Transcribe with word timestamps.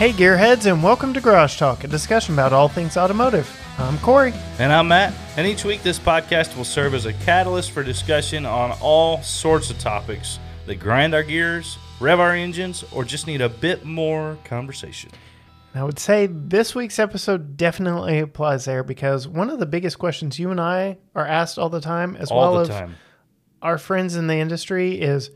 Hey, 0.00 0.12
gearheads, 0.12 0.64
and 0.64 0.82
welcome 0.82 1.12
to 1.12 1.20
Garage 1.20 1.58
Talk, 1.58 1.84
a 1.84 1.86
discussion 1.86 2.32
about 2.32 2.54
all 2.54 2.68
things 2.68 2.96
automotive. 2.96 3.46
I'm 3.76 3.98
Cory. 3.98 4.32
And 4.58 4.72
I'm 4.72 4.88
Matt. 4.88 5.12
And 5.36 5.46
each 5.46 5.62
week, 5.62 5.82
this 5.82 5.98
podcast 5.98 6.56
will 6.56 6.64
serve 6.64 6.94
as 6.94 7.04
a 7.04 7.12
catalyst 7.12 7.72
for 7.72 7.82
discussion 7.82 8.46
on 8.46 8.72
all 8.80 9.20
sorts 9.20 9.68
of 9.68 9.78
topics 9.78 10.38
that 10.64 10.76
grind 10.76 11.12
our 11.12 11.22
gears, 11.22 11.76
rev 12.00 12.18
our 12.18 12.32
engines, 12.32 12.82
or 12.92 13.04
just 13.04 13.26
need 13.26 13.42
a 13.42 13.50
bit 13.50 13.84
more 13.84 14.38
conversation. 14.44 15.10
I 15.74 15.84
would 15.84 15.98
say 15.98 16.26
this 16.26 16.74
week's 16.74 16.98
episode 16.98 17.58
definitely 17.58 18.20
applies 18.20 18.64
there 18.64 18.82
because 18.82 19.28
one 19.28 19.50
of 19.50 19.58
the 19.58 19.66
biggest 19.66 19.98
questions 19.98 20.38
you 20.38 20.50
and 20.50 20.62
I 20.62 20.96
are 21.14 21.26
asked 21.26 21.58
all 21.58 21.68
the 21.68 21.82
time, 21.82 22.16
as 22.16 22.30
All 22.30 22.40
well 22.40 22.54
the 22.54 22.72
as 22.72 22.80
time. 22.80 22.96
our 23.60 23.76
friends 23.76 24.16
in 24.16 24.28
the 24.28 24.36
industry, 24.36 24.98
is 24.98 25.30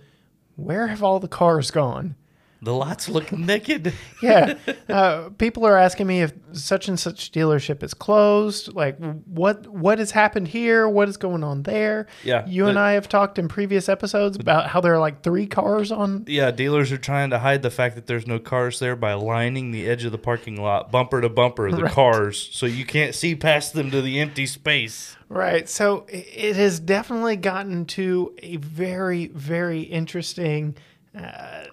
where 0.57 0.87
have 0.87 1.03
all 1.03 1.21
the 1.21 1.29
cars 1.29 1.71
gone? 1.71 2.17
The 2.65 2.73
lots 2.75 3.09
look 3.09 3.31
naked. 3.33 3.93
Yeah, 4.23 4.55
uh, 4.89 5.29
people 5.37 5.67
are 5.67 5.77
asking 5.77 6.07
me 6.07 6.23
if 6.23 6.33
such 6.53 6.89
and 6.89 6.99
such 6.99 7.31
dealership 7.31 7.83
is 7.83 7.93
closed. 7.93 8.73
Like, 8.73 8.97
what 9.27 9.67
what 9.67 9.99
has 9.99 10.13
happened 10.13 10.49
here? 10.49 10.89
What 10.89 11.11
is 11.11 11.19
going 11.19 11.45
on 11.45 11.63
there? 11.65 12.07
Yeah, 12.23 12.47
you 12.47 12.67
and 12.69 12.79
I 12.79 12.93
have 12.93 13.07
talked 13.07 13.39
in 13.39 13.49
previous 13.49 13.87
episodes 13.91 14.39
about 14.39 14.69
how 14.71 14.81
there 14.81 14.95
are 14.95 14.99
like 14.99 15.23
three 15.23 15.47
cars 15.47 15.93
on. 15.93 16.25
Yeah, 16.27 16.51
dealers 16.53 16.91
are 16.91 16.97
trying 16.97 17.29
to 17.31 17.39
hide 17.39 17.61
the 17.61 17.71
fact 17.71 17.97
that 17.97 18.07
there's 18.07 18.27
no 18.27 18.39
cars 18.39 18.79
there 18.79 18.97
by 18.97 19.13
lining 19.13 19.73
the 19.73 19.87
edge 19.87 20.05
of 20.07 20.13
the 20.13 20.17
parking 20.19 20.57
lot, 20.57 20.91
bumper 20.91 21.21
to 21.21 21.29
bumper, 21.29 21.71
the 21.71 21.83
Right. 21.85 21.93
cars, 21.93 22.49
so 22.51 22.65
you 22.65 22.87
can't 22.87 23.15
see 23.15 23.35
past 23.35 23.75
them 23.75 23.91
to 23.91 24.01
the 24.01 24.21
empty 24.21 24.47
space. 24.47 25.17
Right. 25.29 25.69
So 25.69 26.07
it 26.09 26.57
has 26.57 26.81
definitely 26.81 27.37
gotten 27.37 27.85
to 27.87 28.35
a 28.43 28.57
very, 28.57 29.27
very 29.27 29.83
interesting 29.83 30.77
uh, 31.15 31.65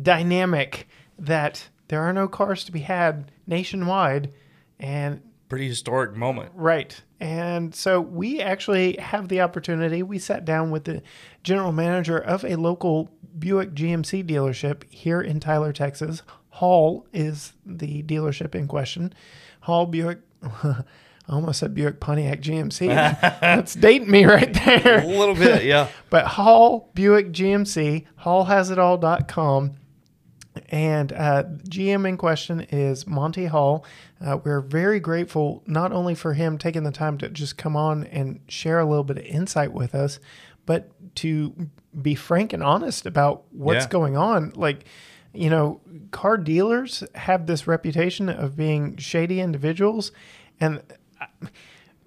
dynamic 0.00 0.88
that 1.18 1.68
there 1.88 2.02
are 2.02 2.12
no 2.12 2.28
cars 2.28 2.64
to 2.64 2.72
be 2.72 2.80
had 2.80 3.30
nationwide. 3.46 4.32
And 4.78 5.22
Pretty 5.48 5.68
historic 5.68 6.14
moment. 6.14 6.52
right. 6.54 7.00
And 7.20 7.74
so 7.74 8.00
we 8.00 8.40
actually 8.40 8.96
have 8.98 9.28
the 9.28 9.40
opportunity. 9.40 10.02
We 10.04 10.18
sat 10.20 10.44
down 10.44 10.70
with 10.70 10.84
the 10.84 11.02
general 11.42 11.72
manager 11.72 12.16
of 12.18 12.44
a 12.44 12.54
local 12.56 13.10
Buick 13.36 13.72
GMC 13.74 14.24
dealership 14.28 14.84
here 14.90 15.20
in 15.20 15.40
Tyler, 15.40 15.72
Texas. 15.72 16.22
Hall 16.50 17.06
is 17.12 17.54
the 17.66 18.02
dealership 18.04 18.54
in 18.54 18.68
question. 18.68 19.12
Hall 19.62 19.86
Buick. 19.86 20.20
I 20.42 20.84
almost 21.34 21.58
said 21.60 21.74
Buick 21.74 21.98
Pontiac 22.00 22.40
GMC. 22.40 22.86
That's 23.40 23.74
dating 23.74 24.10
me 24.10 24.24
right 24.24 24.52
there. 24.64 25.00
A 25.02 25.06
little 25.06 25.34
bit, 25.34 25.64
yeah. 25.64 25.88
But 26.10 26.26
Hall 26.26 26.90
Buick 26.94 27.32
GMC, 27.32 28.06
hallhasitall.com. 28.22 29.72
And 30.70 31.12
uh, 31.12 31.44
GM 31.68 32.08
in 32.08 32.16
question 32.16 32.60
is 32.70 33.06
Monte 33.06 33.46
Hall. 33.46 33.84
Uh, 34.24 34.38
we're 34.42 34.60
very 34.60 35.00
grateful 35.00 35.62
not 35.66 35.92
only 35.92 36.14
for 36.14 36.34
him 36.34 36.58
taking 36.58 36.82
the 36.84 36.90
time 36.92 37.18
to 37.18 37.28
just 37.28 37.56
come 37.56 37.76
on 37.76 38.04
and 38.04 38.40
share 38.48 38.78
a 38.78 38.84
little 38.84 39.04
bit 39.04 39.18
of 39.18 39.24
insight 39.24 39.72
with 39.72 39.94
us, 39.94 40.18
but 40.66 40.90
to 41.16 41.68
be 42.02 42.14
frank 42.14 42.52
and 42.52 42.62
honest 42.62 43.06
about 43.06 43.44
what's 43.52 43.84
Yeah. 43.84 43.88
going 43.90 44.16
on. 44.16 44.52
Like, 44.54 44.84
you 45.32 45.50
know, 45.50 45.80
car 46.10 46.36
dealers 46.36 47.02
have 47.14 47.46
this 47.46 47.66
reputation 47.66 48.28
of 48.28 48.56
being 48.56 48.96
shady 48.96 49.40
individuals, 49.40 50.12
and 50.60 50.82
uh, 51.20 51.26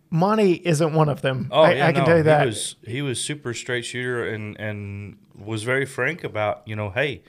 Monty 0.09 0.53
isn't 0.65 0.93
one 0.93 1.07
of 1.07 1.21
them. 1.21 1.47
Oh, 1.51 1.61
I, 1.61 1.73
yeah, 1.75 1.87
I 1.87 1.91
can 1.93 2.01
no, 2.01 2.05
tell 2.05 2.17
you 2.17 2.23
that. 2.23 2.41
He 2.41 2.45
was 2.47 2.75
he 2.85 3.01
was 3.01 3.21
super 3.21 3.53
straight 3.53 3.85
shooter 3.85 4.27
and 4.27 4.59
and 4.59 5.17
was 5.37 5.63
very 5.63 5.85
frank 5.85 6.23
about 6.25 6.63
you 6.67 6.75
know, 6.75 6.89
hey, 6.89 7.23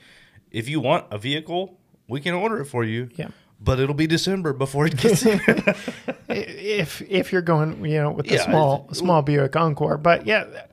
if 0.52 0.68
you 0.68 0.80
want 0.80 1.06
a 1.10 1.18
vehicle, 1.18 1.78
we 2.08 2.20
can 2.20 2.34
order 2.34 2.60
it 2.60 2.66
for 2.66 2.84
you. 2.84 3.08
Yeah. 3.16 3.28
But 3.60 3.80
it'll 3.80 3.94
be 3.94 4.06
December 4.06 4.52
before 4.52 4.86
it 4.86 4.96
gets 4.96 5.22
here. 5.22 5.40
if 6.28 7.00
if 7.02 7.32
you're 7.32 7.42
going, 7.42 7.84
you 7.84 8.00
know, 8.00 8.10
with 8.10 8.26
the 8.26 8.34
Yeah, 8.34 8.44
small 8.44 8.88
small 8.92 9.22
Buick 9.22 9.54
Encore. 9.56 9.98
But 9.98 10.26
yeah, 10.26 10.66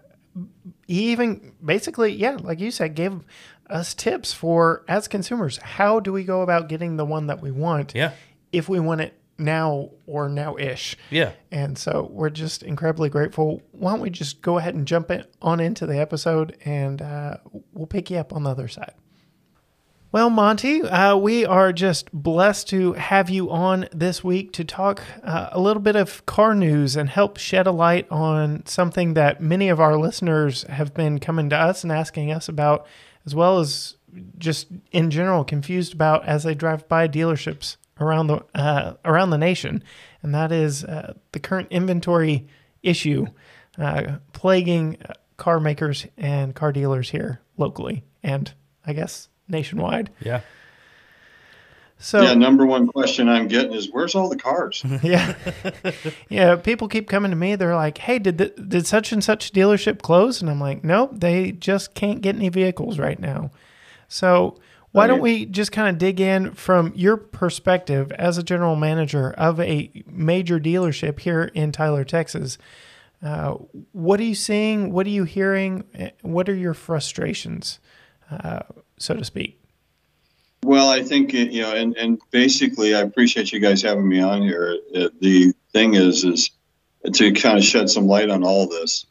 he 0.88 1.12
even 1.12 1.54
basically, 1.64 2.14
yeah, 2.14 2.38
like 2.42 2.60
you 2.60 2.72
said, 2.72 2.96
gave 2.96 3.22
us 3.70 3.94
tips 3.94 4.34
for 4.34 4.84
as 4.88 5.08
consumers, 5.08 5.58
how 5.58 6.00
do 6.00 6.12
we 6.12 6.24
go 6.24 6.42
about 6.42 6.68
getting 6.68 6.98
the 6.98 7.06
one 7.06 7.28
that 7.28 7.42
we 7.42 7.52
want 7.52 7.94
yeah. 7.94 8.12
if 8.52 8.68
we 8.68 8.80
want 8.80 9.02
it 9.02 9.14
now 9.38 9.92
or 10.06 10.28
now 10.28 10.58
ish. 10.58 10.98
Yeah. 11.10 11.32
And 11.52 11.78
so 11.78 12.10
we're 12.12 12.30
just 12.30 12.64
incredibly 12.64 13.10
grateful. 13.10 13.62
Why 13.72 13.92
don't 13.92 14.02
we 14.02 14.10
just 14.10 14.42
go 14.42 14.58
ahead 14.58 14.76
and 14.76 14.88
jump 14.88 15.12
in, 15.12 15.24
on 15.42 15.60
into 15.60 15.86
the 15.86 16.00
episode 16.00 16.58
and 16.66 17.02
uh, 17.02 17.38
we'll 17.74 17.88
pick 17.88 18.10
you 18.10 18.18
up 18.18 18.34
on 18.34 18.44
the 18.44 18.50
other 18.50 18.68
side. 18.68 18.94
Well, 20.12 20.32
Monte, 20.32 20.82
uh, 20.82 21.18
we 21.18 21.46
are 21.46 21.72
just 21.72 22.12
blessed 22.12 22.68
to 22.70 22.94
have 22.94 23.30
you 23.30 23.52
on 23.52 23.88
this 23.92 24.24
week 24.24 24.52
to 24.54 24.64
talk 24.64 25.04
uh, 25.22 25.50
a 25.52 25.60
little 25.60 25.84
bit 25.84 25.96
of 25.96 26.26
car 26.26 26.56
news 26.56 26.96
and 26.96 27.08
help 27.08 27.38
shed 27.38 27.68
a 27.68 27.72
light 27.72 28.08
on 28.10 28.66
something 28.66 29.14
that 29.14 29.40
many 29.40 29.70
of 29.70 29.80
our 29.80 30.00
listeners 30.00 30.64
have 30.64 30.96
been 30.96 31.20
coming 31.20 31.48
to 31.52 31.56
us 31.56 31.84
and 31.84 31.92
asking 31.92 32.32
us 32.32 32.50
about, 32.50 32.88
as 33.24 33.36
well 33.36 33.60
as 33.60 33.98
just 34.40 34.70
in 34.92 35.12
general 35.12 35.44
confused 35.44 35.94
about 35.94 36.26
as 36.26 36.42
they 36.42 36.56
drive 36.56 36.90
by 36.90 37.08
dealerships 37.08 37.78
around 38.00 38.26
the 38.26 38.44
uh, 38.56 38.96
around 39.06 39.30
the 39.30 39.38
nation, 39.38 39.84
and 40.24 40.34
that 40.34 40.52
is 40.52 40.84
uh, 40.86 41.14
the 41.34 41.40
current 41.40 41.68
inventory 41.70 42.48
issue 42.82 43.28
uh, 43.78 44.18
plaguing 44.34 44.98
uh, 45.08 45.14
car 45.38 45.60
makers 45.60 46.08
and 46.18 46.56
car 46.56 46.72
dealers 46.72 47.12
here 47.12 47.42
locally, 47.58 48.04
and 48.24 48.52
I 48.88 48.94
guess 48.94 49.30
nationwide. 49.50 50.10
Yeah. 50.22 50.42
So 52.02 52.22
yeah, 52.22 52.34
number 52.34 52.66
one 52.66 52.88
question 52.88 53.28
I'm 53.28 53.50
getting 53.50 53.74
is 53.74 53.90
where's 53.92 54.16
all 54.16 54.30
the 54.30 54.38
cars? 54.38 54.82
yeah, 55.04 55.36
yeah. 56.30 56.56
People 56.56 56.88
keep 56.88 57.10
coming 57.10 57.30
to 57.32 57.36
me. 57.36 57.56
They're 57.58 57.76
like, 57.76 57.98
"Hey, 57.98 58.20
did 58.20 58.38
the, 58.38 58.46
did 58.50 58.88
such 58.88 59.12
and 59.12 59.22
such 59.22 59.52
dealership 59.52 60.02
close?" 60.02 60.40
And 60.40 60.50
I'm 60.50 60.62
like, 60.62 60.82
"Nope, 60.82 61.12
they 61.16 61.52
just 61.52 61.96
can't 61.96 62.22
get 62.22 62.38
any 62.38 62.48
vehicles 62.48 63.00
right 63.00 63.20
now." 63.20 63.52
So 64.08 64.58
why 64.92 65.08
don't 65.08 65.20
we 65.22 65.46
just 65.46 65.72
kind 65.74 65.90
of 65.90 65.98
dig 65.98 66.20
in 66.22 66.54
from 66.54 66.94
your 66.96 67.18
perspective 67.18 68.12
as 68.14 68.38
a 68.38 68.44
general 68.44 68.76
manager 68.78 69.32
of 69.32 69.60
a 69.60 69.92
major 70.08 70.58
dealership 70.60 71.20
here 71.20 71.52
in 71.54 71.74
Tyler, 71.74 72.06
Texas? 72.06 72.58
Uh, 73.22 73.56
what 73.92 74.20
are 74.22 74.24
you 74.24 74.36
seeing? 74.36 74.94
What 74.94 75.06
are 75.06 75.12
you 75.12 75.26
hearing? 75.26 75.84
Eh, 75.94 76.12
What 76.22 76.48
are 76.48 76.56
your 76.56 76.74
frustrations, 76.74 77.80
uh, 78.32 78.62
so 79.00 79.16
to 79.16 79.26
speak? 79.26 79.60
Well, 80.64 80.90
I 80.90 81.04
think 81.04 81.34
you 81.34 81.62
know, 81.62 81.74
and 81.74 81.96
and 81.98 82.20
basically, 82.32 82.94
I 82.94 83.00
appreciate 83.00 83.52
you 83.52 83.60
guys 83.60 83.82
having 83.82 84.08
me 84.08 84.20
on 84.20 84.42
here. 84.42 84.78
Uh, 84.94 85.10
the 85.20 85.54
thing 85.72 85.94
is, 85.94 86.24
is 86.24 86.52
to 87.14 87.32
kind 87.32 87.58
of 87.58 87.64
shed 87.64 87.90
some 87.90 88.08
light 88.08 88.30
on 88.30 88.44
all 88.44 88.68
this. 88.68 89.06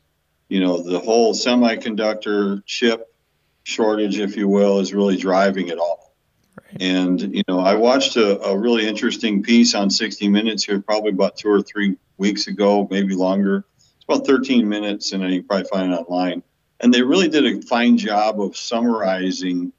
You 0.48 0.60
know, 0.60 0.82
the 0.82 0.98
whole 1.00 1.34
semiconductor 1.34 2.62
chip 2.66 3.14
shortage, 3.62 4.18
if 4.18 4.36
you 4.36 4.48
will, 4.48 4.80
is 4.80 4.92
really 4.92 5.16
driving 5.16 5.68
it 5.68 5.78
all. 5.78 6.14
Right. 6.56 6.82
And 6.82 7.34
you 7.34 7.42
know, 7.48 7.60
I 7.60 7.74
watched 7.74 8.16
a, 8.16 8.40
a 8.42 8.56
really 8.56 8.86
interesting 8.86 9.42
piece 9.42 9.74
on 9.74 9.88
60 9.88 10.28
Minutes 10.28 10.64
here, 10.64 10.80
probably 10.80 11.10
about 11.10 11.36
two 11.36 11.48
or 11.48 11.62
three 11.62 11.96
weeks 12.18 12.46
ago, 12.46 12.86
maybe 12.90 13.14
longer. 13.14 13.64
It's 13.76 14.04
about 14.04 14.26
13 14.26 14.68
minutes, 14.68 15.12
and 15.12 15.22
you 15.22 15.40
can 15.40 15.48
probably 15.48 15.68
find 15.70 15.92
it 15.92 15.96
online. 15.96 16.42
And 16.80 16.92
they 16.92 17.02
really 17.02 17.28
did 17.28 17.46
a 17.46 17.62
fine 17.62 17.96
job 17.96 18.40
of 18.40 18.56
summarizing 18.56 19.72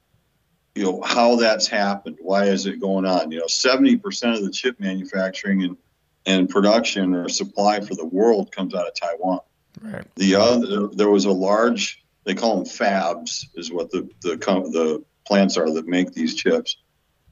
you 0.74 0.84
know 0.84 1.00
how 1.02 1.36
that's 1.36 1.66
happened. 1.66 2.18
Why 2.20 2.44
is 2.44 2.66
it 2.66 2.80
going 2.80 3.04
on? 3.04 3.30
You 3.30 3.40
know 3.40 3.46
70% 3.46 4.36
of 4.36 4.44
the 4.44 4.50
chip 4.50 4.78
manufacturing 4.80 5.62
and 5.64 5.76
and 6.26 6.48
production 6.48 7.14
or 7.14 7.28
supply 7.28 7.80
for 7.80 7.94
the 7.94 8.04
world 8.04 8.52
comes 8.52 8.74
out 8.74 8.86
of 8.86 8.94
taiwan. 8.94 9.40
Right. 9.80 10.04
the 10.16 10.34
other 10.34 10.88
there 10.88 11.08
was 11.08 11.24
a 11.24 11.32
large 11.32 12.04
they 12.24 12.34
call 12.34 12.56
them 12.56 12.66
fabs 12.66 13.46
is 13.54 13.72
what 13.72 13.90
the 13.90 14.08
the 14.22 14.36
the 14.36 15.04
plants 15.26 15.56
are 15.56 15.72
that 15.72 15.86
make 15.86 16.12
these 16.12 16.34
chips. 16.34 16.76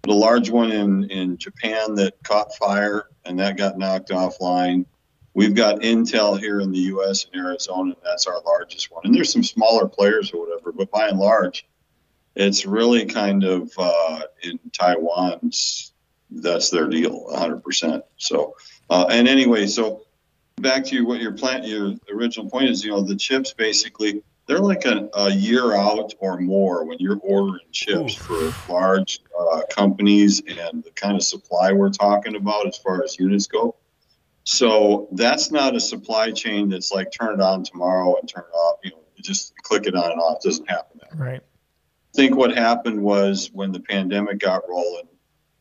The 0.03 0.15
large 0.15 0.49
one 0.51 0.73
in 0.73 1.05
in 1.11 1.37
japan 1.37 1.95
that 1.97 2.15
caught 2.23 2.55
fire 2.55 3.09
and 3.25 3.39
that 3.39 3.57
got 3.57 3.79
knocked 3.79 4.11
offline. 4.11 4.87
We've 5.35 5.55
got 5.55 5.81
intel 5.81 6.39
here 6.39 6.61
in 6.61 6.73
the 6.73 6.81
us 6.81 7.27
and 7.31 7.41
arizona 7.41 7.91
and 7.91 8.03
that's 8.03 8.27
our 8.27 8.41
largest 8.43 8.91
one. 8.91 9.03
And 9.05 9.15
there's 9.15 9.33
some 9.33 9.45
smaller 9.45 9.87
players 9.87 10.33
or 10.33 10.47
whatever 10.47 10.73
but 10.73 10.91
by 10.91 11.09
and 11.09 11.19
large 11.19 11.67
it's 12.39 12.65
really 12.65 13.05
kind 13.05 13.45
of 13.45 13.71
uh, 13.77 14.23
in 14.43 14.59
Taiwan's 14.73 15.93
that's 16.31 16.71
their 16.71 16.87
deal 16.89 17.27
100% 17.33 18.03
so 18.17 18.55
uh, 18.91 19.07
and 19.11 19.27
anyway 19.27 19.67
so 19.67 20.03
back 20.57 20.85
to 20.85 21.01
what 21.03 21.21
your 21.21 21.33
plant 21.33 21.67
your 21.67 21.95
original 22.13 22.49
point 22.51 22.69
is 22.69 22.85
you 22.85 22.91
know 22.91 23.01
the 23.01 23.17
chips 23.17 23.55
basically 23.55 24.23
they're 24.49 24.59
like 24.59 24.87
a, 24.87 25.09
a 25.15 25.31
year 25.31 25.75
out 25.75 26.15
or 26.21 26.41
more 26.41 26.85
when 26.85 26.97
you're 26.99 27.21
ordering 27.23 27.67
chips 27.71 28.15
for 28.15 28.51
large 28.67 29.21
uh, 29.39 29.61
companies 29.71 30.41
and 30.41 30.83
the 30.83 30.91
kind 30.95 31.17
of 31.17 31.23
supply 31.23 31.71
we're 31.71 31.91
talking 31.91 32.35
about 32.35 32.67
as 32.67 32.79
far 32.79 33.05
as 33.05 33.19
units 33.19 33.47
go. 33.47 33.77
So 34.45 35.09
that's 35.13 35.53
not 35.53 35.77
a 35.77 35.81
supply 35.81 36.31
chain 36.31 36.71
that's 36.71 36.91
like 36.91 37.13
turn 37.13 37.35
it 37.35 37.43
on 37.43 37.63
tomorrow 37.63 38.17
and 38.19 38.27
turn 38.27 38.45
it 38.51 38.57
off 38.57 38.79
you 38.83 38.91
know 38.91 39.01
you 39.15 39.23
just 39.23 39.55
click 39.63 39.87
it 39.87 39.95
on 39.95 40.11
and 40.11 40.21
off 40.21 40.39
it 40.43 40.49
doesn't 40.49 40.69
happen 40.69 40.99
that 41.03 41.19
way. 41.19 41.33
Right. 41.33 41.43
Think 42.19 42.35
what 42.35 42.53
happened 42.57 43.01
was 43.01 43.49
when 43.53 43.71
the 43.71 43.79
pandemic 43.79 44.41
got 44.41 44.69
rolling, 44.69 45.07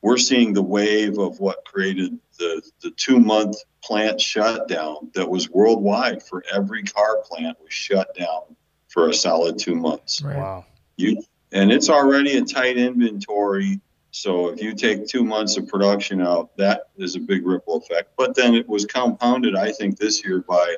we're 0.02 0.18
seeing 0.18 0.54
the 0.54 0.64
wave 0.64 1.20
of 1.20 1.40
what 1.40 1.64
created 1.66 2.18
the, 2.40 2.64
the 2.82 2.90
two 2.92 3.20
month 3.20 3.58
plant 3.84 4.20
shutdown 4.20 5.12
that 5.14 5.30
was 5.30 5.52
worldwide 5.52 6.24
for 6.24 6.44
every 6.52 6.82
car 6.82 7.22
plant 7.24 7.58
was 7.62 7.72
shut 7.72 8.16
down 8.16 8.56
for 8.88 9.08
a 9.08 9.14
solid 9.14 9.60
two 9.60 9.76
months. 9.76 10.24
Right. 10.24 10.36
Wow. 10.36 10.66
You 10.96 11.22
and 11.52 11.72
it's 11.72 11.90
already 11.90 12.38
a 12.38 12.44
tight 12.44 12.78
inventory. 12.78 13.80
So 14.10 14.50
if 14.50 14.60
you 14.60 14.74
take 14.74 15.08
two 15.08 15.24
months 15.24 15.58
of 15.58 15.68
production 15.68 16.22
out, 16.22 16.58
that 16.58 16.90
is 16.98 17.16
a 17.16 17.20
big 17.20 17.46
ripple 17.46 17.78
effect. 17.78 18.14
But 18.18 18.36
then 18.36 18.56
it 18.56 18.68
was 18.68 18.84
compounded, 18.86 19.56
I 19.56 19.72
think, 19.72 20.00
this 20.00 20.26
year 20.26 20.42
by 20.42 20.78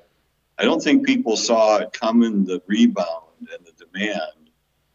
I 0.58 0.64
don't 0.64 0.84
think 0.84 1.06
people 1.06 1.38
saw 1.38 1.78
it 1.78 1.94
coming, 1.94 2.44
the 2.44 2.62
rebound 2.68 3.48
and 3.54 3.66
the 3.66 3.86
demand. 3.86 4.39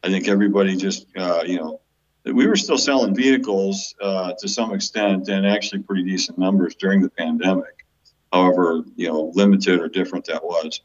I 0.04 0.08
think 0.08 0.28
everybody 0.28 0.76
just, 0.76 1.06
uh, 1.16 1.42
you 1.46 1.56
know, 1.58 1.80
we 2.24 2.46
were 2.46 2.56
still 2.56 2.76
selling 2.78 3.14
vehicles 3.14 3.94
uh, 4.00 4.34
to 4.38 4.48
some 4.48 4.74
extent 4.74 5.28
and 5.28 5.46
actually 5.46 5.82
pretty 5.82 6.02
decent 6.04 6.38
numbers 6.38 6.74
during 6.74 7.00
the 7.00 7.08
pandemic. 7.10 7.86
However, 8.32 8.84
you 8.96 9.08
know, 9.08 9.32
limited 9.34 9.80
or 9.80 9.88
different 9.88 10.26
that 10.26 10.44
was. 10.44 10.80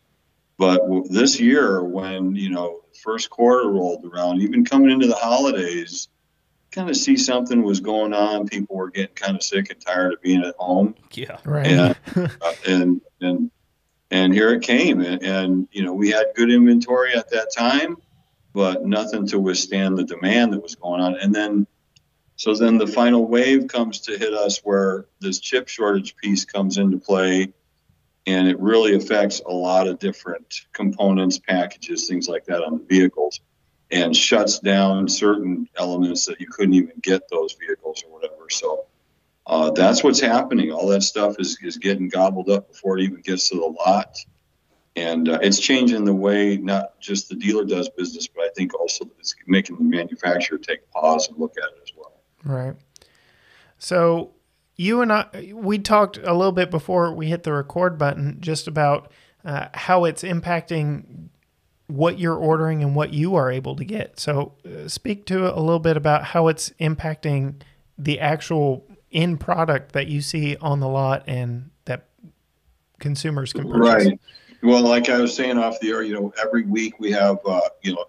But 0.57 0.81
this 1.09 1.39
year, 1.39 1.83
when 1.83 2.35
you 2.35 2.49
know 2.49 2.81
first 3.03 3.29
quarter 3.29 3.69
rolled 3.69 4.05
around, 4.05 4.41
even 4.41 4.63
coming 4.65 4.91
into 4.91 5.07
the 5.07 5.15
holidays, 5.15 6.09
kind 6.71 6.89
of 6.89 6.95
see 6.97 7.17
something 7.17 7.61
was 7.63 7.79
going 7.79 8.13
on. 8.13 8.47
People 8.47 8.75
were 8.75 8.89
getting 8.89 9.15
kind 9.15 9.35
of 9.35 9.43
sick 9.43 9.71
and 9.71 9.79
tired 9.79 10.13
of 10.13 10.21
being 10.21 10.43
at 10.43 10.55
home, 10.59 10.95
Yeah. 11.13 11.37
Right. 11.43 11.65
and 11.67 11.95
uh, 12.15 12.53
and 12.67 13.01
and 13.21 13.51
and 14.11 14.33
here 14.33 14.49
it 14.53 14.61
came, 14.61 15.01
and, 15.01 15.23
and 15.23 15.67
you 15.71 15.83
know 15.83 15.93
we 15.93 16.09
had 16.11 16.27
good 16.35 16.51
inventory 16.51 17.13
at 17.15 17.29
that 17.31 17.53
time, 17.55 17.95
but 18.53 18.85
nothing 18.85 19.27
to 19.27 19.39
withstand 19.39 19.97
the 19.97 20.03
demand 20.03 20.53
that 20.53 20.61
was 20.61 20.75
going 20.75 21.01
on. 21.01 21.15
And 21.15 21.33
then, 21.33 21.67
so 22.35 22.53
then 22.55 22.77
the 22.77 22.87
final 22.87 23.27
wave 23.27 23.67
comes 23.67 24.01
to 24.01 24.17
hit 24.17 24.33
us, 24.33 24.59
where 24.63 25.05
this 25.19 25.39
chip 25.39 25.67
shortage 25.67 26.15
piece 26.15 26.45
comes 26.45 26.77
into 26.77 26.97
play, 26.97 27.53
and 28.25 28.47
it 28.47 28.59
really 28.59 28.95
affects 28.95 29.41
a 29.45 29.51
lot 29.51 29.87
of 29.87 29.99
different 29.99 30.61
components, 30.73 31.39
packages, 31.39 32.07
things 32.07 32.27
like 32.27 32.45
that 32.45 32.63
on 32.63 32.77
the 32.79 32.83
vehicles, 32.83 33.41
and 33.91 34.15
shuts 34.15 34.59
down 34.59 35.07
certain 35.07 35.67
elements 35.75 36.25
that 36.25 36.39
you 36.39 36.47
couldn't 36.47 36.73
even 36.73 36.93
get 37.01 37.29
those 37.29 37.55
vehicles 37.59 38.03
or 38.07 38.13
whatever. 38.13 38.49
So. 38.49 38.85
Uh, 39.47 39.71
that's 39.71 40.03
what's 40.03 40.19
happening. 40.19 40.71
All 40.71 40.89
that 40.89 41.01
stuff 41.01 41.37
is, 41.39 41.57
is 41.63 41.77
getting 41.77 42.07
gobbled 42.07 42.51
up 42.51 42.67
before 42.67 42.99
it 42.99 43.03
even 43.05 43.21
gets 43.21 43.49
to 43.49 43.55
the 43.55 43.65
lot. 43.65 44.15
And 44.99 45.29
uh, 45.29 45.39
it's 45.41 45.59
changing 45.59 46.03
the 46.03 46.13
way 46.13 46.57
not 46.57 46.99
just 46.99 47.29
the 47.29 47.35
dealer 47.35 47.63
does 47.63 47.87
business, 47.89 48.27
but 48.27 48.43
I 48.43 48.49
think 48.55 48.77
also 48.77 49.05
it's 49.17 49.33
making 49.47 49.77
the 49.77 49.83
manufacturer 49.83 50.57
take 50.57 50.89
pause 50.91 51.29
and 51.29 51.37
look 51.37 51.53
at 51.57 51.63
it 51.63 51.79
as 51.81 51.93
well. 51.95 52.21
Right. 52.43 52.75
So 53.77 54.31
you 54.75 55.01
and 55.01 55.13
I, 55.13 55.53
we 55.53 55.79
talked 55.79 56.17
a 56.17 56.33
little 56.33 56.51
bit 56.51 56.69
before 56.69 57.13
we 57.13 57.27
hit 57.27 57.43
the 57.43 57.53
record 57.53 57.97
button 57.97 58.37
just 58.41 58.67
about 58.67 59.09
uh, 59.45 59.67
how 59.73 60.03
it's 60.03 60.23
impacting 60.23 61.29
what 61.87 62.19
you're 62.19 62.35
ordering 62.35 62.83
and 62.83 62.93
what 62.93 63.13
you 63.13 63.35
are 63.35 63.49
able 63.49 63.77
to 63.77 63.85
get. 63.85 64.19
So 64.19 64.53
uh, 64.65 64.89
speak 64.89 65.25
to 65.27 65.47
a 65.47 65.59
little 65.61 65.79
bit 65.79 65.95
about 65.95 66.25
how 66.25 66.49
it's 66.49 66.71
impacting 66.81 67.61
the 67.97 68.19
actual 68.19 68.85
end 69.13 69.39
product 69.39 69.93
that 69.93 70.07
you 70.07 70.21
see 70.21 70.57
on 70.57 70.81
the 70.81 70.89
lot 70.89 71.23
and 71.25 71.71
that 71.85 72.09
consumers 72.99 73.53
can 73.53 73.69
purchase. 73.69 74.05
Right. 74.07 74.19
Well, 74.61 74.81
like 74.81 75.09
I 75.09 75.19
was 75.19 75.35
saying 75.35 75.57
off 75.57 75.79
the 75.79 75.89
air, 75.89 76.03
you 76.03 76.13
know, 76.13 76.33
every 76.41 76.63
week 76.63 76.99
we 76.99 77.11
have, 77.11 77.37
uh, 77.45 77.61
you 77.81 77.93
know, 77.93 78.05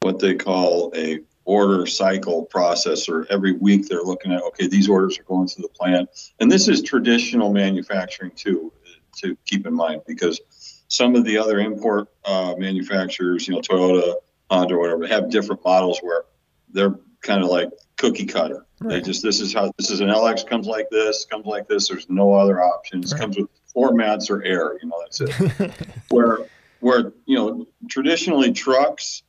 what 0.00 0.18
they 0.18 0.34
call 0.34 0.92
a 0.94 1.20
order 1.44 1.86
cycle 1.86 2.48
processor. 2.52 3.26
Every 3.30 3.52
week 3.52 3.88
they're 3.88 4.02
looking 4.02 4.32
at, 4.32 4.42
okay, 4.42 4.66
these 4.66 4.88
orders 4.88 5.18
are 5.18 5.24
going 5.24 5.48
to 5.48 5.62
the 5.62 5.68
plant. 5.68 6.08
And 6.40 6.50
this 6.50 6.68
is 6.68 6.82
traditional 6.82 7.52
manufacturing 7.52 8.32
too, 8.32 8.72
to 9.18 9.36
keep 9.46 9.66
in 9.66 9.74
mind, 9.74 10.02
because 10.06 10.40
some 10.88 11.14
of 11.14 11.24
the 11.24 11.38
other 11.38 11.58
import 11.58 12.08
uh, 12.24 12.54
manufacturers, 12.58 13.46
you 13.46 13.54
know, 13.54 13.60
Toyota, 13.60 14.16
Honda, 14.50 14.74
or 14.74 14.80
whatever, 14.80 15.06
have 15.06 15.30
different 15.30 15.64
models 15.64 16.00
where 16.00 16.24
they're 16.70 16.98
kind 17.22 17.42
of 17.42 17.50
like 17.50 17.70
cookie 17.96 18.26
cutter. 18.26 18.66
They 18.80 19.00
just, 19.00 19.22
this 19.22 19.40
is 19.40 19.52
how, 19.52 19.72
this 19.76 19.90
is 19.90 20.00
an 20.00 20.08
LX 20.08 20.46
comes 20.46 20.66
like 20.66 20.88
this, 20.90 21.24
comes 21.24 21.46
like 21.46 21.66
this. 21.66 21.88
There's 21.88 22.08
no 22.08 22.34
other 22.34 22.62
options. 22.62 23.12
Right. 23.12 23.20
Comes 23.20 23.36
with 23.36 23.48
floor 23.78 23.92
mats 23.94 24.28
or 24.30 24.42
air, 24.42 24.76
you 24.82 24.88
know, 24.88 25.00
that's 25.00 25.20
it 25.20 25.72
where 26.10 26.38
where 26.80 27.12
you 27.26 27.36
know 27.36 27.66
traditionally 27.88 28.52
trucks 28.52 29.22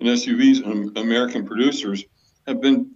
and 0.00 0.08
SUVs 0.08 0.64
and 0.64 0.96
American 0.96 1.44
producers 1.46 2.04
have 2.46 2.60
been 2.60 2.92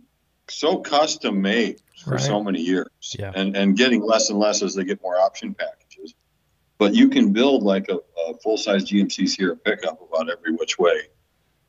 so 0.48 0.78
custom 0.78 1.40
made 1.42 1.80
for 2.04 2.12
Right. 2.12 2.20
so 2.20 2.42
many 2.42 2.60
years 2.60 2.88
Yeah. 3.18 3.32
and 3.34 3.56
and 3.56 3.76
getting 3.76 4.02
less 4.02 4.30
and 4.30 4.38
less 4.38 4.62
as 4.62 4.74
they 4.74 4.84
get 4.84 5.02
more 5.02 5.18
option 5.18 5.54
packages 5.54 6.14
but 6.78 6.94
you 6.94 7.08
can 7.08 7.32
build 7.32 7.62
like 7.62 7.88
a, 7.90 7.96
a 8.28 8.34
full-size 8.42 8.84
GMC 8.88 9.28
Sierra 9.28 9.56
pickup 9.56 10.00
about 10.08 10.30
every 10.30 10.54
which 10.54 10.78
way 10.78 10.96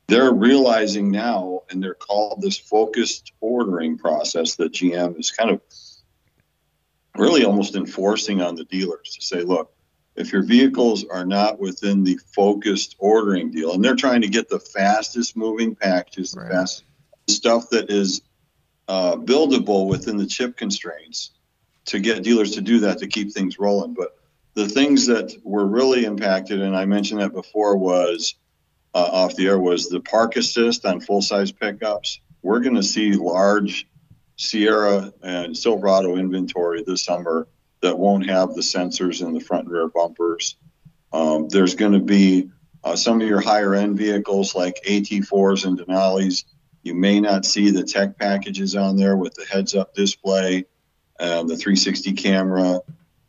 they're 0.08 0.32
realizing 0.32 1.10
now 1.10 1.62
and 1.70 1.82
they're 1.82 1.94
called 1.94 2.40
this 2.40 2.58
focused 2.58 3.32
ordering 3.40 3.98
process 3.98 4.56
that 4.56 4.72
GM 4.72 5.18
is 5.18 5.30
kind 5.30 5.50
of 5.50 5.60
really 7.16 7.44
almost 7.44 7.74
enforcing 7.74 8.40
on 8.40 8.54
the 8.54 8.64
dealers 8.64 9.14
to 9.16 9.22
say 9.24 9.42
look 9.42 9.72
if 10.14 10.32
your 10.32 10.42
vehicles 10.42 11.04
are 11.10 11.24
not 11.24 11.58
within 11.58 12.04
the 12.04 12.18
focused 12.34 12.96
ordering 12.98 13.50
deal 13.50 13.72
and 13.72 13.84
they're 13.84 13.96
trying 13.96 14.20
to 14.22 14.28
get 14.28 14.48
the 14.48 14.58
fastest 14.58 15.36
moving 15.36 15.74
packages 15.74 16.34
Right. 16.36 16.48
the 16.48 16.54
fast 16.54 16.84
stuff 17.28 17.70
that 17.70 17.90
is 17.90 18.22
uh, 18.88 19.16
buildable 19.16 19.88
within 19.88 20.16
the 20.16 20.26
chip 20.26 20.56
constraints 20.56 21.30
to 21.86 21.98
get 22.00 22.22
dealers 22.22 22.52
to 22.52 22.60
do 22.60 22.80
that 22.80 22.98
to 22.98 23.06
keep 23.06 23.32
things 23.32 23.58
rolling 23.58 23.94
but 23.94 24.18
the 24.54 24.68
things 24.68 25.06
that 25.06 25.34
were 25.44 25.66
really 25.66 26.04
impacted 26.04 26.60
and 26.60 26.76
i 26.76 26.84
mentioned 26.84 27.20
that 27.20 27.32
before 27.32 27.76
was 27.76 28.34
uh, 28.94 28.98
off 29.10 29.34
the 29.36 29.46
air 29.46 29.58
was 29.58 29.88
the 29.88 30.00
park 30.00 30.36
assist 30.36 30.84
on 30.84 31.00
full 31.00 31.22
size 31.22 31.52
pickups 31.52 32.20
we're 32.42 32.60
going 32.60 32.74
to 32.74 32.82
see 32.82 33.12
large 33.14 33.86
sierra 34.42 35.12
and 35.22 35.56
silverado 35.56 36.16
inventory 36.16 36.82
this 36.82 37.04
summer 37.04 37.46
that 37.80 37.98
won't 37.98 38.28
have 38.28 38.54
the 38.54 38.60
sensors 38.60 39.24
in 39.24 39.32
the 39.32 39.40
front 39.40 39.64
and 39.64 39.72
rear 39.72 39.88
bumpers. 39.88 40.56
Um, 41.12 41.48
there's 41.48 41.74
going 41.74 41.92
to 41.92 42.00
be 42.00 42.50
uh, 42.84 42.96
some 42.96 43.20
of 43.20 43.28
your 43.28 43.40
higher 43.40 43.74
end 43.74 43.96
vehicles 43.96 44.54
like 44.54 44.82
AT4s 44.86 45.66
and 45.66 45.78
Denali's. 45.78 46.44
You 46.82 46.94
may 46.94 47.20
not 47.20 47.44
see 47.44 47.70
the 47.70 47.84
tech 47.84 48.18
packages 48.18 48.74
on 48.74 48.96
there 48.96 49.16
with 49.16 49.34
the 49.34 49.44
heads 49.44 49.74
up 49.74 49.94
display 49.94 50.64
and 51.20 51.48
the 51.48 51.56
360 51.56 52.12
camera. 52.14 52.80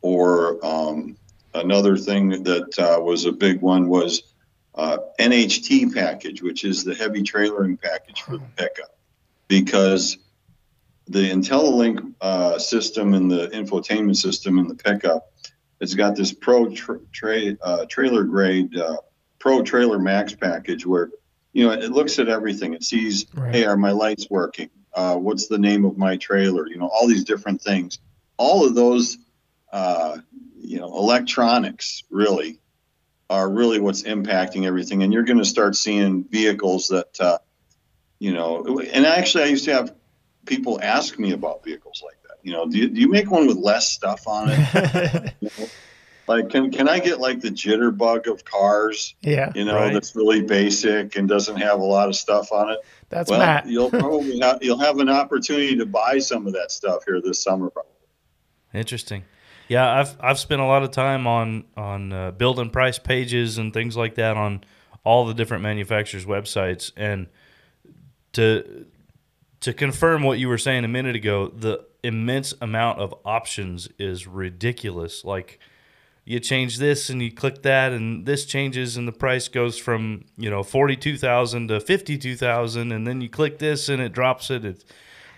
Or 0.01 0.63
um, 0.65 1.17
another 1.53 1.97
thing 1.97 2.43
that 2.43 2.79
uh, 2.79 2.99
was 3.01 3.25
a 3.25 3.31
big 3.31 3.61
one 3.61 3.87
was 3.87 4.23
uh, 4.75 4.97
NHT 5.19 5.93
package, 5.93 6.41
which 6.41 6.63
is 6.63 6.83
the 6.83 6.95
heavy 6.95 7.21
trailering 7.21 7.79
package 7.79 8.21
for 8.21 8.37
the 8.37 8.45
pickup. 8.55 8.97
Because 9.47 10.17
the 11.13 11.29
IntelliLink 11.29 12.15
uh, 12.21 12.57
system 12.57 13.13
and 13.13 13.29
the 13.29 13.47
infotainment 13.49 14.17
system 14.17 14.57
in 14.57 14.67
the 14.67 14.75
pickup, 14.75 15.31
it's 15.79 15.93
got 15.93 16.15
this 16.15 16.33
pro 16.33 16.69
tra- 16.69 16.99
tra- 17.11 17.55
uh, 17.61 17.85
trailer 17.85 18.23
grade 18.23 18.75
uh, 18.75 18.97
pro 19.39 19.61
trailer 19.61 19.99
max 19.99 20.33
package 20.33 20.85
where 20.85 21.09
you 21.53 21.65
know 21.65 21.71
it 21.71 21.91
looks 21.91 22.17
at 22.19 22.27
everything. 22.29 22.73
It 22.73 22.83
sees, 22.83 23.27
Right. 23.33 23.53
hey, 23.53 23.65
are 23.65 23.77
my 23.77 23.91
lights 23.91 24.27
working? 24.29 24.69
Uh, 24.93 25.15
what's 25.15 25.47
the 25.47 25.57
name 25.59 25.85
of 25.85 25.97
my 25.97 26.17
trailer? 26.17 26.67
You 26.67 26.77
know, 26.77 26.87
all 26.87 27.07
these 27.07 27.23
different 27.23 27.61
things. 27.61 27.99
All 28.37 28.65
of 28.65 28.73
those, 28.75 29.17
uh, 29.71 30.17
you 30.59 30.79
know, 30.79 30.87
electronics 30.87 32.03
really 32.09 32.59
are 33.29 33.49
really 33.49 33.79
what's 33.79 34.03
impacting 34.03 34.65
everything. 34.65 35.03
And 35.03 35.13
you're 35.13 35.23
going 35.23 35.37
to 35.39 35.45
start 35.45 35.75
seeing 35.75 36.23
vehicles 36.25 36.87
that, 36.89 37.19
uh, 37.19 37.37
you 38.19 38.33
know, 38.33 38.79
and 38.79 39.05
actually, 39.05 39.43
I 39.43 39.47
used 39.47 39.65
to 39.65 39.73
have 39.73 39.93
people 40.45 40.79
ask 40.81 41.17
me 41.19 41.31
about 41.31 41.63
vehicles 41.63 42.01
like 42.05 42.21
that. 42.23 42.37
You 42.43 42.51
know, 42.53 42.67
do 42.67 42.77
you, 42.77 42.89
do 42.89 42.99
you 42.99 43.07
make 43.07 43.31
one 43.31 43.47
with 43.47 43.57
less 43.57 43.89
stuff 43.91 44.27
on 44.27 44.49
it? 44.51 45.33
like, 46.27 46.49
can 46.49 46.71
can 46.71 46.87
I 46.89 46.99
get 46.99 47.19
like 47.19 47.39
the 47.41 47.49
jitterbug 47.49 48.27
of 48.27 48.43
cars? 48.45 49.15
yeah, 49.21 49.51
You 49.55 49.65
know, 49.65 49.75
Right. 49.75 49.93
that's 49.93 50.15
really 50.15 50.41
basic 50.41 51.15
and 51.15 51.27
doesn't 51.27 51.57
have 51.57 51.79
a 51.79 51.83
lot 51.85 52.09
of 52.09 52.15
stuff 52.15 52.51
on 52.51 52.69
it. 52.71 52.79
that's 53.09 53.29
well, 53.29 53.39
Matt. 53.39 53.67
you'll 53.67 53.89
probably 54.01 54.39
have, 54.39 54.59
you'll 54.61 54.79
have 54.79 54.99
an 54.99 55.09
opportunity 55.09 55.75
to 55.77 55.85
buy 55.85 56.19
some 56.19 56.45
of 56.47 56.53
that 56.53 56.71
stuff 56.71 57.03
here 57.05 57.21
this 57.21 57.41
summer. 57.41 57.69
Probably. 57.69 57.91
Interesting. 58.73 59.23
Yeah, 59.69 59.89
I've 59.99 60.17
I've 60.19 60.39
spent 60.39 60.61
a 60.61 60.65
lot 60.65 60.83
of 60.83 60.91
time 60.91 61.25
on 61.27 61.63
on 61.77 62.11
uh, 62.11 62.31
building 62.31 62.69
price 62.69 62.99
pages 62.99 63.57
and 63.57 63.73
things 63.73 63.95
like 63.95 64.15
that 64.15 64.35
on 64.35 64.63
all 65.05 65.25
the 65.25 65.33
different 65.33 65.63
manufacturers' 65.63 66.25
websites, 66.25 66.91
and 66.97 67.27
to 68.33 68.85
to 69.63 69.73
confirm 69.73 70.23
what 70.23 70.39
you 70.39 70.49
were 70.49 70.57
saying 70.57 70.83
a 70.83 70.89
minute 70.89 71.15
ago, 71.15 71.47
the 71.47 71.85
immense 72.03 72.53
amount 72.61 72.99
of 72.99 73.15
options 73.23 73.87
is 73.97 74.27
ridiculous. 74.27 75.23
Like 75.23 75.57
you 76.25 76.41
change 76.41 76.79
this 76.79 77.09
and 77.09 77.21
you 77.21 77.31
click 77.31 77.61
that, 77.61 77.93
and 77.93 78.25
this 78.25 78.43
changes, 78.43 78.97
and 78.97 79.07
the 79.07 79.13
price 79.13 79.47
goes 79.47 79.77
from 79.77 80.25
you 80.37 80.49
know 80.49 80.63
forty 80.63 80.97
two 80.97 81.17
thousand 81.17 81.69
to 81.69 81.79
fifty 81.79 82.17
two 82.17 82.35
thousand, 82.35 82.91
and 82.91 83.07
then 83.07 83.21
you 83.21 83.29
click 83.29 83.59
this 83.59 83.87
and 83.87 84.01
it 84.01 84.11
drops 84.11 84.51
it. 84.51 84.65
It's, 84.65 84.83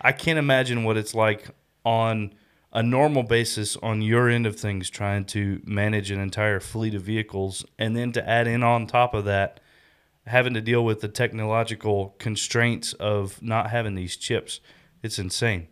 I 0.00 0.10
can't 0.10 0.40
imagine 0.40 0.82
what 0.82 0.96
it's 0.96 1.14
like 1.14 1.50
on 1.84 2.34
a 2.72 2.82
normal 2.82 3.22
basis 3.22 3.76
on 3.76 4.02
your 4.02 4.28
end 4.28 4.44
of 4.44 4.58
things 4.58 4.90
trying 4.90 5.24
to 5.26 5.62
manage 5.64 6.10
an 6.10 6.18
entire 6.18 6.58
fleet 6.58 6.94
of 6.94 7.02
vehicles 7.02 7.64
and 7.78 7.96
then 7.96 8.10
to 8.10 8.28
add 8.28 8.48
in 8.48 8.64
on 8.64 8.88
top 8.88 9.14
of 9.14 9.24
that 9.24 9.60
having 10.26 10.54
to 10.54 10.60
deal 10.60 10.84
with 10.84 11.00
the 11.00 11.08
technological 11.08 12.14
constraints 12.18 12.92
of 12.94 13.40
not 13.42 13.70
having 13.70 13.94
these 13.94 14.16
chips. 14.16 14.60
It's 15.02 15.18
insane. 15.18 15.68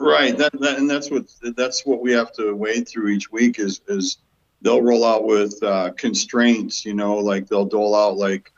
Right. 0.00 0.36
That, 0.38 0.52
that 0.60 0.78
and 0.78 0.88
that's 0.88 1.10
what 1.10 1.26
that's 1.56 1.84
what 1.84 2.00
we 2.00 2.12
have 2.12 2.32
to 2.34 2.54
wade 2.54 2.88
through 2.88 3.08
each 3.08 3.32
week 3.32 3.58
is 3.58 3.80
is 3.88 4.18
they'll 4.62 4.82
roll 4.82 5.04
out 5.04 5.26
with 5.26 5.60
uh, 5.62 5.90
constraints. 5.96 6.84
You 6.84 6.94
know, 6.94 7.16
like 7.16 7.48
they'll 7.48 7.64
dole 7.64 7.96
out 7.96 8.16
like, 8.16 8.52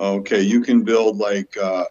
okay, 0.00 0.40
you 0.40 0.60
can 0.60 0.82
build 0.82 1.18
like 1.18 1.56
uh, 1.56 1.86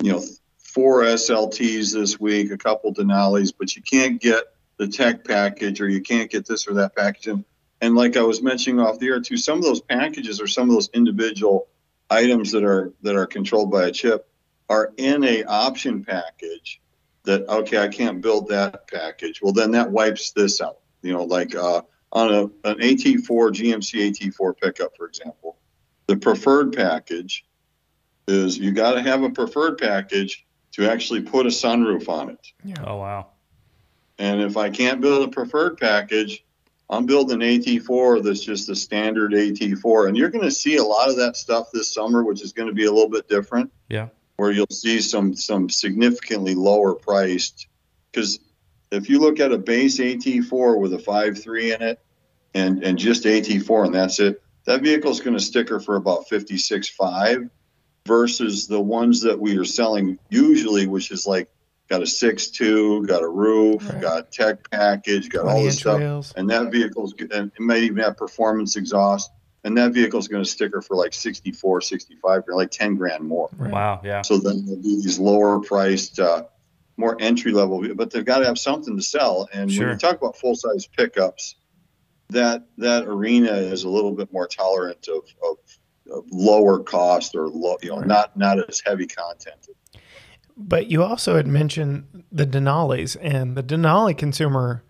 you 0.00 0.12
know 0.12 0.22
four 0.58 1.02
SLTs 1.02 1.92
this 1.92 2.20
week, 2.20 2.52
a 2.52 2.58
couple 2.58 2.92
Denali's, 2.92 3.50
but 3.50 3.74
you 3.74 3.82
can't 3.82 4.20
get 4.20 4.44
the 4.76 4.86
tech 4.86 5.24
package 5.24 5.80
or 5.80 5.88
you 5.88 6.02
can't 6.02 6.30
get 6.30 6.46
this 6.46 6.68
or 6.68 6.74
that 6.74 6.94
package. 6.94 7.28
And, 7.28 7.44
and 7.80 7.94
like 7.94 8.16
I 8.18 8.22
was 8.22 8.42
mentioning 8.42 8.78
off 8.78 8.98
the 8.98 9.06
air 9.06 9.20
too, 9.20 9.38
some 9.38 9.56
of 9.56 9.64
those 9.64 9.80
packages 9.80 10.38
or 10.38 10.46
some 10.46 10.68
of 10.68 10.74
those 10.74 10.90
individual 10.92 11.68
items 12.10 12.52
that 12.52 12.64
are 12.64 12.92
that 13.02 13.16
are 13.16 13.26
controlled 13.26 13.70
by 13.70 13.84
a 13.84 13.92
chip 13.92 14.28
are 14.68 14.92
in 14.96 15.24
a 15.24 15.44
option 15.44 16.04
package 16.04 16.80
that 17.24 17.48
okay 17.48 17.78
i 17.78 17.88
can't 17.88 18.20
build 18.20 18.48
that 18.48 18.88
package. 18.88 19.40
Well 19.42 19.52
then 19.52 19.72
that 19.72 19.90
wipes 19.90 20.32
this 20.32 20.60
out. 20.60 20.78
You 21.02 21.12
know 21.12 21.24
like 21.24 21.54
uh, 21.54 21.82
on 22.12 22.34
a, 22.34 22.42
an 22.68 22.78
at4 22.78 23.26
gmc 23.26 24.18
at4 24.18 24.54
pickup 24.60 24.96
for 24.96 25.06
example 25.06 25.58
the 26.06 26.16
preferred 26.16 26.72
package 26.72 27.44
is 28.28 28.58
you 28.58 28.72
got 28.72 28.92
to 28.92 29.02
have 29.02 29.22
a 29.22 29.30
preferred 29.30 29.78
package 29.78 30.46
to 30.72 30.90
actually 30.90 31.22
put 31.22 31.46
a 31.46 31.48
sunroof 31.48 32.08
on 32.08 32.30
it. 32.30 32.52
Yeah. 32.64 32.76
oh 32.84 32.96
wow. 32.96 33.28
And 34.18 34.40
if 34.40 34.56
i 34.56 34.70
can't 34.70 35.00
build 35.00 35.28
a 35.28 35.30
preferred 35.30 35.78
package 35.78 36.44
I'm 36.88 37.06
building 37.06 37.42
an 37.42 37.48
AT4 37.48 38.22
that's 38.22 38.44
just 38.44 38.68
a 38.68 38.76
standard 38.76 39.32
AT4, 39.32 40.08
and 40.08 40.16
you're 40.16 40.30
going 40.30 40.44
to 40.44 40.50
see 40.50 40.76
a 40.76 40.84
lot 40.84 41.08
of 41.08 41.16
that 41.16 41.36
stuff 41.36 41.68
this 41.72 41.92
summer, 41.92 42.22
which 42.22 42.42
is 42.42 42.52
going 42.52 42.68
to 42.68 42.74
be 42.74 42.84
a 42.84 42.92
little 42.92 43.10
bit 43.10 43.28
different. 43.28 43.72
Yeah, 43.88 44.08
where 44.36 44.52
you'll 44.52 44.66
see 44.70 45.00
some 45.00 45.34
some 45.34 45.68
significantly 45.68 46.54
lower 46.54 46.94
priced. 46.94 47.66
Because 48.12 48.38
if 48.90 49.10
you 49.10 49.18
look 49.18 49.40
at 49.40 49.52
a 49.52 49.58
base 49.58 49.98
AT4 49.98 50.78
with 50.78 50.94
a 50.94 50.98
5.3 50.98 51.74
in 51.74 51.82
it, 51.82 52.00
and 52.54 52.84
and 52.84 52.98
just 52.98 53.24
AT4 53.24 53.86
and 53.86 53.94
that's 53.94 54.20
it, 54.20 54.42
that 54.64 54.82
vehicle 54.82 55.10
is 55.10 55.20
going 55.20 55.36
to 55.36 55.42
sticker 55.42 55.80
for 55.80 55.96
about 55.96 56.28
56.5, 56.28 57.50
versus 58.06 58.66
the 58.66 58.80
ones 58.80 59.20
that 59.22 59.38
we 59.38 59.58
are 59.58 59.64
selling 59.64 60.18
usually, 60.30 60.86
which 60.86 61.10
is 61.10 61.26
like 61.26 61.48
got 61.88 62.02
a 62.02 62.06
six 62.06 62.48
two, 62.48 63.04
got 63.06 63.22
a 63.22 63.28
roof, 63.28 63.88
right. 63.88 64.00
got 64.00 64.32
tech 64.32 64.70
package, 64.70 65.28
got 65.28 65.46
all 65.46 65.62
this 65.62 65.78
stuff, 65.78 66.00
wheels. 66.00 66.32
and 66.36 66.50
that 66.50 66.70
vehicle's 66.72 67.14
and 67.18 67.50
it 67.54 67.60
might 67.60 67.82
even 67.82 67.98
have 67.98 68.16
performance 68.16 68.76
exhaust, 68.76 69.30
and 69.64 69.76
that 69.78 69.92
vehicle's 69.92 70.28
going 70.28 70.42
to 70.42 70.48
sticker 70.48 70.80
for 70.80 70.96
like 70.96 71.12
64, 71.12 71.80
65, 71.80 72.42
like 72.48 72.70
10 72.70 72.96
grand 72.96 73.24
more. 73.24 73.48
Right. 73.56 73.72
Wow, 73.72 74.00
yeah. 74.04 74.22
So 74.22 74.38
then 74.38 74.64
there'll 74.64 74.82
be 74.82 74.96
these 74.96 75.18
lower 75.18 75.60
priced, 75.60 76.18
uh, 76.20 76.44
more 76.96 77.16
entry 77.20 77.52
level, 77.52 77.94
but 77.94 78.10
they've 78.10 78.24
got 78.24 78.38
to 78.38 78.46
have 78.46 78.58
something 78.58 78.96
to 78.96 79.02
sell. 79.02 79.48
And 79.52 79.70
sure. 79.70 79.86
when 79.86 79.94
you 79.94 79.98
talk 79.98 80.16
about 80.16 80.36
full 80.36 80.54
size 80.54 80.86
pickups, 80.86 81.56
that 82.30 82.66
that 82.78 83.04
arena 83.04 83.52
is 83.52 83.84
a 83.84 83.88
little 83.88 84.12
bit 84.12 84.32
more 84.32 84.48
tolerant 84.48 85.08
of, 85.08 85.24
of, 85.42 85.56
of 86.12 86.24
lower 86.30 86.80
cost 86.80 87.34
or 87.34 87.48
low, 87.48 87.76
you 87.82 87.90
know, 87.90 87.98
right. 87.98 88.06
not 88.06 88.36
not 88.36 88.68
as 88.68 88.82
heavy 88.84 89.06
content. 89.06 89.68
But 90.56 90.86
you 90.90 91.02
also 91.02 91.36
had 91.36 91.46
mentioned 91.46 92.24
the 92.32 92.46
Denali's, 92.46 93.16
and 93.16 93.56
the 93.56 93.62
Denali 93.62 94.16
consumer, 94.16 94.82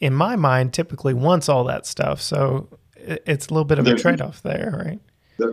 in 0.00 0.12
my 0.12 0.34
mind, 0.36 0.74
typically 0.74 1.14
wants 1.14 1.48
all 1.48 1.64
that 1.64 1.86
stuff. 1.86 2.20
So 2.20 2.68
it's 2.96 3.46
a 3.46 3.54
little 3.54 3.64
bit 3.64 3.78
of 3.78 3.86
a 3.86 3.94
trade 3.94 4.20
off 4.20 4.42
there, 4.42 4.82
right? 4.84 5.00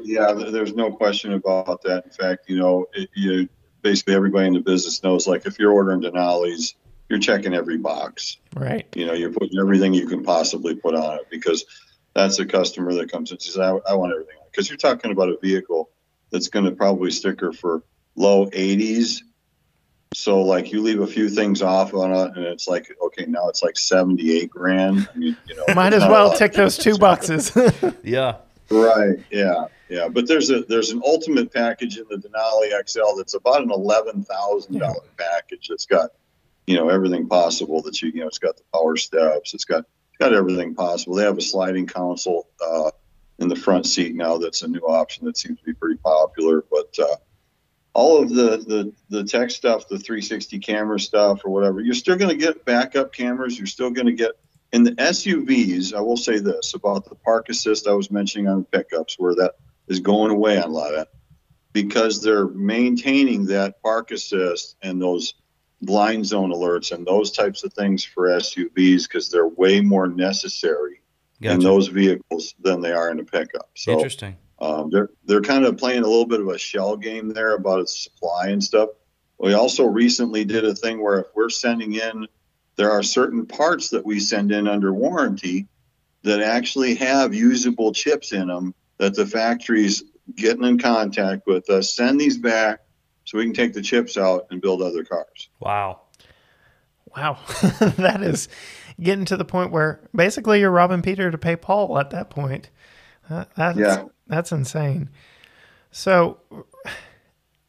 Yeah, 0.03 0.33
there's 0.33 0.73
no 0.73 0.91
question 0.91 1.33
about 1.33 1.81
that. 1.83 2.05
In 2.05 2.11
fact, 2.11 2.49
you 2.49 2.57
know, 2.57 2.87
it, 2.93 3.09
you 3.15 3.47
basically 3.81 4.15
everybody 4.15 4.47
in 4.47 4.53
the 4.53 4.61
business 4.61 5.03
knows 5.03 5.27
like 5.27 5.45
if 5.45 5.59
you're 5.59 5.73
ordering 5.73 6.01
Denali's, 6.01 6.75
you're 7.09 7.19
checking 7.19 7.53
every 7.53 7.77
box. 7.77 8.37
Right. 8.55 8.87
You 8.95 9.05
know, 9.05 9.13
you're 9.13 9.31
putting 9.31 9.59
everything 9.59 9.93
you 9.93 10.07
can 10.07 10.23
possibly 10.23 10.73
put 10.73 10.95
on 10.95 11.15
it 11.17 11.29
because 11.29 11.65
that's 12.15 12.39
a 12.39 12.45
customer 12.45 12.93
that 12.93 13.11
comes 13.11 13.31
and 13.31 13.41
says, 13.41 13.59
I, 13.59 13.71
I 13.87 13.93
want 13.93 14.13
everything. 14.13 14.37
Because 14.49 14.69
you're 14.69 14.77
talking 14.77 15.11
about 15.11 15.29
a 15.29 15.37
vehicle 15.41 15.89
that's 16.31 16.47
going 16.47 16.65
to 16.65 16.71
probably 16.71 17.11
sticker 17.11 17.51
for 17.51 17.83
low 18.15 18.47
80s 18.47 19.21
so 20.13 20.41
like 20.41 20.71
you 20.71 20.81
leave 20.81 21.01
a 21.01 21.07
few 21.07 21.29
things 21.29 21.61
off 21.61 21.93
on 21.93 22.11
it, 22.11 22.37
and 22.37 22.45
it's 22.45 22.67
like 22.67 22.95
okay, 23.01 23.25
now 23.25 23.49
it's 23.49 23.63
like 23.63 23.77
seventy 23.77 24.37
eight 24.37 24.49
grand. 24.49 25.07
I 25.13 25.17
mean, 25.17 25.37
you 25.47 25.55
know, 25.55 25.73
might 25.75 25.93
as 25.93 26.03
well 26.03 26.33
tick 26.33 26.53
those 26.53 26.77
two 26.77 26.97
boxes. 26.97 27.55
yeah. 28.03 28.37
Right. 28.69 29.19
Yeah. 29.31 29.65
Yeah. 29.89 30.07
But 30.07 30.27
there's 30.27 30.49
a 30.49 30.63
there's 30.63 30.91
an 30.91 31.01
ultimate 31.05 31.53
package 31.53 31.97
in 31.97 32.05
the 32.09 32.17
Denali 32.17 32.71
XL 32.87 33.17
that's 33.17 33.33
about 33.33 33.61
an 33.61 33.71
eleven 33.71 34.23
thousand 34.23 34.79
dollar 34.79 35.03
package. 35.17 35.69
It's 35.69 35.85
got 35.85 36.11
you 36.67 36.75
know 36.75 36.89
everything 36.89 37.27
possible 37.27 37.81
that 37.83 38.01
you 38.01 38.11
you 38.13 38.21
know 38.21 38.27
it's 38.27 38.39
got 38.39 38.57
the 38.57 38.63
power 38.73 38.95
steps. 38.95 39.53
It's 39.53 39.65
got 39.65 39.79
it's 39.79 40.17
got 40.19 40.33
everything 40.33 40.75
possible. 40.75 41.15
They 41.15 41.25
have 41.25 41.37
a 41.37 41.41
sliding 41.41 41.87
console 41.87 42.47
uh, 42.65 42.91
in 43.39 43.47
the 43.47 43.55
front 43.55 43.85
seat 43.85 44.15
now. 44.15 44.37
That's 44.37 44.61
a 44.61 44.67
new 44.67 44.79
option 44.79 45.25
that 45.25 45.37
seems 45.37 45.59
to 45.59 45.65
be 45.65 45.73
pretty 45.73 45.97
popular, 45.97 46.63
but. 46.69 46.97
Uh, 46.99 47.15
all 47.93 48.21
of 48.21 48.29
the, 48.29 48.57
the 48.57 48.93
the 49.09 49.23
tech 49.23 49.51
stuff, 49.51 49.87
the 49.87 49.99
360 49.99 50.59
camera 50.59 50.99
stuff 50.99 51.41
or 51.45 51.51
whatever, 51.51 51.79
you're 51.79 51.93
still 51.93 52.15
going 52.15 52.37
to 52.37 52.45
get 52.45 52.65
backup 52.65 53.13
cameras. 53.13 53.57
You're 53.57 53.67
still 53.67 53.91
going 53.91 54.07
to 54.07 54.13
get 54.13 54.31
in 54.71 54.83
the 54.83 54.91
SUVs. 54.91 55.93
I 55.93 56.01
will 56.01 56.17
say 56.17 56.39
this 56.39 56.73
about 56.73 57.07
the 57.07 57.15
park 57.15 57.49
assist 57.49 57.87
I 57.87 57.93
was 57.93 58.09
mentioning 58.09 58.47
on 58.47 58.59
the 58.59 58.77
pickups, 58.77 59.19
where 59.19 59.35
that 59.35 59.53
is 59.87 59.99
going 59.99 60.31
away 60.31 60.57
on 60.57 60.69
a 60.69 60.73
lot 60.73 60.93
of 60.93 60.97
that, 60.97 61.09
because 61.71 62.21
they're 62.21 62.47
maintaining 62.47 63.45
that 63.47 63.81
park 63.83 64.11
assist 64.11 64.75
and 64.81 65.01
those 65.01 65.35
blind 65.83 66.25
zone 66.25 66.51
alerts 66.51 66.91
and 66.91 67.05
those 67.05 67.31
types 67.31 67.63
of 67.63 67.73
things 67.73 68.03
for 68.03 68.29
SUVs 68.29 69.03
because 69.03 69.29
they're 69.29 69.47
way 69.47 69.81
more 69.81 70.07
necessary 70.07 71.01
gotcha. 71.41 71.55
in 71.55 71.59
those 71.59 71.87
vehicles 71.89 72.55
than 72.59 72.81
they 72.81 72.91
are 72.91 73.11
in 73.11 73.19
a 73.19 73.23
pickup. 73.23 73.69
So 73.75 73.91
interesting. 73.91 74.37
Um, 74.63 74.89
they're 74.89 75.09
they're 75.25 75.41
kind 75.41 75.65
of 75.65 75.77
playing 75.77 76.03
a 76.03 76.07
little 76.07 76.25
bit 76.25 76.39
of 76.39 76.47
a 76.47 76.57
shell 76.57 76.95
game 76.95 77.27
there 77.33 77.53
about 77.55 77.81
its 77.81 78.01
supply 78.01 78.47
and 78.47 78.63
stuff. 78.63 78.89
We 79.37 79.53
also 79.53 79.83
recently 79.83 80.45
did 80.45 80.63
a 80.63 80.73
thing 80.73 81.03
where 81.03 81.19
if 81.19 81.27
we're 81.35 81.49
sending 81.49 81.95
in, 81.95 82.27
there 82.77 82.89
are 82.89 83.03
certain 83.03 83.45
parts 83.45 83.89
that 83.89 84.05
we 84.05 84.21
send 84.21 84.53
in 84.53 84.69
under 84.69 84.93
warranty 84.93 85.67
that 86.21 86.39
actually 86.39 86.95
have 86.95 87.33
usable 87.33 87.91
chips 87.91 88.31
in 88.31 88.47
them 88.47 88.73
that 88.99 89.15
the 89.15 89.25
factory's 89.25 90.01
getting 90.33 90.63
in 90.63 90.79
contact 90.79 91.45
with 91.45 91.69
us. 91.69 91.93
Send 91.93 92.21
these 92.21 92.37
back 92.37 92.79
so 93.25 93.37
we 93.37 93.43
can 93.43 93.53
take 93.53 93.73
the 93.73 93.81
chips 93.81 94.17
out 94.17 94.47
and 94.49 94.61
build 94.61 94.81
other 94.81 95.03
cars. 95.03 95.49
Wow. 95.59 96.03
Wow. 97.17 97.37
that 97.97 98.21
is 98.23 98.47
getting 99.01 99.25
to 99.25 99.35
the 99.35 99.43
point 99.43 99.71
where 99.73 100.07
basically 100.15 100.61
you're 100.61 100.71
robbing 100.71 101.01
Peter 101.01 101.29
to 101.31 101.37
pay 101.37 101.57
Paul 101.57 101.99
at 101.99 102.11
that 102.11 102.29
point. 102.29 102.69
Uh, 103.29 103.43
that's, 103.57 103.77
yeah. 103.77 104.05
That's 104.33 104.51
insane. 104.51 105.09
So 105.91 106.39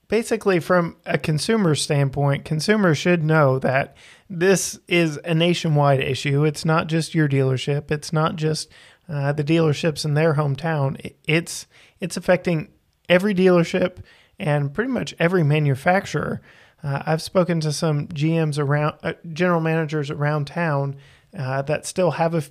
basically, 0.08 0.60
from 0.60 0.96
a 1.04 1.18
consumer 1.18 1.74
standpoint, 1.74 2.46
consumers 2.46 2.96
should 2.96 3.22
know 3.22 3.58
that 3.58 3.94
this 4.30 4.78
is 4.88 5.20
a 5.24 5.34
nationwide 5.34 6.00
issue. 6.00 6.42
It's 6.44 6.64
not 6.64 6.86
just 6.86 7.14
your 7.14 7.28
dealership. 7.28 7.90
It's 7.90 8.14
not 8.14 8.36
just 8.36 8.70
uh, 9.10 9.32
the 9.32 9.44
dealerships 9.44 10.06
in 10.06 10.14
their 10.14 10.34
hometown. 10.34 11.14
It's 11.24 11.66
it's 12.00 12.16
affecting 12.16 12.70
every 13.10 13.34
dealership 13.34 13.98
and 14.38 14.72
pretty 14.72 14.90
much 14.90 15.14
every 15.18 15.42
manufacturer. 15.42 16.40
Uh, 16.82 17.02
I've 17.04 17.22
spoken 17.22 17.60
to 17.60 17.72
some 17.72 18.08
GMs 18.08 18.58
around, 18.58 18.96
uh, 19.02 19.12
general 19.34 19.60
managers 19.60 20.10
around 20.10 20.46
town 20.46 20.96
uh, 21.38 21.60
that 21.62 21.84
still 21.84 22.12
have 22.12 22.50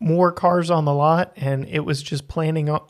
more 0.00 0.32
cars 0.32 0.68
on 0.68 0.84
the 0.84 0.92
lot, 0.92 1.32
and 1.36 1.64
it 1.68 1.84
was 1.84 2.02
just 2.02 2.26
planning 2.26 2.68
on 2.68 2.84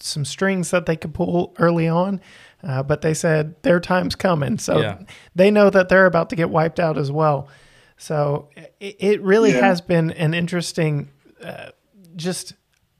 some 0.00 0.24
strings 0.24 0.70
that 0.70 0.86
they 0.86 0.96
could 0.96 1.14
pull 1.14 1.54
early 1.58 1.88
on, 1.88 2.20
uh, 2.62 2.82
but 2.82 3.02
they 3.02 3.14
said 3.14 3.60
their 3.62 3.80
time's 3.80 4.14
coming, 4.14 4.58
so 4.58 4.80
yeah. 4.80 4.98
they 5.34 5.50
know 5.50 5.70
that 5.70 5.88
they're 5.88 6.06
about 6.06 6.30
to 6.30 6.36
get 6.36 6.50
wiped 6.50 6.80
out 6.80 6.98
as 6.98 7.10
well. 7.10 7.48
So 7.96 8.50
it, 8.80 8.96
it 8.98 9.22
really 9.22 9.52
yeah. 9.52 9.60
has 9.60 9.80
been 9.80 10.10
an 10.12 10.34
interesting, 10.34 11.08
uh, 11.42 11.70
just 12.14 12.54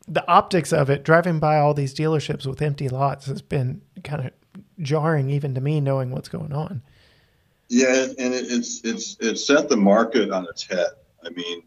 the 0.09 0.27
optics 0.29 0.73
of 0.73 0.89
it. 0.89 1.05
Driving 1.05 1.39
by 1.39 1.59
all 1.59 1.75
these 1.75 1.95
dealerships 1.95 2.47
with 2.47 2.63
empty 2.63 2.89
lots 2.89 3.27
has 3.27 3.43
been 3.43 3.83
kind 4.05 4.27
of 4.27 4.33
jarring, 4.81 5.31
even 5.31 5.55
to 5.55 5.61
me, 5.61 5.81
knowing 5.81 6.11
what's 6.11 6.29
going 6.29 6.53
on. 6.53 6.83
Yeah, 7.69 8.07
and 8.19 8.33
it's 8.33 8.81
it's 8.85 9.17
it's 9.21 9.47
set 9.47 9.69
the 9.69 9.77
market 9.77 10.31
on 10.31 10.47
its 10.49 10.63
head. 10.63 10.87
I 11.25 11.31
mean, 11.31 11.63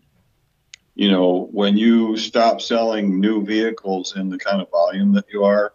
you 1.00 1.10
know, 1.10 1.48
when 1.53 1.77
you 1.77 2.18
stop 2.18 2.60
selling 2.60 3.22
new 3.22 3.41
vehicles 3.46 4.18
in 4.18 4.27
the 4.27 4.38
kind 4.38 4.62
of 4.62 4.70
volume 4.70 5.13
that 5.13 5.24
you 5.32 5.46
are, 5.46 5.72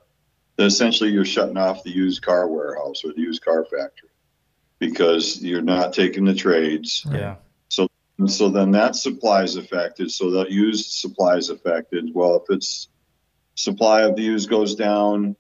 essentially 0.59 1.09
you're 1.09 1.25
shutting 1.25 1.57
off 1.57 1.83
the 1.83 1.91
used 1.91 2.21
car 2.21 2.47
warehouse 2.47 3.03
or 3.07 3.15
the 3.15 3.23
used 3.23 3.43
car 3.43 3.65
factory. 3.65 4.11
because 4.79 5.43
you're 5.43 5.63
not 5.63 5.93
taking 5.93 6.25
the 6.25 6.35
trades. 6.35 7.07
Yeah. 7.11 7.37
And 8.17 8.31
so 8.31 8.49
then 8.49 8.71
that 8.71 8.95
supply 8.95 9.43
is 9.43 9.57
affected. 9.57 10.09
So 10.13 10.31
that 10.33 10.51
used 10.53 10.93
supply 10.93 11.35
is 11.35 11.51
affected. 11.51 12.11
Well, 12.15 12.37
if 12.37 12.55
it's 12.55 12.87
supply 13.57 14.03
of 14.03 14.15
the 14.15 14.23
used 14.23 14.49
goes 14.49 14.77
down, 14.77 15.35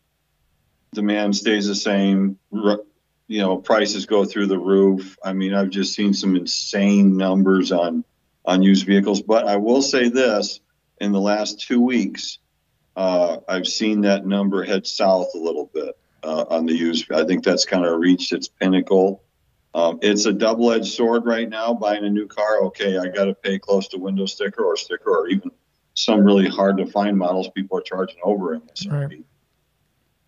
demand 0.92 1.36
stays 1.36 1.68
the 1.68 1.76
same, 1.76 2.36
you 2.50 3.40
know, 3.40 3.58
prices 3.58 4.06
go 4.06 4.24
through 4.24 4.46
the 4.46 4.58
roof. 4.58 5.16
I 5.22 5.34
mean, 5.34 5.54
I've 5.54 5.70
just 5.70 5.94
seen 5.94 6.14
some 6.14 6.34
insane 6.34 7.16
numbers 7.16 7.70
on 7.70 8.04
on 8.44 8.62
used 8.62 8.86
vehicles. 8.86 9.22
But 9.22 9.46
I 9.46 9.56
will 9.56 9.82
say 9.82 10.08
this: 10.08 10.60
in 11.00 11.12
the 11.12 11.20
last 11.20 11.60
two 11.60 11.80
weeks, 11.80 12.38
uh, 12.96 13.38
I've 13.48 13.66
seen 13.66 14.02
that 14.02 14.26
number 14.26 14.64
head 14.64 14.86
south 14.86 15.28
a 15.34 15.38
little 15.38 15.70
bit 15.72 15.96
uh, 16.22 16.44
on 16.48 16.66
the 16.66 16.74
used. 16.74 17.10
I 17.12 17.24
think 17.24 17.44
that's 17.44 17.64
kind 17.64 17.84
of 17.84 17.98
reached 17.98 18.32
its 18.32 18.48
pinnacle. 18.48 19.22
Um, 19.74 19.98
it's 20.02 20.26
a 20.26 20.32
double-edged 20.32 20.92
sword 20.92 21.26
right 21.26 21.48
now. 21.48 21.74
Buying 21.74 22.04
a 22.04 22.10
new 22.10 22.28
car, 22.28 22.62
okay, 22.66 22.96
I 22.96 23.08
got 23.08 23.24
to 23.24 23.34
pay 23.34 23.58
close 23.58 23.88
to 23.88 23.98
window 23.98 24.24
sticker 24.26 24.62
or 24.64 24.76
sticker, 24.76 25.10
or 25.10 25.28
even 25.28 25.50
some 25.94 26.24
really 26.24 26.48
hard 26.48 26.78
to 26.78 26.86
find 26.86 27.16
models 27.18 27.48
people 27.54 27.78
are 27.78 27.82
charging 27.82 28.18
over 28.22 28.56
MSRP. 28.56 28.92
Right. 28.92 29.24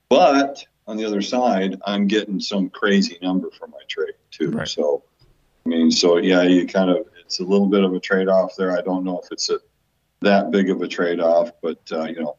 But 0.08 0.64
on 0.87 0.96
the 0.96 1.04
other 1.04 1.23
side, 1.23 1.80
I'm 1.85 2.06
getting 2.06 2.40
some 2.40 2.70
crazy 2.70 3.18
number 3.23 3.50
for 3.50 3.68
my 3.68 3.78
trade 3.88 4.14
too. 4.30 4.50
Right. 4.50 4.68
So, 4.68 5.04
I 5.64 5.68
mean, 5.68 5.90
so 5.90 6.16
yeah, 6.18 6.42
you 6.42 6.66
kind 6.66 6.90
of 6.90 7.06
it's 7.26 7.40
a 7.40 7.45
little 7.45 7.66
bit 7.66 7.85
of 7.85 7.92
a 7.92 8.00
trade-off 8.00 8.54
there. 8.56 8.78
I 8.78 8.80
don't 8.80 9.04
know 9.04 9.21
if 9.23 9.30
it's 9.33 9.50
a 9.50 9.59
that 10.23 10.50
big 10.50 10.71
of 10.71 10.80
a 10.80 10.88
trade-off, 10.88 11.50
but 11.61 11.80
uh, 11.92 12.04
you 12.04 12.23
know, 12.23 12.37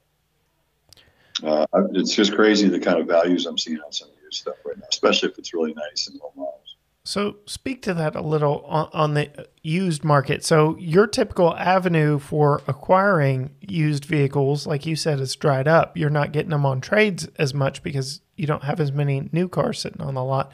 uh, 1.43 1.65
it's 1.91 2.15
just 2.15 2.33
crazy 2.33 2.67
the 2.69 2.79
kind 2.79 2.99
of 2.99 3.07
values 3.07 3.45
I'm 3.45 3.57
seeing 3.57 3.79
on 3.81 3.91
some 3.91 4.09
of 4.09 4.15
your 4.21 4.31
stuff 4.31 4.55
right 4.65 4.77
now, 4.77 4.85
especially 4.89 5.29
if 5.29 5.37
it's 5.37 5.53
really 5.53 5.73
nice 5.73 6.07
and 6.07 6.19
low 6.19 6.31
miles. 6.35 6.75
So 7.03 7.37
speak 7.45 7.83
to 7.83 7.93
that 7.93 8.15
a 8.15 8.21
little 8.21 8.65
on, 8.65 8.89
on 8.91 9.13
the 9.13 9.47
used 9.61 10.03
market. 10.03 10.43
So 10.43 10.75
your 10.77 11.07
typical 11.07 11.55
avenue 11.55 12.19
for 12.19 12.61
acquiring 12.67 13.55
used 13.61 14.03
vehicles, 14.03 14.67
like 14.67 14.85
you 14.85 14.97
said, 14.97 15.19
is 15.21 15.33
dried 15.35 15.69
up. 15.69 15.97
You're 15.97 16.09
not 16.09 16.33
getting 16.33 16.49
them 16.49 16.65
on 16.65 16.81
trades 16.81 17.29
as 17.37 17.53
much 17.53 17.81
because 17.81 18.19
you 18.35 18.45
don't 18.45 18.63
have 18.63 18.81
as 18.81 18.91
many 18.91 19.29
new 19.31 19.47
cars 19.47 19.79
sitting 19.79 20.01
on 20.01 20.15
the 20.15 20.23
lot. 20.23 20.51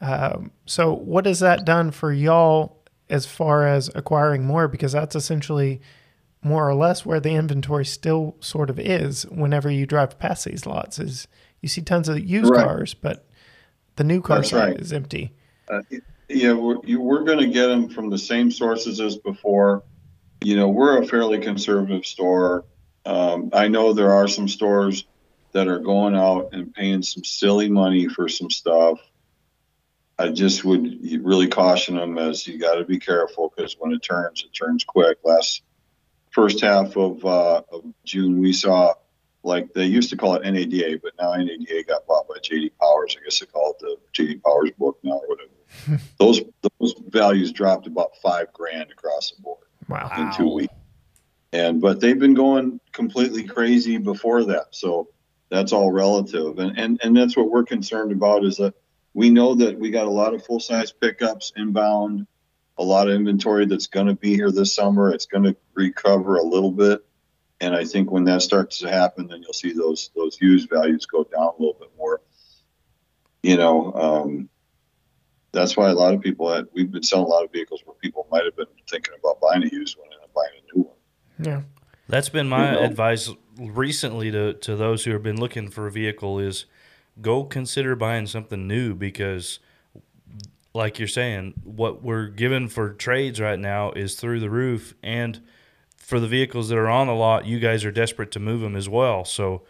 Um, 0.00 0.52
so 0.64 0.94
what 0.94 1.26
has 1.26 1.40
that 1.40 1.64
done 1.64 1.90
for 1.90 2.12
y'all 2.12 2.83
as 3.08 3.26
far 3.26 3.66
as 3.66 3.90
acquiring 3.94 4.44
more? 4.44 4.68
Because 4.68 4.92
that's 4.92 5.16
essentially 5.16 5.80
more 6.42 6.68
or 6.68 6.74
less 6.74 7.06
where 7.06 7.20
the 7.20 7.30
inventory 7.30 7.84
still 7.84 8.36
sort 8.40 8.68
of 8.70 8.78
is 8.78 9.24
whenever 9.26 9.70
you 9.70 9.86
drive 9.86 10.18
past 10.18 10.44
these 10.44 10.66
lots 10.66 10.98
is 10.98 11.26
you 11.62 11.68
see 11.68 11.80
tons 11.80 12.08
of 12.08 12.20
used 12.20 12.50
Right. 12.50 12.64
cars, 12.64 12.92
but 12.92 13.26
the 13.96 14.04
new 14.04 14.20
car 14.20 14.42
right. 14.52 14.78
is 14.78 14.92
empty. 14.92 15.32
Uh, 15.68 15.80
yeah, 16.28 16.52
we're, 16.52 16.76
you, 16.84 17.00
we're 17.00 17.24
going 17.24 17.38
to 17.38 17.46
get 17.46 17.68
them 17.68 17.88
from 17.88 18.10
the 18.10 18.18
same 18.18 18.50
sources 18.50 19.00
as 19.00 19.16
before. 19.16 19.82
You 20.42 20.56
know, 20.56 20.68
we're 20.68 21.00
a 21.00 21.06
fairly 21.06 21.38
conservative 21.38 22.04
store. 22.04 22.66
Um, 23.06 23.50
I 23.54 23.68
know 23.68 23.94
there 23.94 24.12
are 24.12 24.28
some 24.28 24.48
stores 24.48 25.06
that 25.52 25.68
are 25.68 25.78
going 25.78 26.14
out 26.14 26.50
and 26.52 26.74
paying 26.74 27.02
some 27.02 27.24
silly 27.24 27.70
money 27.70 28.08
for 28.08 28.28
some 28.28 28.50
stuff. 28.50 28.98
I 30.18 30.28
just 30.28 30.64
would 30.64 30.98
really 31.22 31.48
caution 31.48 31.96
them 31.96 32.18
as 32.18 32.46
you 32.46 32.58
got 32.58 32.76
to 32.76 32.84
be 32.84 32.98
careful 32.98 33.52
because 33.54 33.76
when 33.78 33.92
it 33.92 34.00
turns, 34.00 34.44
it 34.44 34.56
turns 34.56 34.84
quick. 34.84 35.18
Last 35.24 35.62
first 36.30 36.60
half 36.60 36.96
of, 36.96 37.24
uh, 37.24 37.62
of 37.72 37.84
June, 38.04 38.40
we 38.40 38.52
saw 38.52 38.94
like 39.42 39.72
they 39.74 39.84
used 39.84 40.10
to 40.10 40.16
call 40.16 40.36
it 40.36 40.42
NADA, 40.42 41.00
but 41.02 41.12
now 41.20 41.34
NADA 41.34 41.84
got 41.84 42.06
bought 42.06 42.28
by 42.28 42.36
JD 42.36 42.72
Powers. 42.80 43.16
I 43.20 43.24
guess 43.24 43.40
they 43.40 43.46
call 43.46 43.72
it 43.72 43.78
the 43.80 43.96
JD 44.16 44.42
Powers 44.42 44.70
book 44.78 44.98
now 45.02 45.20
or 45.20 45.28
whatever. 45.28 46.02
those 46.18 46.40
those 46.80 46.94
values 47.08 47.52
dropped 47.52 47.86
about 47.86 48.16
five 48.22 48.52
grand 48.52 48.90
across 48.90 49.32
the 49.32 49.42
board 49.42 49.58
Wow. 49.88 50.10
in 50.16 50.32
two 50.32 50.52
weeks. 50.54 50.74
And 51.52 51.80
but 51.80 52.00
they've 52.00 52.18
been 52.18 52.34
going 52.34 52.80
completely 52.92 53.44
crazy 53.44 53.98
before 53.98 54.44
that. 54.44 54.66
So 54.70 55.08
that's 55.50 55.72
all 55.72 55.92
relative. 55.92 56.58
And 56.58 56.78
and, 56.78 57.00
and 57.02 57.16
that's 57.16 57.36
what 57.36 57.50
we're 57.50 57.64
concerned 57.64 58.12
about 58.12 58.44
is 58.44 58.56
that 58.56 58.74
we 59.14 59.30
know 59.30 59.54
that 59.54 59.78
we 59.78 59.90
got 59.90 60.06
a 60.06 60.10
lot 60.10 60.34
of 60.34 60.44
full 60.44 60.60
size 60.60 60.92
pickups 60.92 61.52
inbound, 61.56 62.26
a 62.76 62.82
lot 62.84 63.08
of 63.08 63.14
inventory 63.14 63.66
that's 63.66 63.86
gonna 63.86 64.14
be 64.14 64.34
here 64.34 64.50
this 64.50 64.74
summer. 64.74 65.10
It's 65.10 65.26
gonna 65.26 65.54
recover 65.74 66.36
a 66.36 66.42
little 66.42 66.72
bit. 66.72 67.04
And 67.60 67.74
I 67.74 67.84
think 67.84 68.10
when 68.10 68.24
that 68.24 68.42
starts 68.42 68.78
to 68.80 68.90
happen, 68.90 69.28
then 69.28 69.42
you'll 69.42 69.52
see 69.52 69.72
those 69.72 70.10
those 70.16 70.38
used 70.40 70.68
values 70.68 71.06
go 71.06 71.24
down 71.24 71.52
a 71.58 71.62
little 71.62 71.76
bit 71.78 71.90
more. 71.96 72.20
You 73.42 73.56
know, 73.56 73.92
um, 73.92 74.48
that's 75.52 75.76
why 75.76 75.88
a 75.90 75.94
lot 75.94 76.14
of 76.14 76.20
people 76.20 76.52
had 76.52 76.66
we've 76.74 76.90
been 76.90 77.02
selling 77.02 77.26
a 77.26 77.28
lot 77.28 77.44
of 77.44 77.52
vehicles 77.52 77.82
where 77.84 77.94
people 77.94 78.26
might 78.30 78.44
have 78.44 78.56
been 78.56 78.66
thinking 78.90 79.14
about 79.18 79.40
buying 79.40 79.62
a 79.62 79.68
used 79.68 79.96
one 79.98 80.08
and 80.10 80.20
not 80.20 80.34
buying 80.34 80.50
a 80.60 80.76
new 80.76 80.84
one. 80.84 80.96
Yeah. 81.48 81.62
That's 82.08 82.28
been 82.28 82.48
my 82.48 82.72
You 82.72 82.80
know. 82.80 82.84
advice 82.84 83.30
recently 83.58 84.30
to, 84.30 84.54
to 84.54 84.76
those 84.76 85.04
who 85.04 85.12
have 85.12 85.22
been 85.22 85.40
looking 85.40 85.70
for 85.70 85.86
a 85.86 85.90
vehicle 85.90 86.38
is 86.38 86.66
go 87.20 87.44
consider 87.44 87.94
buying 87.96 88.26
something 88.26 88.66
new 88.66 88.94
because 88.94 89.60
like 90.74 90.98
you're 90.98 91.08
saying, 91.08 91.54
what 91.62 92.02
we're 92.02 92.26
given 92.26 92.68
for 92.68 92.90
trades 92.90 93.40
right 93.40 93.58
now 93.58 93.92
is 93.92 94.16
through 94.16 94.40
the 94.40 94.50
roof 94.50 94.94
and 95.02 95.40
for 95.96 96.18
the 96.20 96.26
vehicles 96.26 96.68
that 96.68 96.76
are 96.76 96.88
on 96.88 97.06
the 97.06 97.14
lot, 97.14 97.46
you 97.46 97.58
guys 97.60 97.84
are 97.84 97.92
desperate 97.92 98.30
to 98.32 98.40
move 98.40 98.60
them 98.60 98.76
as 98.76 98.88
well. 98.88 99.24
So 99.24 99.62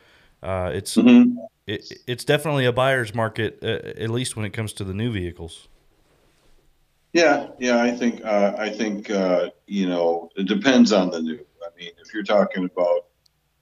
uh, 0.42 0.70
it's 0.74 0.96
Mm-hmm. 0.96 1.38
it, 1.66 1.92
it's 2.06 2.24
definitely 2.24 2.64
a 2.64 2.72
buyer's 2.72 3.14
market, 3.14 3.58
uh, 3.62 4.00
at 4.00 4.10
least 4.10 4.36
when 4.36 4.44
it 4.44 4.50
comes 4.52 4.72
to 4.74 4.84
the 4.84 4.94
new 4.94 5.12
vehicles. 5.12 5.68
Yeah, 7.12 7.48
yeah, 7.60 7.80
I 7.80 7.92
think 7.92 8.24
uh, 8.24 8.54
I 8.58 8.70
think 8.70 9.08
uh, 9.10 9.50
you 9.66 9.88
know 9.88 10.30
it 10.36 10.48
depends 10.48 10.92
on 10.92 11.10
the 11.10 11.20
new. 11.20 11.38
I 11.62 11.68
mean, 11.78 11.92
if 12.04 12.12
you're 12.12 12.24
talking 12.24 12.64
about 12.64 13.06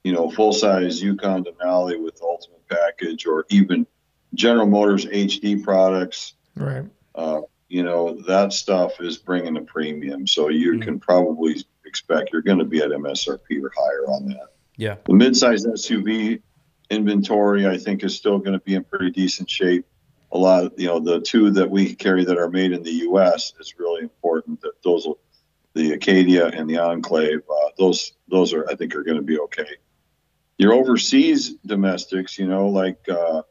you 0.05 0.13
know 0.13 0.31
full 0.31 0.53
size 0.55 1.03
Yukon 1.03 1.45
Denali 1.45 2.03
with 2.03 2.19
ultimate 2.23 2.62
package, 2.77 3.27
or 3.27 3.47
even 3.51 3.87
General 4.35 4.67
Motors 4.67 5.07
HD 5.07 5.63
products, 5.63 6.35
Right. 6.57 6.85
uh, 7.15 7.43
you 7.69 7.83
know 7.83 8.21
that 8.27 8.53
stuff 8.53 9.01
is 9.01 9.17
bringing 9.19 9.57
a 9.57 9.63
premium. 9.63 10.27
So 10.27 10.49
you 10.49 10.73
Mhm. 10.73 10.83
can 10.83 11.01
probably 11.01 11.57
expect 11.85 12.31
you're 12.33 12.43
going 12.43 12.59
to 12.59 12.65
be 12.65 12.81
at 12.81 12.91
MSRP 12.93 13.63
or 13.63 13.71
higher 13.77 14.07
on 14.07 14.27
that. 14.29 14.49
Yeah. 14.77 14.97
The 15.07 15.13
midsize 15.13 15.67
SUV 15.67 16.41
inventory, 16.91 17.67
I 17.67 17.77
think, 17.79 18.05
is 18.05 18.15
still 18.15 18.39
going 18.39 18.53
to 18.59 18.65
be 18.65 18.75
in 18.75 18.85
pretty 18.85 19.11
decent 19.11 19.49
shape. 19.51 19.87
A 20.33 20.39
lot 20.39 20.65
of, 20.65 20.73
you 20.79 20.87
know, 20.87 20.99
the 20.99 21.21
two 21.21 21.51
that 21.51 21.71
we 21.71 21.95
carry 21.95 22.25
that 22.25 22.39
are 22.39 22.49
made 22.51 22.73
in 22.73 22.83
the 22.83 22.93
U.S. 23.09 23.53
is 23.61 23.75
really 23.79 24.03
important. 24.03 24.61
That 24.63 24.73
those, 24.83 25.07
will- 25.07 25.19
the 25.75 25.93
Acadia 25.93 26.49
and 26.49 26.69
the 26.69 26.77
Enclave, 26.79 27.41
uh, 27.51 27.69
those, 27.79 28.13
those 28.29 28.53
are, 28.53 28.69
I 28.69 28.75
think, 28.75 28.95
are 28.95 29.03
going 29.03 29.17
to 29.17 29.23
be 29.23 29.39
okay. 29.41 29.77
Your 30.63 30.75
overseas 30.75 31.55
domestics, 31.67 32.39
you 32.39 32.47
know, 32.47 32.69
like 32.69 33.09
uh, 33.09 33.43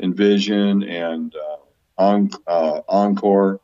Envision 0.00 0.82
and 0.82 1.34
uh, 1.34 1.56
on, 1.96 2.30
uh, 2.46 2.82
Encore, 2.90 3.62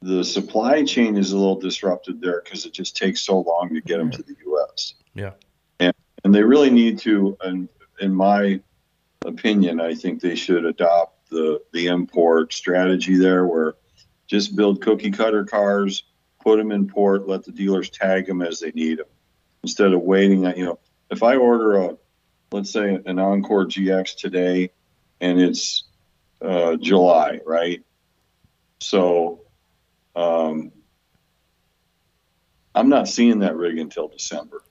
the 0.00 0.24
supply 0.24 0.82
chain 0.82 1.18
is 1.18 1.32
a 1.32 1.36
little 1.36 1.60
disrupted 1.60 2.22
there 2.22 2.40
because 2.42 2.64
it 2.64 2.72
just 2.72 2.96
takes 2.96 3.20
so 3.20 3.40
long 3.40 3.74
to 3.74 3.82
get 3.82 3.98
them 3.98 4.10
to 4.12 4.22
the 4.22 4.34
U.S. 4.46 4.94
Yeah. 5.12 5.32
and 5.78 5.92
and 6.24 6.34
they 6.34 6.42
really 6.42 6.70
need 6.70 7.00
to, 7.00 7.36
and 7.42 7.68
in 8.00 8.14
my 8.14 8.60
opinion, 9.26 9.78
I 9.78 9.94
think 9.94 10.22
they 10.22 10.36
should 10.36 10.64
adopt 10.64 11.28
the 11.28 11.60
the 11.74 11.88
import 11.88 12.54
strategy 12.54 13.16
there, 13.16 13.46
where 13.46 13.74
just 14.26 14.56
build 14.56 14.80
cookie 14.80 15.10
cutter 15.10 15.44
cars, 15.44 16.04
put 16.40 16.56
them 16.56 16.72
in 16.72 16.88
port, 16.88 17.28
let 17.28 17.44
the 17.44 17.52
dealers 17.52 17.90
tag 17.90 18.24
them 18.24 18.40
as 18.40 18.60
they 18.60 18.70
need 18.70 19.00
them, 19.00 19.06
instead 19.62 19.92
of 19.92 20.00
waiting. 20.00 20.44
You 20.56 20.64
know, 20.64 20.78
if 21.10 21.22
I 21.22 21.36
order 21.36 21.76
a, 21.76 21.96
let's 22.52 22.70
say 22.70 22.98
an 23.04 23.18
Encore 23.18 23.66
GX 23.66 24.16
today, 24.16 24.70
and 25.20 25.40
it's 25.40 25.84
uh, 26.40 26.76
July, 26.76 27.40
right? 27.46 27.82
So, 28.80 29.40
um, 30.14 30.72
I'm 32.74 32.88
not 32.88 33.08
seeing 33.08 33.40
that 33.40 33.56
rig 33.56 33.78
until 33.78 34.08
December. 34.08 34.62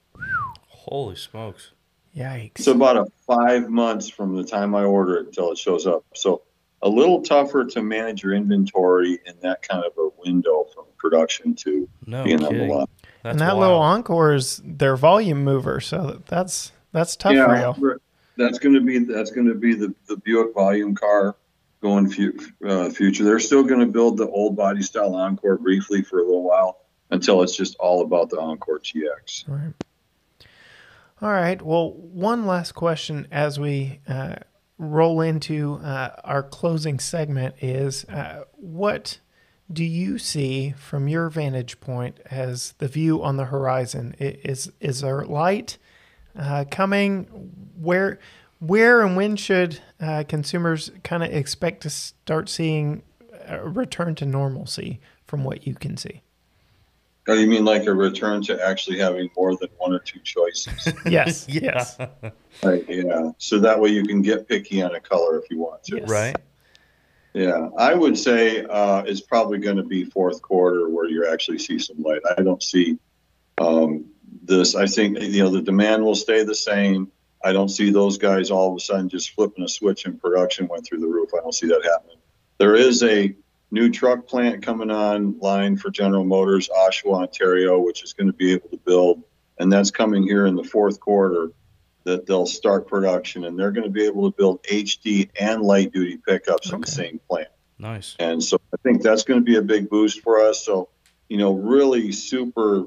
Holy 0.69 1.15
smokes. 1.15 1.71
Yikes. 2.15 2.59
It's 2.59 2.67
about 2.67 2.97
a 2.97 3.05
five 3.27 3.69
months 3.69 4.09
from 4.09 4.35
the 4.35 4.43
time 4.43 4.73
I 4.73 4.83
order 4.83 5.17
it 5.17 5.27
until 5.27 5.51
it 5.51 5.57
shows 5.57 5.85
up. 5.85 6.05
So 6.15 6.43
a 6.81 6.89
little 6.89 7.21
tougher 7.21 7.65
to 7.65 7.81
manage 7.81 8.23
your 8.23 8.33
inventory 8.33 9.19
in 9.25 9.33
that 9.41 9.61
kind 9.61 9.83
of 9.83 9.93
a 9.97 10.09
window 10.25 10.65
from 10.73 10.85
production 10.97 11.55
to 11.55 11.87
No 12.05 12.23
being 12.23 12.37
on 12.43 12.53
the 12.53 12.59
kidding. 12.59 12.69
lot. 12.69 12.89
That's 13.23 13.33
and 13.33 13.41
that 13.41 13.55
wild. 13.55 13.59
little 13.59 13.79
Encore 13.79 14.33
is 14.33 14.61
their 14.63 14.95
volume 14.95 15.43
mover, 15.43 15.79
so 15.79 16.21
that's 16.27 16.71
that's 16.91 17.15
tough 17.15 17.33
for 17.33 17.37
you. 17.57 17.99
that's 18.37 18.59
going 18.59 18.75
to 18.75 18.81
be 18.81 18.99
that's 18.99 19.31
going 19.31 19.47
to 19.47 19.55
be 19.55 19.73
the, 19.73 19.93
the 20.07 20.17
Buick 20.17 20.53
volume 20.53 20.93
car 20.95 21.35
going 21.81 22.09
fu- 22.09 22.37
uh, 22.67 22.89
future. 22.89 23.23
They're 23.23 23.39
still 23.39 23.63
going 23.63 23.79
to 23.79 23.85
build 23.87 24.17
the 24.17 24.27
old 24.29 24.55
body 24.55 24.81
style 24.81 25.15
Encore 25.15 25.57
briefly 25.57 26.01
for 26.03 26.19
a 26.19 26.23
little 26.23 26.43
while 26.43 26.79
until 27.11 27.41
it's 27.43 27.55
just 27.55 27.75
all 27.79 28.01
about 28.01 28.29
the 28.29 28.39
Encore 28.39 28.79
GX. 28.79 29.47
Right. 29.47 29.73
All 31.21 31.31
right. 31.31 31.59
Well, 31.61 31.93
one 31.93 32.45
last 32.45 32.73
question 32.73 33.27
as 33.31 33.59
we 33.59 33.99
uh, 34.07 34.35
roll 34.77 35.21
into 35.21 35.75
uh, 35.83 36.11
our 36.23 36.43
closing 36.43 36.99
segment 36.99 37.55
is 37.61 38.05
uh, 38.05 38.43
what 38.53 39.19
do 39.71 39.83
you 39.83 40.17
see 40.17 40.73
from 40.77 41.07
your 41.07 41.29
vantage 41.29 41.79
point 41.79 42.19
as 42.29 42.73
the 42.77 42.87
view 42.87 43.21
on 43.23 43.37
the 43.37 43.45
horizon? 43.45 44.15
Is 44.19 44.71
is 44.79 45.01
there 45.01 45.25
light 45.25 45.77
uh, 46.37 46.65
coming? 46.69 47.23
Where 47.79 48.19
where 48.59 49.01
and 49.01 49.15
when 49.15 49.35
should 49.35 49.79
uh, 49.99 50.23
consumers 50.27 50.91
kind 51.03 51.23
of 51.23 51.31
expect 51.31 51.81
to 51.81 51.89
start 51.89 52.49
seeing 52.49 53.03
a 53.45 53.67
return 53.67 54.15
to 54.15 54.25
normalcy 54.25 54.99
from 55.25 55.43
what 55.43 55.67
you 55.67 55.75
can 55.75 55.97
see? 55.97 56.21
Oh, 57.29 57.33
you 57.33 57.47
mean 57.47 57.65
like 57.65 57.85
a 57.85 57.93
return 57.93 58.41
to 58.43 58.65
actually 58.65 58.99
having 58.99 59.29
more 59.35 59.55
than 59.57 59.69
one 59.77 59.93
or 59.93 59.99
two 59.99 60.19
choices? 60.19 60.93
Yes. 61.05 61.47
Yes. 61.49 61.97
right. 62.63 62.83
Yeah. 62.87 63.31
So 63.37 63.59
that 63.59 63.79
way 63.79 63.89
you 63.89 64.03
can 64.03 64.21
get 64.21 64.47
picky 64.47 64.81
on 64.81 64.95
a 64.95 64.99
color 64.99 65.37
if 65.39 65.49
you 65.49 65.59
want 65.59 65.83
to. 65.85 65.97
Yes. 65.97 66.09
Right. 66.09 66.37
Yeah, 67.33 67.69
I 67.77 67.93
would 67.93 68.17
say 68.17 68.65
uh, 68.65 69.03
it's 69.05 69.21
probably 69.21 69.59
going 69.59 69.77
to 69.77 69.83
be 69.83 70.05
fourth 70.05 70.41
quarter 70.41 70.89
where 70.89 71.07
you 71.07 71.27
actually 71.31 71.59
see 71.59 71.77
some 71.77 72.01
light. 72.01 72.21
I 72.35 72.41
don't 72.41 72.63
see 72.63 72.97
um, 73.59 74.05
this. 74.43 74.73
I 74.73 74.87
think 74.87 75.19
you 75.21 75.43
know 75.43 75.51
the 75.51 75.61
demand 75.61 76.03
will 76.03 76.15
stay 76.15 76.43
the 76.43 76.55
same. 76.55 77.11
I 77.43 77.53
don't 77.53 77.69
see 77.69 77.91
those 77.91 78.17
guys 78.17 78.49
all 78.49 78.71
of 78.71 78.77
a 78.77 78.79
sudden 78.79 79.07
just 79.07 79.35
flipping 79.35 79.63
a 79.63 79.69
switch 79.69 80.05
and 80.05 80.19
production 80.19 80.67
went 80.67 80.87
through 80.87 81.01
the 81.01 81.07
roof. 81.07 81.29
I 81.35 81.41
don't 81.41 81.53
see 81.53 81.67
that 81.67 81.83
happening. 81.83 82.17
There 82.57 82.75
is 82.75 83.03
a 83.03 83.35
new 83.71 83.89
truck 83.89 84.27
plant 84.27 84.63
coming 84.63 84.91
online 84.91 85.77
for 85.77 85.89
General 85.89 86.23
Motors, 86.23 86.69
Oshawa, 86.69 87.23
Ontario, 87.23 87.79
which 87.79 88.03
is 88.03 88.13
going 88.13 88.27
to 88.27 88.33
be 88.33 88.53
able 88.53 88.69
to 88.69 88.77
build, 88.77 89.23
and 89.59 89.71
that's 89.71 89.91
coming 89.91 90.23
here 90.23 90.45
in 90.45 90.55
the 90.55 90.63
fourth 90.63 90.99
quarter. 90.99 91.51
That 92.03 92.25
they'll 92.25 92.45
start 92.45 92.87
production, 92.87 93.43
and 93.43 93.59
they're 93.59 93.73
going 93.73 93.83
to 93.83 93.89
be 93.91 94.05
able 94.05 94.31
to 94.31 94.37
build 94.37 94.63
HD 94.63 95.29
and 95.37 95.61
light 95.61 95.91
duty 95.91 96.17
pickups 96.25 96.71
in 96.71 96.79
the 96.79 96.87
same 96.87 97.19
plant. 97.29 97.49
Nice. 97.79 98.15
And 98.17 98.41
so 98.41 98.57
I 98.73 98.77
think 98.81 99.01
that's 99.01 99.23
going 99.23 99.41
to 99.41 99.43
be 99.43 99.57
a 99.57 99.61
big 99.61 99.89
boost 99.89 100.21
for 100.21 100.39
us. 100.39 100.63
So, 100.63 100.87
you 101.27 101.35
know, 101.35 101.51
really 101.51 102.13
super, 102.13 102.85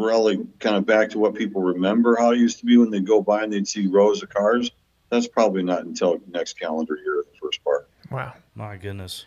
really 0.00 0.46
kind 0.60 0.76
of 0.76 0.86
back 0.86 1.10
to 1.10 1.18
what 1.18 1.34
people 1.34 1.60
remember 1.60 2.16
how 2.16 2.30
it 2.30 2.38
used 2.38 2.58
to 2.60 2.64
be 2.64 2.78
when 2.78 2.90
they'd 2.90 3.06
go 3.06 3.20
by 3.20 3.42
and 3.42 3.52
they'd 3.52 3.68
see 3.68 3.86
rows 3.86 4.22
of 4.22 4.30
cars. 4.30 4.70
That's 5.10 5.28
probably 5.28 5.62
not 5.62 5.84
until 5.84 6.18
next 6.28 6.58
calendar 6.58 6.96
year, 6.96 7.22
the 7.30 7.38
first 7.38 7.62
part. 7.62 7.90
Wow. 8.10 8.32
My 8.54 8.78
goodness. 8.78 9.26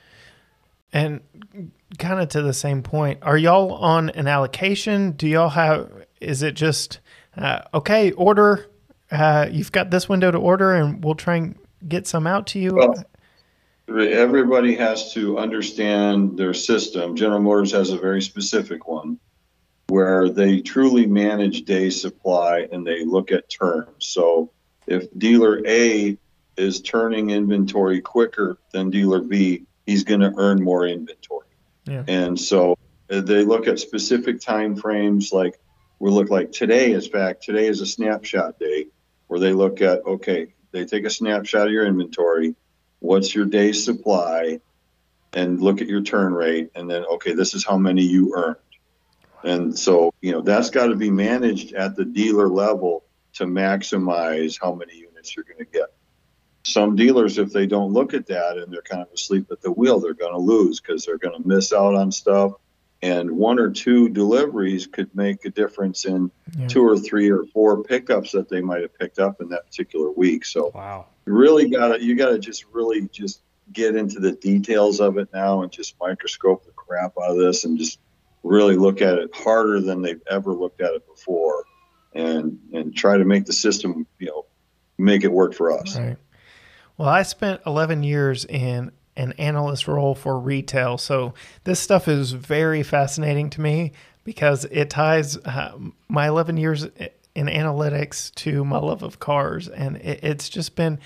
And 0.94 1.22
kind 1.98 2.20
of 2.20 2.30
to 2.30 2.42
the 2.42 2.54
same 2.54 2.84
point, 2.84 3.20
are 3.22 3.38
y'all 3.38 3.74
on 3.74 4.10
an 4.10 4.28
allocation? 4.28 5.12
Do 5.12 5.28
y'all 5.28 5.50
have? 5.50 5.90
Is 6.20 6.44
it 6.44 6.54
just 6.56 7.00
uh, 7.38 7.62
okay? 7.74 8.12
Order. 8.12 8.68
Uh, 9.10 9.48
you've 9.52 9.72
got 9.72 9.90
this 9.90 10.08
window 10.08 10.32
to 10.32 10.38
order, 10.38 10.74
and 10.74 11.04
we'll 11.04 11.16
try 11.16 11.36
and 11.36 11.58
get 11.88 12.08
some 12.08 12.28
out 12.28 12.48
to 12.48 12.60
you. 12.60 12.74
Well, 12.74 13.04
Everybody 14.00 14.76
has 14.76 15.14
to 15.14 15.38
understand 15.38 16.38
their 16.38 16.54
system. 16.54 17.16
General 17.16 17.42
Motors 17.42 17.72
has 17.74 17.90
a 17.90 17.98
very 17.98 18.22
specific 18.22 18.88
one 18.88 19.20
where 19.88 20.30
they 20.30 20.62
truly 20.62 21.06
manage 21.06 21.64
day 21.64 21.90
supply 21.90 22.68
and 22.72 22.88
they 22.88 23.04
look 23.04 23.32
at 23.32 23.50
turns. 23.50 23.90
So 24.00 24.52
if 24.88 25.08
dealer 25.18 25.62
A 25.68 26.18
is 26.56 26.80
turning 26.82 27.32
inventory 27.32 28.00
quicker 28.00 28.58
than 28.72 28.90
dealer 28.90 29.20
B, 29.20 29.66
he's 29.86 30.04
going 30.04 30.22
to 30.22 30.34
earn 30.38 30.64
more 30.64 30.86
inventory. 30.86 31.48
Yeah. 31.86 32.04
And 32.08 32.40
so 32.40 32.78
uh, 33.12 33.22
they 33.22 33.44
look 33.44 33.68
at 33.68 33.80
specific 33.80 34.40
time 34.40 34.76
frames 34.76 35.32
like 35.34 35.60
we 36.00 36.10
look 36.10 36.30
like 36.30 36.52
today 36.52 36.92
is 36.92 37.08
fact 37.08 37.44
today 37.44 37.68
is 37.68 37.82
a 37.82 37.86
snapshot 37.86 38.58
day 38.58 38.88
where 39.28 39.40
they 39.40 39.54
look 39.54 39.82
at 39.82 40.06
okay 40.06 40.54
they 40.72 40.86
take 40.86 41.06
a 41.06 41.10
snapshot 41.10 41.68
of 41.68 41.74
your 41.74 41.86
inventory 41.86 42.56
what's 43.00 43.36
your 43.36 43.46
day 43.46 43.72
supply 43.72 44.60
and 45.34 45.62
look 45.62 45.82
at 45.82 45.88
your 45.88 46.02
turn 46.02 46.34
rate 46.34 46.72
and 46.76 46.90
then 46.90 47.06
okay 47.06 47.34
this 47.34 47.54
is 47.54 47.66
how 47.66 47.78
many 47.78 48.04
you 48.04 48.34
earned 48.36 48.56
and 49.44 49.78
so 49.78 50.14
you 50.22 50.32
know 50.32 50.42
that's 50.42 50.70
got 50.70 50.88
to 50.88 50.96
be 50.96 51.12
managed 51.12 51.74
at 51.74 51.96
the 51.96 52.06
dealer 52.06 52.48
level 52.48 53.04
to 53.34 53.46
maximize 53.46 54.58
how 54.62 54.74
many 54.74 54.96
units 54.96 55.36
you're 55.36 55.46
going 55.46 55.58
to 55.58 55.66
get 55.66 55.91
some 56.64 56.96
dealers 56.96 57.38
if 57.38 57.52
they 57.52 57.66
don't 57.66 57.92
look 57.94 58.14
at 58.14 58.28
that 58.28 58.58
and 58.58 58.72
they're 58.72 58.82
kind 58.84 59.02
of 59.02 59.08
asleep 59.14 59.48
at 59.52 59.62
the 59.62 59.72
wheel 59.72 60.00
they're 60.00 60.14
going 60.14 60.34
to 60.34 60.40
lose 60.40 60.80
because 60.80 61.06
they're 61.06 61.18
going 61.18 61.40
to 61.42 61.48
miss 61.48 61.74
out 61.74 61.96
on 61.96 62.12
stuff 62.12 62.54
and 63.02 63.32
one 63.32 63.58
or 63.58 63.72
two 63.72 64.10
deliveries 64.10 64.86
could 64.86 65.10
make 65.16 65.44
a 65.46 65.50
difference 65.50 66.06
in 66.06 66.30
Yeah. 66.58 66.68
two 66.68 66.84
or 66.88 67.00
three 67.00 67.32
or 67.32 67.46
four 67.54 67.82
pickups 67.84 68.32
that 68.34 68.48
they 68.50 68.62
might 68.62 68.82
have 68.84 68.98
picked 68.98 69.18
up 69.20 69.42
in 69.42 69.50
that 69.50 69.66
particular 69.66 70.12
week 70.12 70.46
so 70.46 70.72
Wow. 70.76 71.08
you 71.26 71.34
really 71.34 71.70
gotta 71.70 72.04
you 72.04 72.16
gotta 72.16 72.38
just 72.38 72.66
really 72.72 73.08
just 73.12 73.42
get 73.74 73.96
into 73.96 74.20
the 74.20 74.34
details 74.34 75.00
of 75.00 75.18
it 75.18 75.30
now 75.34 75.64
and 75.64 75.72
just 75.72 75.96
microscope 76.00 76.64
the 76.66 76.72
crap 76.74 77.14
out 77.24 77.32
of 77.32 77.38
this 77.38 77.64
and 77.64 77.78
just 77.78 78.00
really 78.44 78.76
look 78.76 79.02
at 79.02 79.18
it 79.18 79.30
harder 79.34 79.80
than 79.80 80.02
they've 80.02 80.22
ever 80.30 80.54
looked 80.54 80.82
at 80.82 80.94
it 80.94 81.04
before 81.08 81.64
and 82.14 82.60
and 82.74 82.96
try 82.96 83.18
to 83.18 83.24
make 83.26 83.46
the 83.46 83.54
system 83.54 84.06
you 84.20 84.28
know 84.28 84.46
make 85.00 85.24
it 85.24 85.32
work 85.32 85.56
for 85.56 85.72
us 85.72 85.98
Right. 85.98 86.18
Well, 87.02 87.10
I 87.10 87.24
spent 87.24 87.62
11 87.66 88.04
years 88.04 88.46
in 88.46 88.92
an 89.16 89.32
analyst 89.40 89.88
role 89.88 90.14
for 90.14 90.38
retail. 90.38 91.00
So 91.00 91.34
this 91.64 91.80
stuff 91.80 92.08
is 92.08 92.34
very 92.34 92.84
fascinating 92.84 93.50
to 93.50 93.62
me 93.62 93.94
because 94.24 94.66
it 94.66 94.92
ties 94.92 95.36
uh, 95.38 95.80
my 96.08 96.28
11 96.28 96.58
years 96.58 96.84
in 96.84 97.48
analytics 97.48 98.32
to 98.36 98.64
my 98.64 98.78
love 98.78 99.02
of 99.02 99.20
cars. 99.20 99.68
And 99.68 99.98
it, 99.98 100.20
it's 100.22 100.48
just 100.48 100.76
been 100.76 101.00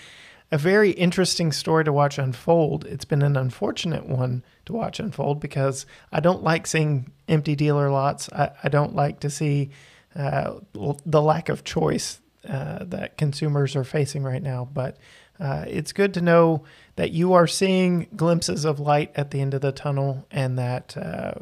a 0.51 0.57
very 0.57 0.91
interesting 0.91 1.53
story 1.53 1.85
to 1.85 1.93
watch 1.93 2.17
unfold. 2.17 2.83
It's 2.83 3.05
been 3.05 3.21
an 3.21 3.37
unfortunate 3.37 4.05
one 4.05 4.43
to 4.65 4.73
watch 4.73 4.99
unfold 4.99 5.39
because 5.39 5.85
I 6.11 6.19
don't 6.19 6.43
like 6.43 6.67
seeing 6.67 7.09
empty 7.29 7.55
dealer 7.55 7.89
lots. 7.89 8.27
I, 8.33 8.51
I 8.61 8.67
don't 8.67 8.95
like 8.97 9.21
to 9.21 9.29
see 9.29 9.69
uh, 10.13 10.55
the 10.73 11.21
lack 11.21 11.47
of 11.47 11.63
choice 11.63 12.19
uh, 12.49 12.83
that 12.83 13.17
consumers 13.17 13.77
are 13.77 13.85
facing 13.85 14.23
right 14.23 14.43
now. 14.43 14.67
But 14.73 14.97
uh, 15.39 15.65
it's 15.67 15.91
good 15.91 16.13
to 16.13 16.21
know 16.21 16.63
that 16.95 17.11
you 17.11 17.33
are 17.33 17.47
seeing 17.47 18.07
glimpses 18.15 18.65
of 18.65 18.79
light 18.79 19.11
at 19.15 19.31
the 19.31 19.41
end 19.41 19.53
of 19.53 19.61
the 19.61 19.71
tunnel 19.71 20.25
and 20.31 20.57
that 20.57 20.95
uh, 20.97 21.33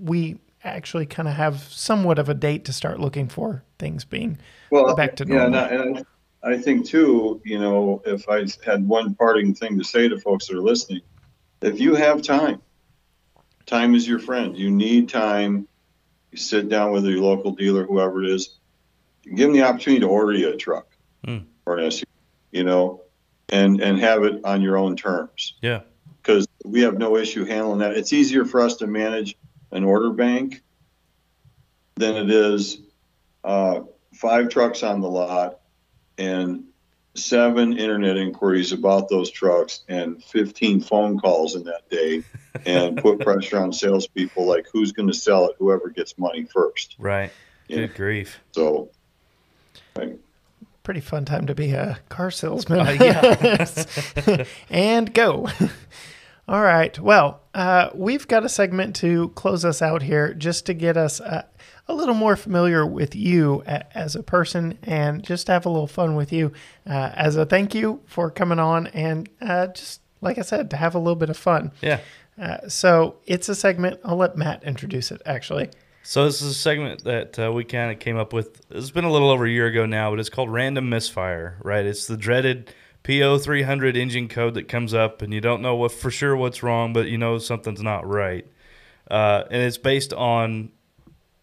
we 0.00 0.38
actually 0.62 1.06
kind 1.06 1.28
of 1.28 1.34
have 1.34 1.62
somewhat 1.62 2.18
of 2.18 2.28
a 2.28 2.34
date 2.34 2.64
to 2.66 2.72
start 2.72 3.00
looking 3.00 3.28
for 3.28 3.64
things 3.78 4.04
being 4.04 4.38
well 4.70 4.94
back 4.94 5.16
to 5.16 5.24
yeah 5.26 5.44
and 5.44 5.52
normal. 5.52 5.78
I, 5.78 5.82
and 5.82 5.98
I 5.98 6.02
I 6.52 6.58
think 6.58 6.86
too 6.86 7.40
you 7.44 7.58
know 7.58 8.02
if 8.04 8.28
i 8.28 8.44
had 8.64 8.86
one 8.86 9.14
parting 9.14 9.54
thing 9.54 9.78
to 9.78 9.84
say 9.84 10.08
to 10.08 10.18
folks 10.20 10.48
that 10.48 10.56
are 10.56 10.62
listening 10.62 11.00
if 11.62 11.80
you 11.80 11.94
have 11.94 12.20
time 12.20 12.60
time 13.64 13.94
is 13.94 14.06
your 14.06 14.18
friend 14.18 14.56
you 14.56 14.70
need 14.70 15.08
time 15.08 15.66
you 16.30 16.38
sit 16.38 16.68
down 16.68 16.92
with 16.92 17.06
your 17.06 17.20
local 17.20 17.52
dealer 17.52 17.86
whoever 17.86 18.22
it 18.22 18.30
is 18.30 18.58
give 19.24 19.48
them 19.48 19.52
the 19.52 19.62
opportunity 19.62 20.00
to 20.00 20.08
order 20.08 20.32
you 20.32 20.50
a 20.50 20.56
truck 20.56 20.86
Hmm. 21.24 21.38
or 21.66 21.76
an 21.78 21.84
SUV, 21.90 22.04
you 22.50 22.64
know 22.64 23.02
and 23.48 23.80
and 23.80 23.98
have 23.98 24.22
it 24.24 24.40
on 24.44 24.62
your 24.62 24.76
own 24.76 24.96
terms 24.96 25.54
Yeah. 25.60 25.80
because 26.22 26.46
we 26.64 26.82
have 26.82 26.98
no 26.98 27.16
issue 27.16 27.44
handling 27.44 27.80
that. 27.80 27.96
It's 27.96 28.12
easier 28.12 28.44
for 28.44 28.60
us 28.60 28.76
to 28.76 28.86
manage 28.86 29.36
an 29.72 29.84
order 29.84 30.10
bank 30.10 30.62
than 31.96 32.16
it 32.16 32.30
is 32.30 32.78
uh, 33.44 33.80
five 34.14 34.48
trucks 34.48 34.82
on 34.82 35.00
the 35.00 35.08
lot 35.08 35.60
and 36.18 36.64
seven 37.14 37.76
internet 37.76 38.16
inquiries 38.16 38.72
about 38.72 39.08
those 39.08 39.30
trucks 39.30 39.82
and 39.88 40.22
15 40.22 40.80
phone 40.80 41.18
calls 41.18 41.56
in 41.56 41.64
that 41.64 41.88
day 41.90 42.22
and 42.66 42.96
put 42.98 43.18
pressure 43.24 43.58
on 43.58 43.72
salespeople 43.72 44.46
like 44.46 44.66
who's 44.72 44.92
going 44.92 45.08
to 45.08 45.14
sell 45.14 45.46
it, 45.46 45.56
whoever 45.58 45.88
gets 45.88 46.16
money 46.18 46.44
first. 46.44 46.94
Right. 46.98 47.32
Yeah. 47.68 47.78
Good 47.78 47.94
grief. 47.96 48.38
So, 48.52 48.90
Pretty 50.90 51.00
fun 51.06 51.24
time 51.24 51.46
to 51.46 51.54
be 51.54 51.70
a 51.70 52.00
car 52.08 52.32
salesman. 52.32 52.80
Uh, 52.80 52.96
yeah. 53.00 54.44
and 54.70 55.14
go. 55.14 55.46
All 56.48 56.62
right. 56.62 56.98
Well, 56.98 57.42
uh, 57.54 57.90
we've 57.94 58.26
got 58.26 58.44
a 58.44 58.48
segment 58.48 58.96
to 58.96 59.28
close 59.36 59.64
us 59.64 59.82
out 59.82 60.02
here 60.02 60.34
just 60.34 60.66
to 60.66 60.74
get 60.74 60.96
us 60.96 61.20
uh, 61.20 61.44
a 61.86 61.94
little 61.94 62.16
more 62.16 62.34
familiar 62.34 62.84
with 62.84 63.14
you 63.14 63.62
a- 63.68 63.96
as 63.96 64.16
a 64.16 64.22
person 64.24 64.78
and 64.82 65.22
just 65.22 65.46
have 65.46 65.64
a 65.64 65.68
little 65.68 65.86
fun 65.86 66.16
with 66.16 66.32
you 66.32 66.50
uh, 66.88 67.12
as 67.14 67.36
a 67.36 67.46
thank 67.46 67.72
you 67.72 68.00
for 68.06 68.28
coming 68.28 68.58
on 68.58 68.88
and 68.88 69.28
uh, 69.40 69.68
just, 69.68 70.00
like 70.20 70.38
I 70.38 70.42
said, 70.42 70.70
to 70.70 70.76
have 70.76 70.96
a 70.96 70.98
little 70.98 71.14
bit 71.14 71.30
of 71.30 71.36
fun. 71.36 71.70
Yeah. 71.82 72.00
Uh, 72.36 72.66
so 72.68 73.18
it's 73.26 73.48
a 73.48 73.54
segment. 73.54 74.00
I'll 74.04 74.16
let 74.16 74.36
Matt 74.36 74.64
introduce 74.64 75.12
it, 75.12 75.22
actually. 75.24 75.70
So 76.02 76.24
this 76.24 76.40
is 76.40 76.52
a 76.52 76.54
segment 76.54 77.04
that 77.04 77.38
uh, 77.38 77.52
we 77.52 77.64
kind 77.64 77.92
of 77.92 77.98
came 77.98 78.16
up 78.16 78.32
with. 78.32 78.62
It's 78.70 78.90
been 78.90 79.04
a 79.04 79.12
little 79.12 79.30
over 79.30 79.44
a 79.44 79.50
year 79.50 79.66
ago 79.66 79.84
now, 79.84 80.10
but 80.10 80.18
it's 80.18 80.30
called 80.30 80.50
Random 80.50 80.88
Misfire. 80.88 81.58
Right? 81.62 81.84
It's 81.84 82.06
the 82.06 82.16
dreaded 82.16 82.72
PO 83.02 83.38
three 83.38 83.62
hundred 83.62 83.96
engine 83.96 84.28
code 84.28 84.54
that 84.54 84.68
comes 84.68 84.94
up, 84.94 85.20
and 85.22 85.32
you 85.32 85.40
don't 85.40 85.60
know 85.60 85.76
what 85.76 85.92
for 85.92 86.10
sure 86.10 86.36
what's 86.36 86.62
wrong, 86.62 86.92
but 86.92 87.08
you 87.08 87.18
know 87.18 87.38
something's 87.38 87.82
not 87.82 88.08
right. 88.08 88.46
Uh, 89.10 89.44
and 89.50 89.62
it's 89.62 89.78
based 89.78 90.12
on 90.14 90.70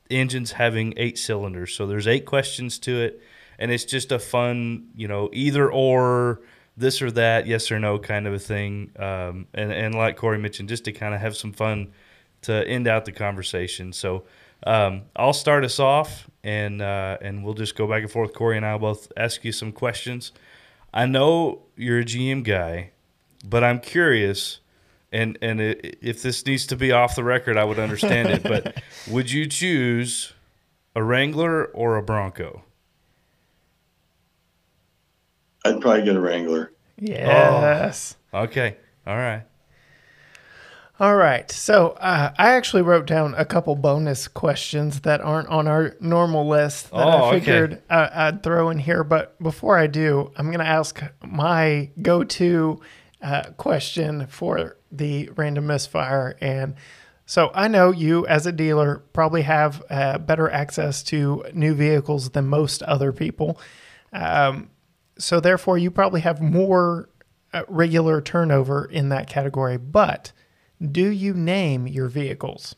engines 0.10 0.54
having 0.54 0.94
eight 0.98 1.18
cylinders. 1.18 1.74
So 1.74 1.86
there's 1.86 2.08
eight 2.08 2.26
questions 2.26 2.80
to 2.80 3.00
it, 3.02 3.22
and 3.60 3.72
it's 3.72 3.86
just 3.86 4.12
a 4.12 4.20
fun, 4.20 4.90
you 4.96 5.08
know, 5.08 5.30
either 5.34 5.72
or 5.72 6.42
this 6.76 7.02
or 7.02 7.12
that, 7.12 7.46
yes 7.46 7.72
or 7.72 7.80
no 7.80 8.00
kind 8.00 8.26
of 8.26 8.34
a 8.34 8.40
thing. 8.40 8.92
Um, 8.98 9.48
and, 9.54 9.72
and 9.72 9.96
like 9.96 10.16
Cory 10.18 10.38
mentioned, 10.38 10.70
just 10.70 10.86
to 10.86 10.94
kind 10.94 11.14
of 11.14 11.22
have 11.22 11.36
some 11.36 11.52
fun 11.52 11.92
to 12.44 12.68
end 12.68 12.88
out 12.88 13.06
the 13.06 13.12
conversation. 13.12 13.92
So 13.94 14.24
um, 14.66 15.04
I'll 15.16 15.34
start 15.34 15.64
us 15.64 15.80
off 15.80 16.30
and, 16.44 16.82
uh, 16.82 17.18
and 17.22 17.44
we'll 17.44 17.54
just 17.54 17.76
go 17.76 17.88
back 17.88 18.02
and 18.02 18.12
forth. 18.12 18.34
Cory 18.34 18.58
and 18.58 18.66
I 18.66 18.74
will 18.74 18.80
both 18.80 19.12
ask 19.18 19.44
you 19.44 19.52
some 19.52 19.72
questions. 19.72 20.32
I 20.94 21.06
know 21.06 21.64
you're 21.76 22.00
a 22.00 22.06
GM 22.06 22.44
guy, 22.44 22.92
but 23.46 23.64
I'm 23.64 23.80
curious. 23.80 24.60
And, 25.12 25.38
and 25.42 25.62
it, 25.62 26.00
if 26.02 26.22
this 26.22 26.46
needs 26.46 26.66
to 26.68 26.76
be 26.76 26.92
off 26.92 27.16
the 27.16 27.24
record, 27.24 27.58
I 27.58 27.64
would 27.64 27.80
understand 27.80 28.30
it. 28.30 28.44
But 28.44 28.82
would 29.10 29.32
you 29.32 29.48
choose 29.48 30.34
a 30.96 31.04
Wrangler 31.04 31.66
or 31.66 31.98
a 31.98 32.04
Bronco? 32.04 32.64
I'd 35.64 35.82
probably 35.82 36.04
get 36.04 36.16
a 36.16 36.20
Wrangler. 36.22 36.74
Yes. 36.98 38.16
Okay. 38.34 38.78
All 39.06 39.16
right. 39.16 39.44
All 41.00 41.16
right. 41.16 41.50
So 41.52 41.90
uh, 42.00 42.34
I 42.40 42.50
actually 42.56 42.82
wrote 42.82 43.06
down 43.06 43.36
a 43.38 43.46
couple 43.46 43.76
bonus 43.76 44.28
questions 44.28 45.02
that 45.02 45.22
aren't 45.22 45.48
on 45.48 45.68
our 45.68 45.96
normal 46.00 46.48
list 46.48 46.90
that 46.90 46.96
Oh, 46.96 47.10
I 47.10 47.28
okay. 47.28 47.40
figured 47.40 47.82
uh, 47.90 48.10
I'd 48.12 48.42
throw 48.42 48.72
in 48.72 48.80
here. 48.80 49.04
But 49.04 49.38
before 49.42 49.78
I 49.78 49.86
do, 49.86 50.32
I'm 50.36 50.48
going 50.48 50.58
to 50.60 50.66
ask 50.66 51.00
my 51.24 51.92
go 52.02 52.24
to 52.24 52.82
uh, 53.22 53.44
question 53.58 54.26
for 54.26 54.78
the 54.92 55.30
random 55.36 55.68
misfire. 55.68 56.36
And 56.42 56.74
so 57.28 57.52
I 57.54 57.68
know 57.68 57.92
you, 57.92 58.26
as 58.26 58.48
a 58.48 58.52
dealer, 58.52 59.04
probably 59.14 59.44
have 59.44 59.84
uh, 59.92 60.18
better 60.18 60.50
access 60.50 61.04
to 61.04 61.46
new 61.54 61.76
vehicles 61.76 62.32
than 62.32 62.48
most 62.48 62.82
other 62.84 63.12
people. 63.12 63.60
Um, 64.14 64.72
so 65.20 65.40
therefore, 65.40 65.78
you 65.78 65.92
probably 65.92 66.22
have 66.22 66.42
more 66.42 67.10
uh, 67.54 67.64
regular 67.68 68.20
turnover 68.20 68.86
in 68.86 69.10
that 69.10 69.30
category. 69.30 69.78
But 69.78 70.32
do 70.82 71.10
you 71.10 71.34
name 71.34 71.88
your 71.88 72.08
vehicles? 72.08 72.76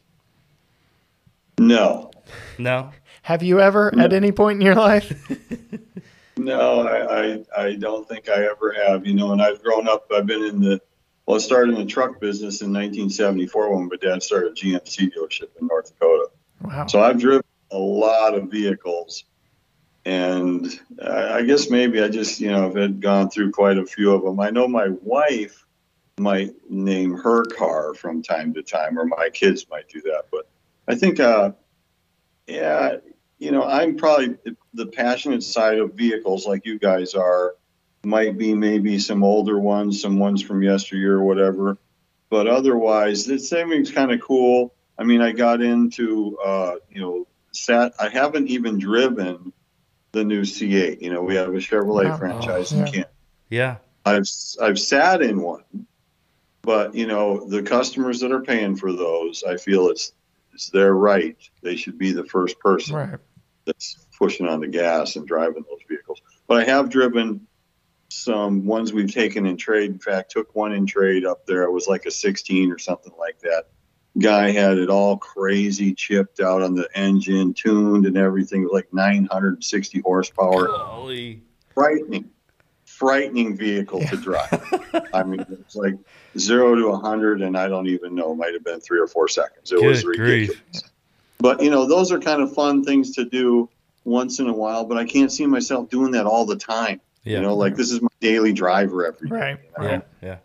No, 1.58 2.12
No. 2.58 2.92
Have 3.24 3.44
you 3.44 3.60
ever, 3.60 3.94
at 4.00 4.14
any 4.14 4.32
point 4.32 4.60
in 4.60 4.66
your 4.66 4.76
life? 4.76 5.14
no, 6.38 6.88
I, 6.88 7.44
I, 7.58 7.66
I 7.66 7.76
don't 7.76 8.08
think 8.08 8.30
I 8.30 8.46
ever 8.46 8.72
have. 8.72 9.06
You 9.06 9.14
know, 9.14 9.34
and 9.34 9.42
I've 9.42 9.62
grown 9.62 9.88
up. 9.88 10.10
I've 10.12 10.26
been 10.26 10.44
in 10.44 10.62
the 10.62 10.82
well, 11.26 11.36
I 11.36 11.40
started 11.40 11.76
in 11.76 11.82
the 11.82 11.86
truck 11.86 12.20
business 12.20 12.62
in 12.62 12.74
1974 12.74 13.76
when 13.76 13.88
my 13.88 13.98
dad 13.98 14.24
started 14.24 14.54
a 14.54 14.56
GMC 14.56 15.14
dealership 15.14 15.50
in 15.62 15.68
North 15.68 15.94
Dakota. 15.94 16.30
Wow. 16.64 16.88
So 16.88 17.02
I've 17.02 17.20
driven 17.20 17.44
a 17.70 17.78
lot 17.78 18.34
of 18.34 18.50
vehicles, 18.50 19.26
and 20.06 20.68
I 21.04 21.34
I 21.34 21.42
guess 21.44 21.70
maybe 21.70 22.02
I 22.02 22.08
just 22.08 22.40
you 22.40 22.50
know 22.50 22.64
have 22.64 22.76
had 22.76 23.00
gone 23.00 23.30
through 23.30 23.52
quite 23.52 23.78
a 23.78 23.86
few 23.86 24.12
of 24.12 24.24
them. 24.24 24.40
I 24.40 24.50
know 24.50 24.68
my 24.68 24.90
wife 25.04 25.66
might 26.19 26.53
name 26.69 27.13
her 27.15 27.45
car 27.45 27.93
from 27.93 28.21
time 28.21 28.53
to 28.53 28.62
time, 28.63 28.97
or 28.99 29.05
my 29.05 29.29
kids 29.29 29.65
might 29.69 29.88
do 29.89 30.01
that. 30.01 30.25
But 30.32 30.47
I 30.88 30.95
think, 30.95 31.19
uh, 31.19 31.51
yeah, 32.47 32.97
you 33.38 33.51
know, 33.51 33.63
I'm 33.63 33.95
probably 33.95 34.38
the 34.73 34.88
passionate 34.88 35.43
side 35.43 35.79
of 35.79 35.93
vehicles 35.93 36.45
like 36.47 36.65
you 36.65 36.79
guys 36.79 37.13
are. 37.13 37.55
Might 38.03 38.38
be 38.38 38.53
maybe 38.53 38.97
some 38.97 39.23
older 39.23 39.60
ones, 39.60 40.01
some 40.01 40.19
ones 40.19 40.41
from 40.41 40.63
yesteryear 40.63 41.15
or 41.17 41.23
whatever. 41.23 41.77
But 42.29 42.47
otherwise, 42.47 43.25
this 43.25 43.49
thing's 43.49 43.91
kind 43.91 44.12
of 44.13 44.21
cool. 44.21 44.73
I 44.97 45.03
mean, 45.03 45.21
I 45.21 45.34
got 45.34 45.62
into, 45.62 46.38
uh, 46.38 46.75
you 46.89 47.01
know, 47.01 47.27
sat. 47.51 47.93
I 47.99 48.08
haven't 48.08 48.47
even 48.47 48.79
driven 48.79 49.51
the 50.13 50.23
new 50.23 50.43
C8. 50.43 51.01
You 51.01 51.12
know, 51.12 51.21
we 51.21 51.36
have 51.36 51.49
a 51.49 51.58
Chevrolet 51.58 52.05
Wow. 52.05 52.17
franchise 52.17 52.71
Oh, 52.71 52.75
in 52.77 52.79
yeah. 52.86 52.91
Canton. 52.91 53.12
Yeah. 53.49 53.75
I've 54.05 54.27
I've 54.62 54.79
sat 54.79 55.21
in 55.21 55.41
one, 55.41 55.63
but 56.62 56.93
you 56.95 57.08
know 57.08 57.45
the 57.48 57.63
customers 57.63 58.19
that 58.22 58.32
are 58.32 58.41
paying 58.41 58.76
for 58.76 58.91
those, 58.91 59.43
I 59.48 59.58
feel 59.58 59.88
it's 59.89 60.13
it's 60.54 60.69
their 60.69 60.93
right. 60.93 61.38
They 61.63 61.76
should 61.76 61.98
be 61.98 62.12
the 62.12 62.26
first 62.26 62.60
person 62.60 62.95
Right. 62.95 63.19
that's 63.65 64.08
pushing 64.17 64.48
on 64.48 64.60
the 64.60 64.67
gas 64.67 65.15
and 65.15 65.26
driving 65.28 65.63
those 65.69 65.80
vehicles. 65.88 66.22
But 66.48 66.58
I 66.62 66.63
have 66.65 66.89
driven 66.89 67.48
some 68.10 68.65
ones 68.65 68.91
we've 68.91 69.13
taken 69.13 69.45
in 69.45 69.56
trade. 69.56 69.91
In 69.91 70.00
fact, 70.00 70.32
took 70.32 70.54
one 70.56 70.74
in 70.74 70.86
trade 70.86 71.26
up 71.26 71.45
there. 71.45 71.63
It 71.63 71.72
was 71.72 71.88
like 71.88 72.06
a 72.06 72.12
16 72.12 72.72
or 72.72 72.78
something 72.80 73.13
like 73.19 73.39
that. 73.41 73.65
Guy 74.19 74.50
had 74.50 74.80
it 74.80 74.89
all 74.89 75.15
crazy 75.17 75.93
chipped 75.93 76.39
out 76.39 76.62
on 76.63 76.74
the 76.74 76.89
engine, 76.95 77.54
tuned 77.54 78.06
and 78.08 78.17
everything. 78.17 78.67
Like 78.69 78.91
960 78.91 80.02
horsepower 80.02 80.67
Golly. 80.67 81.43
frightening, 81.74 82.30
frightening 82.86 83.56
vehicle 83.56 84.02
to 84.08 84.17
drive. 84.17 84.82
I 85.13 85.24
mean, 85.24 85.45
it's 85.52 85.76
like 85.76 85.93
zero 86.38 86.76
to 86.76 86.88
a 86.88 86.98
hundred, 86.98 87.42
and 87.42 87.58
I 87.58 87.68
don't 87.68 87.88
even 87.88 88.15
know. 88.15 88.34
It 88.34 88.36
might 88.36 88.54
have 88.54 88.63
been 88.63 88.80
three 88.80 89.00
or 89.00 89.08
four 89.08 89.28
seconds. 89.28 89.72
It 89.72 89.82
was 89.82 90.06
ridiculous. 90.06 90.48
grief. 90.48 90.82
But 91.39 91.62
you 91.62 91.70
know, 91.70 91.86
those 91.86 92.12
are 92.12 92.20
kind 92.20 92.42
of 92.42 92.54
fun 92.54 92.84
things 92.84 93.12
to 93.15 93.26
do 93.26 93.70
once 94.04 94.39
in 94.39 94.48
a 94.48 94.54
while. 94.54 94.86
But 94.86 94.98
I 94.98 95.06
can't 95.06 95.32
see 95.32 95.46
myself 95.46 95.89
doing 95.89 96.12
that 96.12 96.26
all 96.26 96.46
the 96.46 96.56
time. 96.58 97.02
Yeah. 97.24 97.38
You 97.38 97.44
know, 97.44 97.56
like 97.56 97.76
this 97.76 97.92
is 97.92 98.02
my 98.02 98.10
daily 98.20 98.54
driver 98.54 99.06
every 99.06 99.30
day. 99.30 99.36
Right. 99.36 99.60
you 99.78 99.84
know? 99.84 99.89
Right. 99.89 100.08
Yeah. 100.22 100.38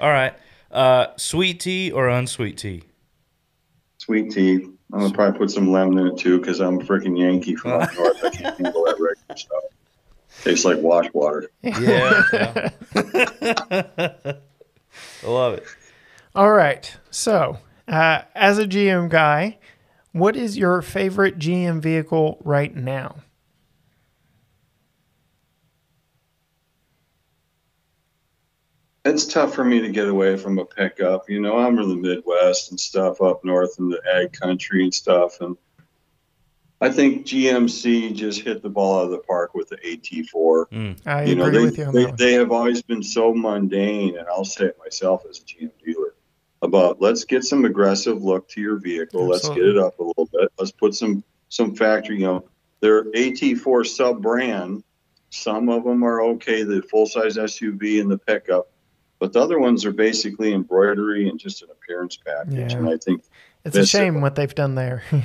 All 0.00 0.10
right. 0.10 0.34
Uh, 0.70 1.06
sweet 1.16 1.60
tea 1.60 1.90
or 1.90 2.08
unsweet 2.08 2.58
tea? 2.58 2.82
Sweet 3.98 4.30
tea. 4.30 4.68
I'm 4.92 5.00
gonna 5.00 5.12
probably 5.12 5.38
put 5.38 5.50
some 5.50 5.72
lemon 5.72 5.98
in 5.98 6.06
it 6.08 6.18
too, 6.18 6.38
because 6.38 6.60
I'm 6.60 6.80
a 6.80 6.84
freaking 6.84 7.18
Yankee 7.18 7.56
from 7.56 7.82
up 7.82 7.94
north. 7.98 8.22
I 8.24 8.30
can't 8.30 8.56
handle 8.60 8.84
that 8.84 9.00
regular 9.00 9.36
stuff. 9.36 9.64
Tastes 10.42 10.64
like 10.64 10.78
wash 10.78 11.06
water. 11.12 11.50
Yeah. 11.62 12.22
yeah. 12.94 14.32
I 15.24 15.30
love 15.30 15.54
it. 15.54 15.64
All 16.34 16.52
right. 16.52 16.96
So, 17.10 17.58
uh, 17.88 18.22
as 18.34 18.58
a 18.58 18.66
GM 18.66 19.08
guy, 19.08 19.58
what 20.12 20.36
is 20.36 20.56
your 20.56 20.82
favorite 20.82 21.38
GM 21.38 21.80
vehicle 21.80 22.38
right 22.44 22.74
now? 22.74 23.16
it's 29.06 29.24
tough 29.24 29.54
for 29.54 29.64
me 29.64 29.80
to 29.80 29.88
get 29.88 30.08
away 30.08 30.36
from 30.36 30.58
a 30.58 30.64
pickup. 30.64 31.30
You 31.30 31.40
know, 31.40 31.58
I'm 31.58 31.78
in 31.78 31.88
the 31.88 31.96
Midwest 31.96 32.70
and 32.70 32.80
stuff 32.80 33.22
up 33.22 33.44
north 33.44 33.78
in 33.78 33.88
the 33.88 34.00
ag 34.14 34.32
country 34.32 34.82
and 34.82 34.92
stuff. 34.92 35.40
And 35.40 35.56
I 36.80 36.90
think 36.90 37.26
GMC 37.26 38.14
just 38.14 38.42
hit 38.42 38.62
the 38.62 38.68
ball 38.68 38.98
out 38.98 39.04
of 39.06 39.10
the 39.10 39.18
park 39.18 39.54
with 39.54 39.70
the 39.70 39.76
AT4. 39.76 40.66
Mm. 40.70 41.06
I 41.06 41.24
you 41.24 41.34
know, 41.34 41.44
agree 41.44 41.58
they, 41.58 41.64
with 41.64 41.78
you 41.78 41.84
on 41.86 41.94
they, 41.94 42.02
that 42.02 42.08
one. 42.08 42.16
they 42.18 42.32
have 42.34 42.52
always 42.52 42.82
been 42.82 43.02
so 43.02 43.32
mundane, 43.32 44.18
and 44.18 44.26
I'll 44.28 44.44
say 44.44 44.66
it 44.66 44.76
myself 44.78 45.24
as 45.28 45.38
a 45.38 45.42
GM 45.42 45.70
dealer 45.84 46.14
about 46.62 47.00
let's 47.00 47.24
get 47.24 47.44
some 47.44 47.64
aggressive 47.64 48.22
look 48.22 48.48
to 48.50 48.60
your 48.60 48.76
vehicle. 48.76 49.26
Let's 49.26 49.48
get 49.48 49.64
it 49.64 49.78
up 49.78 49.98
a 49.98 50.02
little 50.02 50.28
bit. 50.32 50.50
Let's 50.58 50.70
put 50.72 50.94
some 50.94 51.24
some 51.48 51.74
factory. 51.74 52.16
You 52.16 52.26
know, 52.26 52.48
their 52.80 53.04
AT4 53.04 53.86
sub 53.86 54.22
brand. 54.22 54.82
Some 55.30 55.68
of 55.68 55.84
them 55.84 56.04
are 56.04 56.22
okay. 56.22 56.62
The 56.62 56.82
full 56.82 57.06
size 57.06 57.36
SUV 57.36 58.00
and 58.00 58.10
the 58.10 58.18
pickup, 58.18 58.70
but 59.18 59.32
the 59.32 59.40
other 59.40 59.58
ones 59.58 59.84
are 59.84 59.92
basically 59.92 60.52
embroidery 60.52 61.28
and 61.28 61.38
just 61.38 61.62
an 61.62 61.68
appearance 61.70 62.16
package. 62.16 62.72
Yeah. 62.72 62.78
And 62.78 62.88
I 62.88 62.96
think, 62.96 63.22
It's 63.64 63.76
a 63.76 63.80
That's- 63.80 63.88
shame 63.88 64.20
what 64.20 64.34
they've 64.34 64.54
done 64.54 64.74
there. 64.74 65.02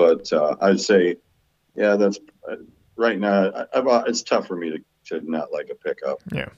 but 0.00 0.32
uh, 0.32 0.56
I'd 0.62 0.80
say, 0.80 1.16
yeah, 1.74 1.96
that's 1.96 2.18
uh, 2.50 2.56
right 2.96 3.18
now. 3.18 3.50
I, 3.50 3.66
I've, 3.74 3.86
uh, 3.86 4.04
it's 4.06 4.22
tough 4.22 4.46
for 4.46 4.56
me 4.56 4.70
to, 4.70 5.20
to 5.20 5.30
not 5.30 5.52
like 5.52 5.68
a 5.70 5.74
pickup. 5.74 6.22
Yeah. 6.32 6.48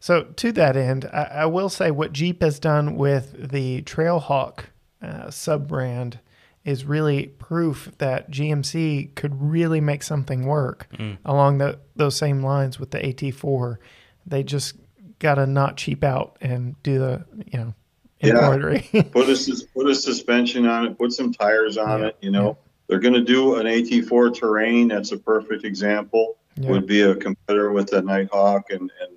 So 0.00 0.22
to 0.22 0.52
that 0.52 0.74
end, 0.74 1.04
I, 1.12 1.22
I 1.22 1.46
will 1.46 1.68
say 1.68 1.90
what 1.90 2.12
Jeep 2.12 2.42
has 2.42 2.58
done 2.58 2.96
with 2.96 3.50
the 3.50 3.82
Trailhawk 3.82 4.64
uh, 5.02 5.30
sub 5.30 5.68
brand 5.68 6.18
is 6.64 6.86
really 6.86 7.26
proof 7.26 7.92
that 7.98 8.30
GMC 8.30 9.14
could 9.16 9.42
really 9.42 9.80
make 9.80 10.02
something 10.02 10.46
work 10.46 10.88
along 11.24 11.58
the, 11.58 11.78
those 11.94 12.16
same 12.16 12.42
lines 12.42 12.78
with 12.78 12.92
the 12.92 12.98
AT4. 13.00 13.76
They 14.24 14.44
just 14.44 14.76
got 15.18 15.34
to 15.34 15.46
not 15.46 15.76
cheap 15.76 16.02
out 16.02 16.38
and 16.40 16.80
do 16.82 16.98
the 16.98 17.24
you 17.46 17.58
know 17.58 17.74
Yeah. 18.22 19.02
put 19.12 19.28
a 19.28 19.66
put 19.74 19.88
a 19.88 19.94
suspension 19.94 20.66
on 20.66 20.86
it, 20.86 20.98
put 20.98 21.12
some 21.12 21.32
tires 21.32 21.76
on 21.76 22.00
Yeah, 22.00 22.06
it. 22.08 22.16
You 22.20 22.30
know, 22.30 22.56
they're 22.88 23.00
going 23.00 23.14
to 23.14 23.24
do 23.24 23.56
an 23.56 23.66
AT4 23.66 24.34
terrain. 24.38 24.88
That's 24.88 25.12
a 25.12 25.18
perfect 25.18 25.64
example. 25.64 26.36
Yeah. 26.56 26.70
Would 26.70 26.86
be 26.86 27.00
a 27.00 27.14
competitor 27.14 27.72
with 27.72 27.88
that 27.90 28.04
Nighthawk 28.04 28.70
and 28.70 28.82
and 29.00 29.16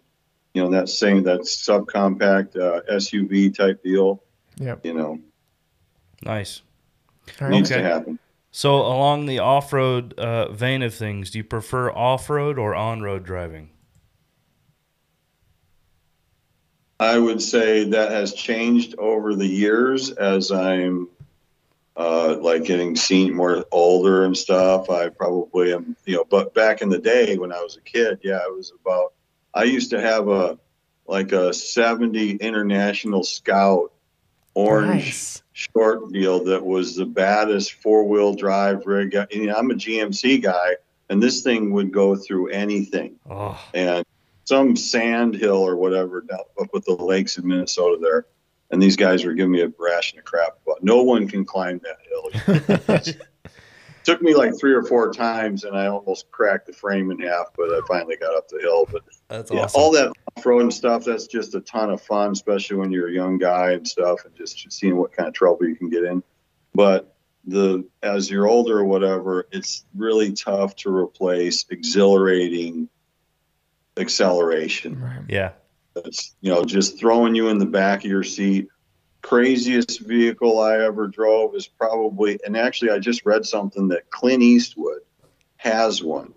you 0.54 0.64
know 0.64 0.70
that 0.72 0.88
same 0.90 1.22
that 1.24 1.42
subcompact 1.42 2.58
uh, 2.58 2.82
SUV 2.92 3.54
type 3.54 3.84
deal. 3.84 4.24
Yep. 4.58 4.86
You 4.86 4.94
know, 4.94 5.20
Nice. 6.24 6.62
All 7.42 7.48
right. 7.48 7.56
needs 7.56 7.72
Okay. 7.72 7.82
to 7.82 7.88
happen. 7.88 8.20
So, 8.52 8.78
along 8.78 9.26
the 9.26 9.40
off 9.40 9.74
road 9.74 10.14
uh, 10.18 10.50
vein 10.54 10.82
of 10.82 10.94
things, 10.94 11.30
do 11.32 11.40
you 11.40 11.44
prefer 11.44 11.92
off 11.92 12.30
road 12.30 12.58
or 12.58 12.74
on 12.74 13.02
road 13.02 13.26
driving? 13.26 13.70
I 17.00 17.18
would 17.18 17.42
say 17.42 17.84
that 17.90 18.12
has 18.12 18.34
changed 18.34 18.96
over 18.98 19.36
the 19.36 19.48
years 19.48 20.12
as 20.12 20.52
I'm 20.52 21.10
uh, 21.98 22.38
like 22.40 22.64
getting 22.66 22.96
seen 22.96 23.34
more 23.34 23.66
older 23.72 24.24
and 24.26 24.36
stuff. 24.38 24.90
I 24.90 25.10
probably 25.10 25.74
am, 25.74 25.96
you 26.06 26.16
know, 26.16 26.26
but 26.30 26.54
back 26.54 26.82
in 26.82 26.90
the 26.90 26.98
day 27.00 27.38
when 27.38 27.52
I 27.52 27.62
was 27.62 27.78
a 27.78 27.82
kid, 27.82 28.20
yeah, 28.24 28.40
it 28.46 28.54
was 28.56 28.72
about, 28.82 29.14
I 29.54 29.64
used 29.64 29.90
to 29.92 30.02
have 30.02 30.28
a, 30.28 30.58
like 31.08 31.32
a 31.32 31.54
70 31.54 32.32
International 32.38 33.24
Scout 33.24 33.92
orange 34.56 34.90
Nice. 35.06 35.44
short 35.54 36.12
deal 36.12 36.44
that 36.46 36.66
was 36.66 36.96
the 36.96 37.06
baddest 37.06 37.74
four 37.74 38.06
wheel 38.06 38.34
drive 38.34 38.86
rig. 38.86 39.16
I 39.16 39.28
mean, 39.34 39.52
I'm 39.52 39.70
a 39.70 39.76
GMC 39.76 40.42
guy, 40.42 40.78
and 41.10 41.22
this 41.22 41.42
thing 41.42 41.72
would 41.74 41.92
go 41.92 42.16
through 42.16 42.50
anything. 42.50 43.18
Oh, 43.30 43.62
And 43.74 44.06
some 44.46 44.76
sand 44.76 45.36
hill 45.36 45.58
or 45.58 45.76
whatever 45.76 46.22
down 46.22 46.40
up 46.62 46.70
with 46.72 46.86
the 46.86 46.94
lakes 46.94 47.38
in 47.38 47.48
Minnesota 47.48 47.98
there. 48.02 48.28
And 48.72 48.82
these 48.82 48.96
guys 48.96 49.26
were 49.26 49.34
giving 49.34 49.52
me 49.52 49.62
a 49.62 49.68
brash 49.68 50.12
and 50.12 50.20
a 50.20 50.24
crap 50.24 50.58
about 50.66 50.84
no 50.84 51.04
one 51.04 51.28
can 51.28 51.46
climb 51.46 51.82
that 51.84 53.14
hill. 53.14 53.16
Took 54.04 54.22
me 54.22 54.36
like 54.36 54.58
three 54.60 54.74
or 54.74 54.84
four 54.84 55.12
times, 55.12 55.64
and 55.64 55.76
I 55.76 55.88
almost 55.88 56.30
cracked 56.30 56.68
the 56.68 56.74
frame 56.74 57.10
in 57.10 57.20
half, 57.20 57.48
but 57.58 57.72
I 57.72 57.80
finally 57.88 58.18
got 58.18 58.36
up 58.36 58.48
the 58.48 58.60
hill. 58.60 58.88
But 58.92 59.02
that's 59.30 59.52
yeah, 59.52 59.62
awesome. 59.62 59.82
all 59.82 59.92
that 59.94 60.14
off-road 60.38 60.72
stuff, 60.72 61.06
that's 61.06 61.26
just 61.26 61.56
a 61.56 61.62
ton 61.62 61.90
of 61.90 62.02
fun, 62.02 62.32
especially 62.32 62.78
when 62.78 62.92
you're 62.92 63.08
a 63.08 63.12
young 63.12 63.40
guy 63.40 63.72
and 63.72 63.88
stuff, 63.88 64.26
and 64.26 64.36
just 64.36 64.72
seeing 64.72 64.96
what 64.96 65.12
kind 65.12 65.28
of 65.28 65.34
trouble 65.34 65.66
you 65.66 65.76
can 65.76 65.90
get 65.90 66.04
in. 66.04 66.22
But 66.76 67.16
the 67.48 67.88
as 68.04 68.30
you're 68.30 68.48
older 68.48 68.80
or 68.80 68.86
whatever, 68.86 69.48
it's 69.52 69.86
really 69.96 70.34
tough 70.34 70.76
to 70.78 70.96
replace 70.96 71.66
exhilarating 71.72 72.90
acceleration. 73.98 75.02
Right. 75.02 75.24
yeah. 75.28 75.52
It's 75.98 76.36
you 76.42 76.54
know 76.54 76.66
just 76.66 77.00
throwing 77.00 77.36
you 77.36 77.48
in 77.48 77.58
the 77.58 77.66
back 77.66 78.04
of 78.04 78.12
your 78.12 78.24
seat. 78.24 78.68
Craziest 79.22 80.02
vehicle 80.02 80.60
I 80.60 80.84
ever 80.84 81.08
drove 81.08 81.56
is 81.56 81.68
probably, 81.68 82.40
and 82.46 82.56
actually 82.56 82.92
I 82.92 83.00
just 83.00 83.26
read 83.26 83.46
something 83.46 83.88
that 83.88 84.10
Clint 84.12 84.44
Eastwood 84.44 85.00
has 85.58 86.04
one. 86.04 86.34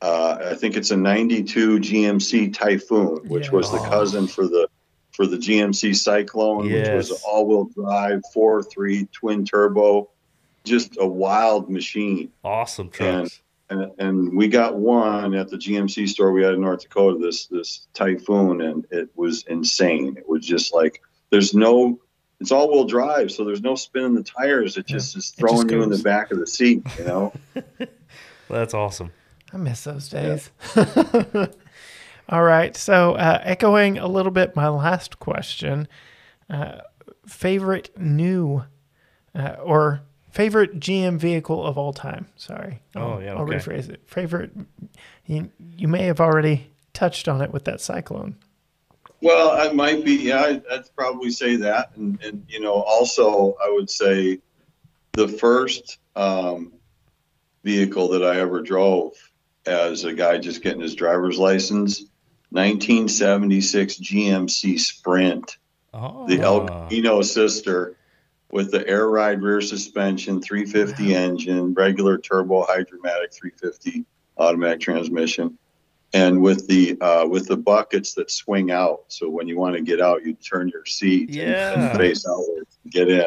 Uh, 0.00 0.50
I 0.50 0.54
think 0.54 0.76
it's 0.76 0.90
a 0.90 0.96
'92 0.96 1.78
GMC 1.78 2.52
Typhoon, 2.52 3.28
which 3.28 3.50
was 3.50 3.72
the 3.72 3.78
cousin 3.78 4.26
for 4.26 4.46
the 4.46 4.68
for 5.12 5.26
the 5.26 5.38
GMC 5.38 5.96
Cyclone, 5.96 6.70
which 6.70 6.88
was 6.88 7.10
an 7.10 7.16
all-wheel 7.26 7.70
drive, 7.74 8.20
four-three 8.32 9.06
twin 9.12 9.44
turbo, 9.44 10.10
just 10.64 10.96
a 10.98 11.06
wild 11.06 11.70
machine 11.70 12.32
Awesome 12.42 12.90
trucks. 12.90 13.40
And, 13.70 13.90
and 13.98 14.36
we 14.36 14.48
got 14.48 14.76
one 14.76 15.34
at 15.34 15.48
the 15.48 15.56
GMC 15.56 16.08
store 16.08 16.32
we 16.32 16.42
had 16.42 16.54
in 16.54 16.60
North 16.60 16.82
Dakota. 16.82 17.18
This 17.18 17.46
this 17.46 17.88
Typhoon, 17.94 18.60
and 18.60 18.86
it 18.90 19.08
was 19.14 19.44
insane. 19.44 20.16
It 20.16 20.28
was 20.28 20.44
just 20.46 20.74
like 20.74 21.02
there's 21.30 21.54
no, 21.54 21.98
it's 22.40 22.52
all 22.52 22.70
wheel 22.70 22.84
drive, 22.84 23.30
so 23.30 23.44
there's 23.44 23.62
no 23.62 23.74
spin 23.74 24.04
in 24.04 24.14
the 24.14 24.22
tires. 24.22 24.76
It 24.76 24.86
just 24.86 25.16
is 25.16 25.24
just 25.24 25.36
throwing 25.36 25.68
you 25.68 25.82
in 25.82 25.90
the 25.90 25.98
back 25.98 26.30
of 26.30 26.38
the 26.38 26.46
seat. 26.46 26.82
You 26.98 27.04
know, 27.04 27.32
That's 28.48 28.74
awesome. 28.74 29.12
I 29.52 29.56
miss 29.56 29.84
those 29.84 30.08
days. 30.08 30.50
All 32.28 32.42
right. 32.42 32.76
So, 32.76 33.14
uh, 33.14 33.40
echoing 33.44 33.98
a 33.98 34.08
little 34.08 34.32
bit 34.32 34.56
my 34.56 34.68
last 34.68 35.18
question, 35.18 35.88
uh, 36.50 36.80
favorite 37.26 37.90
new 37.98 38.64
uh, 39.34 39.56
or 39.62 40.02
favorite 40.34 40.80
GM 40.80 41.16
vehicle 41.18 41.64
of 41.64 41.78
all 41.78 41.92
time? 41.92 42.26
Sorry. 42.36 42.80
I'll, 42.96 43.14
Oh, 43.14 43.18
yeah, 43.20 43.34
I'll 43.34 43.46
rephrase 43.46 43.88
it. 43.88 44.02
Favorite, 44.06 44.50
you, 45.26 45.50
you 45.76 45.86
may 45.88 46.02
have 46.06 46.20
already 46.20 46.70
touched 46.92 47.28
on 47.28 47.40
it 47.40 47.52
with 47.52 47.64
that 47.64 47.80
Cyclone. 47.80 48.36
well, 49.20 49.50
I 49.50 49.72
might 49.72 50.04
be. 50.04 50.16
Yeah, 50.16 50.40
I, 50.40 50.62
I'd 50.72 50.94
probably 50.96 51.30
say 51.30 51.56
that, 51.56 51.92
and 51.96 52.20
and 52.22 52.44
you 52.48 52.60
know, 52.60 52.74
also 52.74 53.56
I 53.64 53.70
would 53.70 53.88
say 53.88 54.40
the 55.12 55.28
first 55.28 55.98
um, 56.16 56.72
vehicle 57.62 58.08
that 58.08 58.22
I 58.24 58.40
ever 58.40 58.60
drove 58.60 59.12
as 59.66 60.04
a 60.04 60.12
guy 60.12 60.36
just 60.38 60.62
getting 60.62 60.80
his 60.82 60.94
driver's 60.94 61.38
license. 61.38 62.04
1976 62.50 63.96
GMC 63.98 64.78
Sprint, 64.78 65.58
Oh, 65.92 66.26
the 66.28 66.40
El 66.40 66.66
Camino 66.66 67.22
sister, 67.22 67.96
with 68.50 68.70
the 68.70 68.86
air 68.88 69.08
ride 69.08 69.42
rear 69.42 69.60
suspension, 69.60 70.40
350 70.40 71.14
engine, 71.14 71.74
regular 71.74 72.18
turbo 72.18 72.62
hydromatic 72.62 73.32
350 73.32 74.04
automatic 74.38 74.80
transmission, 74.80 75.58
and 76.12 76.40
with 76.40 76.66
the 76.68 76.96
uh, 77.00 77.26
with 77.26 77.48
the 77.48 77.56
buckets 77.56 78.14
that 78.14 78.30
swing 78.30 78.70
out. 78.70 79.04
So 79.08 79.28
when 79.28 79.48
you 79.48 79.58
want 79.58 79.74
to 79.76 79.82
get 79.82 80.00
out, 80.00 80.24
you 80.24 80.34
turn 80.34 80.68
your 80.68 80.84
seat 80.84 81.28
and- 81.30 81.34
Yeah. 81.36 81.88
and, 81.90 81.98
face 81.98 82.26
outwards 82.28 82.78
and 82.84 82.92
get 82.92 83.08
in. 83.08 83.26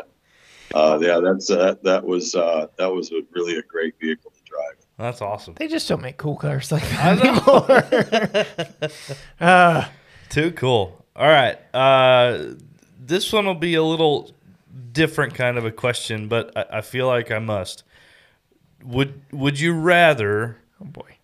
Uh, 0.73 0.99
yeah, 1.01 1.19
that's 1.21 1.49
uh, 1.49 1.75
that 1.83 2.03
was 2.03 2.35
uh, 2.35 2.67
that 2.77 2.91
was 2.93 3.11
a, 3.11 3.21
really 3.31 3.57
a 3.57 3.61
great 3.61 3.93
vehicle 3.99 4.31
to 4.31 4.41
drive. 4.43 4.75
That's 4.97 5.21
awesome. 5.21 5.53
They 5.55 5.67
just 5.67 5.87
don't 5.87 6.01
make 6.01 6.17
cool 6.17 6.35
cars 6.35 6.71
like 6.71 6.83
I 6.93 7.15
that 7.15 7.45
know. 7.47 8.89
anymore. 8.89 8.91
uh, 9.39 9.87
Too 10.29 10.51
cool. 10.51 11.05
All 11.15 11.27
right. 11.27 11.57
Uh, 11.73 12.55
this 12.99 13.31
one 13.31 13.45
will 13.45 13.55
be 13.55 13.75
a 13.75 13.83
little 13.83 14.31
different 14.91 15.33
kind 15.33 15.57
of 15.57 15.65
a 15.65 15.71
question, 15.71 16.27
but 16.27 16.51
I, 16.57 16.77
I 16.77 16.81
feel 16.81 17.07
like 17.07 17.31
I 17.31 17.39
must. 17.39 17.83
Would 18.83 19.21
Would 19.31 19.59
you 19.59 19.73
rather 19.73 20.57
oh 20.81 20.85
boy. 20.85 21.17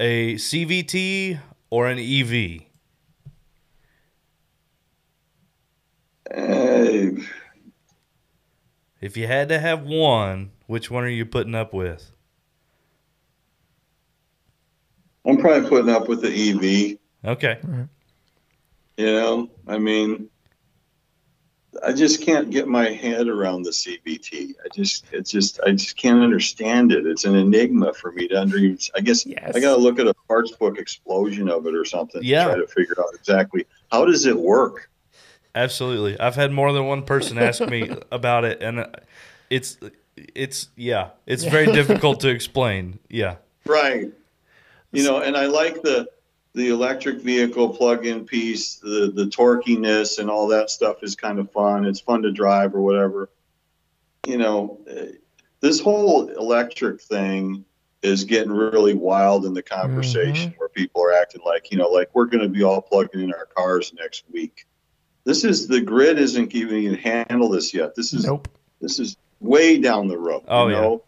a 0.00 0.34
CVT 0.36 1.40
or 1.70 1.88
an 1.88 1.98
EV? 1.98 2.62
Uh, 6.30 7.22
If 9.00 9.16
you 9.16 9.26
had 9.26 9.48
to 9.48 9.58
have 9.58 9.82
one, 9.84 10.52
which 10.66 10.90
one 10.90 11.02
are 11.04 11.08
you 11.08 11.24
putting 11.26 11.54
up 11.54 11.72
with? 11.74 12.12
I'm 15.24 15.36
probably 15.38 15.68
putting 15.68 15.90
up 15.90 16.08
with 16.08 16.22
the 16.22 16.28
EV. 16.30 16.98
Okay. 17.24 17.60
You 18.96 19.06
know, 19.06 19.50
I 19.66 19.78
mean, 19.78 20.28
I 21.84 21.92
just 21.92 22.22
can't 22.22 22.50
get 22.50 22.66
my 22.66 22.88
head 22.90 23.28
around 23.28 23.62
the 23.62 23.70
CVT. 23.70 24.54
I 24.64 24.68
just, 24.74 25.04
it's 25.12 25.30
just, 25.30 25.60
I 25.66 25.72
just 25.72 25.96
can't 25.96 26.22
understand 26.22 26.92
it. 26.92 27.06
It's 27.06 27.24
an 27.24 27.34
enigma 27.36 27.92
for 27.92 28.10
me 28.12 28.26
to 28.28 28.40
under. 28.40 28.56
I 28.96 29.00
guess 29.00 29.26
Yes. 29.26 29.52
I 29.54 29.60
got 29.60 29.76
to 29.76 29.80
look 29.80 29.98
at 29.98 30.06
a 30.06 30.14
parts 30.28 30.50
book 30.52 30.78
explosion 30.78 31.48
of 31.48 31.66
it 31.66 31.74
or 31.74 31.84
something 31.84 32.20
Yeah. 32.24 32.44
to 32.46 32.50
try 32.52 32.60
to 32.60 32.66
figure 32.68 32.94
out 32.98 33.14
exactly 33.14 33.66
how 33.92 34.06
does 34.06 34.24
it 34.26 34.38
work. 34.38 34.90
Absolutely. 35.54 36.18
I've 36.18 36.36
had 36.36 36.52
more 36.52 36.72
than 36.72 36.86
one 36.86 37.02
person 37.02 37.38
ask 37.38 37.60
me 37.60 37.90
about 38.12 38.44
it, 38.44 38.62
and 38.62 38.80
uh, 38.80 38.86
it's 39.50 39.78
it's 40.16 40.68
yeah, 40.76 41.10
it's 41.26 41.44
very 41.44 41.66
difficult 41.72 42.20
to 42.20 42.28
explain. 42.28 42.98
Yeah. 43.08 43.36
Right. 43.66 44.12
You 44.92 45.04
know, 45.04 45.20
and 45.20 45.36
I 45.36 45.46
like 45.46 45.82
the 45.82 46.08
the 46.54 46.68
electric 46.68 47.20
vehicle 47.20 47.70
plug-in 47.70 48.24
piece, 48.24 48.76
the 48.76 49.12
the 49.14 49.26
torquiness 49.26 50.18
and 50.18 50.30
all 50.30 50.48
that 50.48 50.70
stuff 50.70 51.02
is 51.02 51.14
kind 51.14 51.38
of 51.38 51.52
fun. 51.52 51.84
It's 51.84 52.00
fun 52.00 52.22
to 52.22 52.32
drive 52.32 52.74
or 52.74 52.80
whatever. 52.80 53.30
You 54.26 54.38
know, 54.38 54.80
eh, 54.88 55.12
this 55.60 55.80
whole 55.80 56.28
electric 56.28 57.00
thing 57.00 57.64
is 58.02 58.24
getting 58.24 58.52
really 58.52 58.94
wild 58.94 59.44
in 59.44 59.54
the 59.54 59.62
conversation 59.62 60.54
where 60.56 60.68
people 60.68 61.02
are 61.02 61.12
acting 61.12 61.42
like, 61.44 61.70
you 61.72 61.78
know, 61.78 61.88
like 61.88 62.08
we're 62.14 62.26
going 62.26 62.42
to 62.42 62.48
be 62.48 62.62
all 62.62 62.80
plugging 62.80 63.22
in 63.22 63.32
our 63.32 63.46
cars 63.46 63.92
next 63.98 64.24
week. 64.30 64.66
This 65.24 65.44
is 65.44 65.66
the 65.66 65.80
grid 65.80 66.18
isn't 66.18 66.54
even 66.54 66.94
handle 66.94 67.48
this 67.48 67.74
yet. 67.74 67.94
This 67.94 68.14
is 68.14 68.24
Nope. 68.24 68.48
this 68.80 68.98
is 68.98 69.16
way 69.40 69.78
down 69.78 70.06
the 70.06 70.16
road. 70.16 70.44
Oh, 70.46 70.68
you 70.68 70.74
know? 70.74 71.02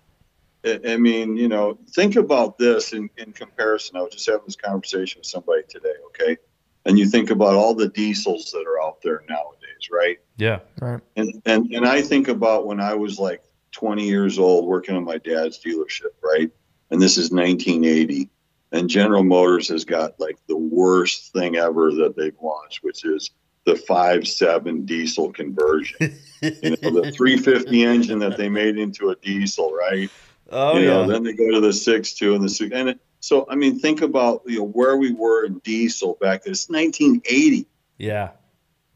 I, 0.64 0.80
I 0.86 0.96
mean, 0.96 1.36
you 1.36 1.48
know, 1.48 1.78
think 1.90 2.16
about 2.16 2.58
this 2.58 2.92
in, 2.92 3.10
in 3.16 3.32
comparison. 3.32 3.96
I 3.96 4.02
was 4.02 4.12
just 4.12 4.26
having 4.26 4.46
this 4.46 4.56
conversation 4.56 5.20
with 5.20 5.26
somebody 5.26 5.62
today, 5.68 5.94
okay? 6.08 6.36
And 6.84 6.98
you 6.98 7.06
think 7.06 7.30
about 7.30 7.54
all 7.54 7.74
the 7.74 7.88
diesels 7.88 8.50
that 8.52 8.64
are 8.66 8.82
out 8.82 9.02
there 9.02 9.22
nowadays, 9.28 9.90
right? 9.90 10.18
Yeah. 10.36 10.60
Right. 10.80 11.00
And 11.16 11.42
and 11.44 11.72
and 11.74 11.86
I 11.86 12.00
think 12.00 12.28
about 12.28 12.66
when 12.66 12.80
I 12.80 12.94
was 12.94 13.18
like 13.18 13.42
20 13.72 14.06
years 14.06 14.38
old 14.38 14.66
working 14.66 14.96
on 14.96 15.04
my 15.04 15.18
dad's 15.18 15.62
dealership, 15.62 16.14
right? 16.22 16.50
And 16.90 17.00
this 17.00 17.18
is 17.18 17.30
1980. 17.30 18.28
And 18.72 18.88
General 18.88 19.24
Motors 19.24 19.68
has 19.68 19.84
got 19.84 20.18
like 20.18 20.38
the 20.46 20.56
worst 20.56 21.32
thing 21.32 21.56
ever 21.56 21.92
that 21.92 22.14
they've 22.16 22.36
launched, 22.40 22.82
which 22.82 23.04
is 23.04 23.30
the 23.66 23.76
five 23.76 24.26
seven 24.26 24.86
diesel 24.86 25.32
conversion. 25.32 26.18
you 26.40 26.76
know, 26.82 27.02
the 27.02 27.12
350 27.14 27.84
engine 27.84 28.18
that 28.20 28.36
they 28.36 28.48
made 28.48 28.78
into 28.78 29.10
a 29.10 29.16
diesel, 29.16 29.72
right? 29.72 30.10
Oh 30.50 30.78
you 30.78 30.86
know, 30.86 31.02
yeah. 31.02 31.06
then 31.06 31.22
they 31.22 31.32
go 31.32 31.50
to 31.50 31.60
the 31.60 31.72
six 31.72 32.14
two 32.14 32.34
and 32.34 32.42
the 32.42 32.48
six 32.48 32.72
and 32.74 32.90
it, 32.90 33.00
so 33.20 33.46
I 33.48 33.54
mean 33.54 33.78
think 33.78 34.02
about 34.02 34.42
you 34.46 34.58
know 34.58 34.66
where 34.66 34.96
we 34.96 35.12
were 35.12 35.44
in 35.44 35.58
diesel 35.60 36.16
back 36.20 36.44
then. 36.44 36.52
It's 36.52 36.68
1980 36.68 37.66
yeah. 37.98 38.30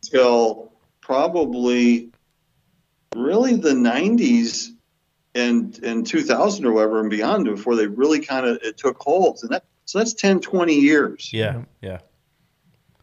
till 0.02 0.72
probably 1.00 2.10
really 3.14 3.54
the 3.56 3.70
90s 3.70 4.70
and 5.34 5.78
and 5.84 6.06
2000 6.06 6.64
or 6.64 6.72
whatever 6.72 7.00
and 7.00 7.10
beyond 7.10 7.44
before 7.44 7.76
they 7.76 7.86
really 7.86 8.20
kind 8.20 8.46
of 8.46 8.58
it 8.62 8.76
took 8.76 9.00
hold 9.00 9.38
and 9.42 9.50
that 9.50 9.64
so 9.84 9.98
that's 9.98 10.14
10 10.14 10.40
20 10.40 10.74
years 10.74 11.30
Yeah. 11.32 11.62
Yeah. 11.82 11.98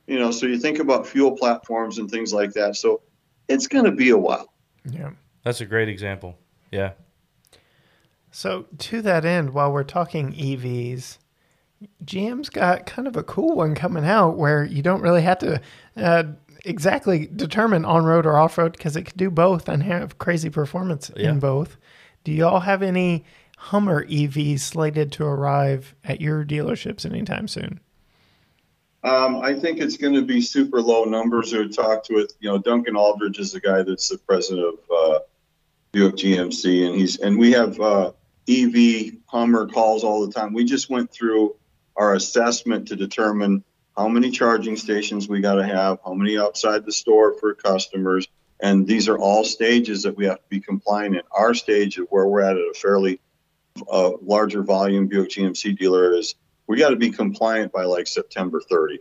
you 0.07 0.17
know 0.19 0.31
so 0.31 0.47
you 0.47 0.57
think 0.57 0.79
about 0.79 1.07
fuel 1.07 1.31
platforms 1.37 1.99
and 1.99 2.09
things 2.09 2.33
like 2.33 2.53
that 2.53 2.75
so 2.75 3.01
it's 3.47 3.67
going 3.67 3.85
to 3.85 3.91
be 3.91 4.09
a 4.09 4.17
while 4.17 4.51
Yeah. 4.89 5.11
That's 5.43 5.61
a 5.61 5.65
great 5.65 5.89
example. 5.89 6.37
Yeah. 6.71 6.91
So, 8.31 8.65
to 8.77 9.01
that 9.01 9.25
end, 9.25 9.53
while 9.53 9.71
we're 9.71 9.83
talking 9.83 10.31
EVs, 10.33 11.17
GM's 12.05 12.49
got 12.49 12.85
kind 12.85 13.07
of 13.07 13.17
a 13.17 13.23
cool 13.23 13.55
one 13.55 13.75
coming 13.75 14.05
out 14.05 14.37
where 14.37 14.63
you 14.63 14.81
don't 14.81 15.01
really 15.01 15.21
have 15.21 15.39
to 15.39 15.59
uh, 15.97 16.23
exactly 16.63 17.27
determine 17.27 17.83
on 17.85 18.05
road 18.05 18.25
or 18.25 18.37
off 18.37 18.57
road 18.57 18.71
because 18.73 18.95
it 18.95 19.03
can 19.05 19.17
do 19.17 19.29
both 19.29 19.67
and 19.67 19.83
have 19.83 20.17
crazy 20.17 20.49
performance 20.49 21.11
Yeah. 21.15 21.31
in 21.31 21.39
both. 21.39 21.77
Do 22.23 22.31
y'all 22.31 22.59
have 22.61 22.81
any 22.83 23.25
Hummer 23.57 24.05
EVs 24.05 24.59
slated 24.61 25.11
to 25.13 25.25
arrive 25.25 25.93
at 26.03 26.21
your 26.21 26.45
dealerships 26.45 27.05
anytime 27.05 27.47
soon? 27.47 27.79
Um, 29.03 29.37
I 29.37 29.55
think 29.55 29.79
it's 29.79 29.97
going 29.97 30.13
to 30.13 30.21
be 30.21 30.41
super 30.41 30.81
low 30.81 31.03
numbers. 31.03 31.53
Or 31.53 31.67
talked 31.67 32.09
with, 32.11 32.33
you 32.39 32.49
know, 32.49 32.59
Duncan 32.59 32.95
Aldred 32.95 33.37
is 33.39 33.51
the 33.51 33.59
guy 33.59 33.81
that's 33.81 34.09
the 34.09 34.17
president 34.19 34.67
of 34.67 34.79
uh, 34.95 35.19
Buick 35.91 36.15
GMC, 36.15 36.87
and 36.87 36.95
he's 36.95 37.19
and 37.19 37.37
we 37.37 37.51
have 37.51 37.79
uh, 37.79 38.11
EV 38.51 39.13
Hummer 39.27 39.67
calls 39.67 40.03
all 40.03 40.25
the 40.25 40.33
time. 40.33 40.53
We 40.53 40.65
just 40.65 40.89
went 40.89 41.11
through 41.11 41.55
our 41.95 42.13
assessment 42.15 42.87
to 42.89 42.95
determine 42.95 43.63
how 43.95 44.07
many 44.07 44.31
charging 44.31 44.77
stations 44.77 45.27
we 45.27 45.41
got 45.41 45.55
to 45.55 45.65
have, 45.65 45.99
how 46.03 46.13
many 46.13 46.37
outside 46.37 46.85
the 46.85 46.91
store 46.91 47.33
for 47.39 47.53
customers, 47.53 48.27
and 48.61 48.87
these 48.87 49.09
are 49.09 49.17
all 49.17 49.43
stages 49.43 50.03
that 50.03 50.15
we 50.15 50.25
have 50.25 50.37
to 50.37 50.49
be 50.49 50.59
compliant 50.59 51.15
in. 51.15 51.21
Our 51.31 51.53
stage 51.53 51.97
of 51.97 52.07
where 52.09 52.25
we're 52.27 52.41
at 52.41 52.55
at 52.55 52.61
a 52.61 52.73
fairly 52.73 53.19
uh, 53.91 54.11
larger 54.21 54.63
volume 54.63 55.07
Buick 55.07 55.29
GMC 55.29 55.77
dealer 55.77 56.13
is 56.13 56.35
we 56.67 56.77
got 56.77 56.89
to 56.89 56.95
be 56.95 57.11
compliant 57.11 57.71
by 57.71 57.83
like 57.83 58.07
September 58.07 58.61
30th 58.71 58.99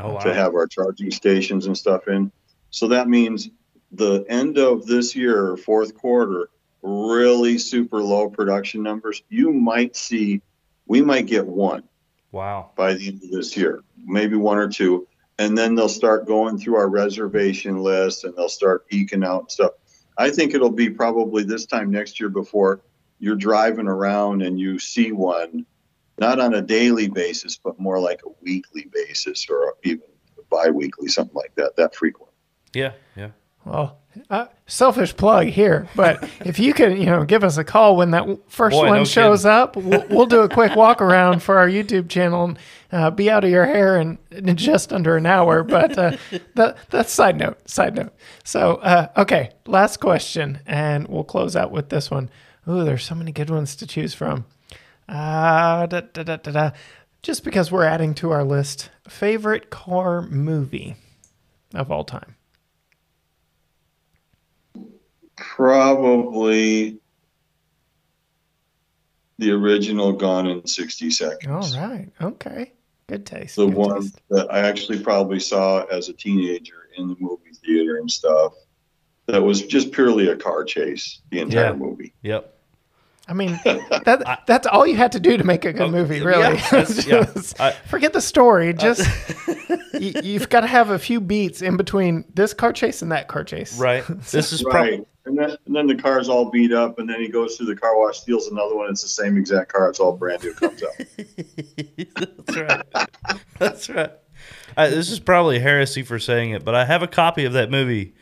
Oh 0.00 0.14
wow. 0.14 0.18
to 0.20 0.34
have 0.34 0.54
our 0.54 0.66
charging 0.66 1.10
stations 1.10 1.66
and 1.66 1.76
stuff 1.76 2.08
in. 2.08 2.32
So 2.70 2.88
that 2.88 3.08
means 3.08 3.48
the 3.92 4.24
end 4.28 4.58
of 4.58 4.86
this 4.86 5.16
year, 5.16 5.56
fourth 5.56 5.94
quarter, 5.96 6.50
really 6.88 7.58
super 7.58 8.02
low 8.02 8.28
production 8.30 8.82
numbers. 8.82 9.22
You 9.28 9.52
might 9.52 9.96
see, 9.96 10.42
we 10.86 11.02
might 11.02 11.26
get 11.26 11.46
one 11.46 11.82
Wow. 12.32 12.70
by 12.76 12.94
the 12.94 13.08
end 13.08 13.22
of 13.22 13.30
this 13.30 13.56
year, 13.56 13.82
maybe 13.96 14.36
one 14.36 14.58
or 14.58 14.68
two. 14.68 15.06
And 15.38 15.56
then 15.56 15.74
they'll 15.74 15.88
start 15.88 16.26
going 16.26 16.58
through 16.58 16.76
our 16.76 16.88
reservation 16.88 17.78
list 17.78 18.24
and 18.24 18.34
they'll 18.36 18.48
start 18.48 18.86
eking 18.90 19.22
out 19.22 19.52
stuff. 19.52 19.72
I 20.16 20.30
think 20.30 20.52
it'll 20.52 20.70
be 20.70 20.90
probably 20.90 21.44
this 21.44 21.64
time 21.64 21.90
next 21.90 22.18
year 22.18 22.28
before 22.28 22.80
you're 23.20 23.36
driving 23.36 23.86
around 23.86 24.42
and 24.42 24.58
you 24.58 24.78
see 24.78 25.12
one, 25.12 25.64
not 26.18 26.40
on 26.40 26.54
a 26.54 26.62
daily 26.62 27.08
basis, 27.08 27.56
but 27.56 27.78
more 27.78 28.00
like 28.00 28.20
a 28.26 28.30
weekly 28.42 28.88
basis 28.92 29.46
or 29.48 29.74
even 29.84 30.02
bi 30.50 30.70
weekly, 30.70 31.08
something 31.08 31.36
like 31.36 31.54
that, 31.54 31.76
that 31.76 31.94
frequent. 31.94 32.32
Yeah. 32.74 32.92
Yeah. 33.16 33.30
Well, 33.68 33.98
uh, 34.30 34.46
selfish 34.66 35.16
plug 35.16 35.48
here, 35.48 35.88
but 35.94 36.28
if 36.40 36.58
you 36.58 36.72
can, 36.74 36.96
you 36.96 37.06
know, 37.06 37.24
give 37.24 37.44
us 37.44 37.56
a 37.56 37.64
call 37.64 37.96
when 37.96 38.10
that 38.12 38.26
first 38.48 38.74
Boy, 38.74 38.88
one 38.88 38.98
no 38.98 39.04
shows 39.04 39.42
kidding. 39.42 39.56
up, 39.56 39.76
we'll, 39.76 40.04
we'll 40.08 40.26
do 40.26 40.40
a 40.40 40.48
quick 40.48 40.74
walk 40.74 41.00
around 41.00 41.42
for 41.42 41.58
our 41.58 41.68
YouTube 41.68 42.08
channel 42.08 42.44
and 42.44 42.58
uh, 42.90 43.10
be 43.10 43.30
out 43.30 43.44
of 43.44 43.50
your 43.50 43.66
hair 43.66 44.00
in, 44.00 44.18
in 44.30 44.56
just 44.56 44.92
under 44.92 45.16
an 45.16 45.26
hour. 45.26 45.62
But 45.62 45.98
uh, 45.98 46.16
that, 46.54 46.78
that's 46.90 47.12
side 47.12 47.36
note. 47.36 47.68
Side 47.68 47.94
note. 47.96 48.12
So, 48.44 48.76
uh, 48.76 49.08
okay, 49.16 49.50
last 49.66 49.98
question, 49.98 50.60
and 50.66 51.06
we'll 51.08 51.24
close 51.24 51.54
out 51.54 51.70
with 51.70 51.90
this 51.90 52.10
one. 52.10 52.30
Ooh, 52.68 52.84
there's 52.84 53.04
so 53.04 53.14
many 53.14 53.32
good 53.32 53.50
ones 53.50 53.76
to 53.76 53.86
choose 53.86 54.14
from. 54.14 54.46
Uh, 55.08 55.86
da, 55.86 56.00
da, 56.00 56.22
da, 56.22 56.36
da, 56.36 56.50
da. 56.50 56.70
Just 57.22 57.44
because 57.44 57.72
we're 57.72 57.84
adding 57.84 58.14
to 58.14 58.30
our 58.30 58.44
list, 58.44 58.90
favorite 59.08 59.70
car 59.70 60.22
movie 60.22 60.96
of 61.74 61.90
all 61.90 62.04
time. 62.04 62.36
Probably 65.38 66.98
the 69.38 69.50
original 69.52 70.12
Gone 70.12 70.46
in 70.48 70.66
60 70.66 71.10
Seconds. 71.10 71.74
All 71.76 71.80
right. 71.88 72.08
Okay. 72.20 72.72
Good 73.06 73.24
taste. 73.24 73.56
the 73.56 73.66
Good 73.66 73.74
one 73.74 74.00
taste. 74.02 74.20
that 74.30 74.52
I 74.52 74.60
actually 74.60 75.00
probably 75.02 75.40
saw 75.40 75.84
as 75.84 76.08
a 76.08 76.12
teenager 76.12 76.88
in 76.96 77.08
the 77.08 77.16
movie 77.20 77.52
theater 77.64 77.96
and 77.98 78.10
stuff. 78.10 78.54
That 79.26 79.42
was 79.42 79.62
just 79.62 79.92
purely 79.92 80.28
a 80.28 80.36
car 80.36 80.64
chase, 80.64 81.20
the 81.30 81.40
entire 81.40 81.66
Yeah. 81.66 81.72
movie. 81.74 82.14
Yep. 82.22 82.54
I 83.28 83.34
mean, 83.34 83.60
that 83.64 84.40
that's 84.46 84.66
all 84.66 84.86
you 84.86 84.96
had 84.96 85.12
to 85.12 85.20
do 85.20 85.36
to 85.36 85.44
make 85.44 85.66
a 85.66 85.72
good 85.74 85.82
Oh, 85.82 85.90
movie, 85.90 86.22
really. 86.22 86.40
yeah. 86.72 86.84
Just 86.84 87.60
I- 87.60 87.72
forget 87.72 88.14
the 88.14 88.22
story. 88.22 88.72
Just 88.72 89.06
you, 89.92 90.14
you've 90.22 90.48
got 90.48 90.60
to 90.60 90.66
have 90.66 90.88
a 90.90 90.98
few 90.98 91.20
beats 91.20 91.60
in 91.60 91.76
between 91.76 92.24
this 92.34 92.54
car 92.54 92.72
chase 92.72 93.02
and 93.02 93.12
that 93.12 93.28
car 93.28 93.44
chase. 93.44 93.78
Right. 93.78 94.02
This 94.30 94.52
is 94.52 94.62
probably 94.62 94.90
Right. 94.98 95.08
And 95.28 95.36
then, 95.38 95.50
and 95.66 95.76
then 95.76 95.86
the 95.86 95.94
car's 95.94 96.28
all 96.28 96.50
beat 96.50 96.72
up, 96.72 96.98
and 96.98 97.08
then 97.08 97.20
he 97.20 97.28
goes 97.28 97.56
through 97.56 97.66
the 97.66 97.76
car 97.76 97.96
wash, 97.98 98.18
steals 98.20 98.48
another 98.48 98.74
one. 98.74 98.88
It's 98.90 99.02
the 99.02 99.08
same 99.08 99.36
exact 99.36 99.70
car. 99.72 99.88
It's 99.90 100.00
all 100.00 100.16
brand 100.16 100.42
new. 100.42 100.54
Comes 100.54 100.82
out. 100.82 100.90
That's 102.46 102.56
right. 102.56 102.86
That's 103.58 103.88
right. 103.90 104.12
I, 104.76 104.88
this 104.88 105.10
is 105.10 105.20
probably 105.20 105.58
heresy 105.58 106.02
for 106.02 106.18
saying 106.18 106.50
it, 106.52 106.64
but 106.64 106.74
I 106.74 106.84
have 106.86 107.02
a 107.02 107.06
copy 107.08 107.44
of 107.44 107.52
that 107.52 107.70
movie 107.70 108.14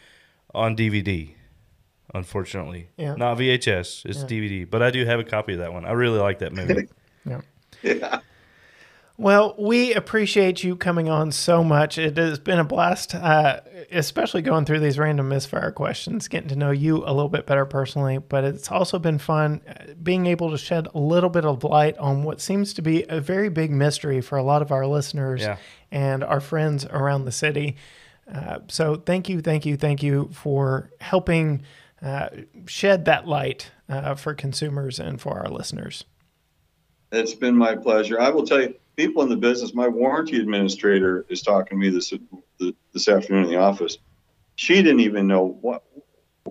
on 0.54 0.76
DVD. 0.76 1.32
Unfortunately, 2.14 2.88
Yeah. 2.96 3.14
not 3.14 3.36
VHS. 3.38 4.04
It's 4.06 4.20
Yeah. 4.20 4.26
DVD, 4.26 4.68
but 4.70 4.82
I 4.82 4.90
do 4.90 5.04
have 5.04 5.20
a 5.20 5.24
copy 5.24 5.52
of 5.52 5.58
that 5.58 5.72
one. 5.72 5.84
I 5.84 5.92
really 5.92 6.18
like 6.18 6.38
that 6.40 6.52
movie. 6.52 6.88
Yeah. 7.28 7.40
Yeah. 7.82 8.20
Well, 9.18 9.54
we 9.58 9.94
appreciate 9.94 10.62
you 10.62 10.76
coming 10.76 11.08
on 11.08 11.32
so 11.32 11.64
much. 11.64 11.96
It 11.96 12.18
has 12.18 12.38
been 12.38 12.58
a 12.58 12.64
blast, 12.64 13.14
uh, 13.14 13.60
especially 13.90 14.42
going 14.42 14.66
through 14.66 14.80
these 14.80 14.98
random 14.98 15.30
misfire 15.30 15.72
questions, 15.72 16.28
getting 16.28 16.50
to 16.50 16.56
know 16.56 16.70
you 16.70 16.98
a 16.98 17.08
little 17.14 17.30
bit 17.30 17.46
better 17.46 17.64
personally. 17.64 18.18
But 18.18 18.44
it's 18.44 18.70
also 18.70 18.98
been 18.98 19.18
fun 19.18 19.62
uh, 19.66 19.94
being 20.02 20.26
able 20.26 20.50
to 20.50 20.58
shed 20.58 20.88
a 20.94 20.98
little 20.98 21.30
bit 21.30 21.46
of 21.46 21.64
light 21.64 21.96
on 21.96 22.24
what 22.24 22.42
seems 22.42 22.74
to 22.74 22.82
be 22.82 23.04
a 23.08 23.18
very 23.18 23.48
big 23.48 23.70
mystery 23.70 24.20
for 24.20 24.36
a 24.36 24.42
lot 24.42 24.60
of 24.60 24.70
our 24.70 24.86
listeners 24.86 25.40
Yeah. 25.40 25.56
and 25.90 26.22
our 26.22 26.40
friends 26.40 26.84
around 26.84 27.24
the 27.24 27.32
city. 27.32 27.76
Uh, 28.30 28.58
so 28.68 28.96
thank 28.96 29.30
you, 29.30 29.40
thank 29.40 29.64
you, 29.64 29.78
thank 29.78 30.02
you 30.02 30.28
for 30.34 30.90
helping 31.00 31.62
uh, 32.02 32.28
shed 32.66 33.06
that 33.06 33.26
light 33.26 33.70
uh, 33.88 34.14
for 34.14 34.34
consumers 34.34 34.98
and 34.98 35.18
for 35.22 35.38
our 35.40 35.48
listeners. 35.48 36.04
It's 37.12 37.34
been 37.34 37.56
my 37.56 37.76
pleasure. 37.76 38.20
I 38.20 38.28
will 38.28 38.44
tell 38.44 38.60
you, 38.60 38.74
people 38.96 39.22
in 39.22 39.28
the 39.28 39.36
business. 39.36 39.74
My 39.74 39.88
warranty 39.88 40.38
administrator 40.40 41.26
is 41.28 41.42
talking 41.42 41.78
to 41.78 41.84
me 41.84 41.90
this 41.90 42.12
this 42.92 43.08
afternoon 43.08 43.44
in 43.44 43.50
the 43.50 43.56
office. 43.58 43.98
She 44.56 44.74
didn't 44.76 45.00
even 45.00 45.26
know 45.26 45.58
what 45.60 45.84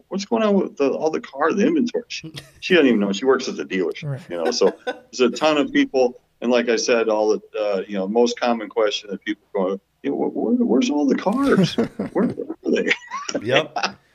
what's 0.10 0.26
going 0.26 0.44
on 0.44 0.54
with 0.56 0.78
the, 0.78 0.90
all 0.92 1.10
the 1.10 1.22
car, 1.22 1.54
the 1.54 1.66
inventory. 1.66 2.04
She, 2.10 2.34
she 2.60 2.74
doesn't 2.74 2.88
even 2.88 3.00
know. 3.00 3.14
She 3.14 3.26
works 3.26 3.48
at 3.48 3.56
the 3.56 3.64
dealership, 3.64 4.04
Right. 4.12 4.22
you 4.30 4.44
know. 4.44 4.52
So 4.52 4.74
there's 4.86 5.22
a 5.22 5.30
ton 5.30 5.58
of 5.58 5.72
people, 5.72 6.22
and 6.42 6.52
like 6.52 6.68
I 6.70 6.76
said, 6.76 7.08
all 7.10 7.30
the 7.30 7.42
uh, 7.60 7.82
you 7.88 7.98
know 7.98 8.08
most 8.08 8.40
common 8.40 8.70
question 8.70 9.10
that 9.12 9.24
people 9.24 9.44
go, 9.54 9.80
you 10.04 10.12
know, 10.12 10.16
where, 10.18 10.54
where's 10.56 10.90
all 10.90 11.06
the 11.08 11.16
cars? 11.16 11.76
Where, 12.14 12.28
where 12.28 12.56
are 12.66 12.72
they? 12.72 12.92
yep. 13.42 13.98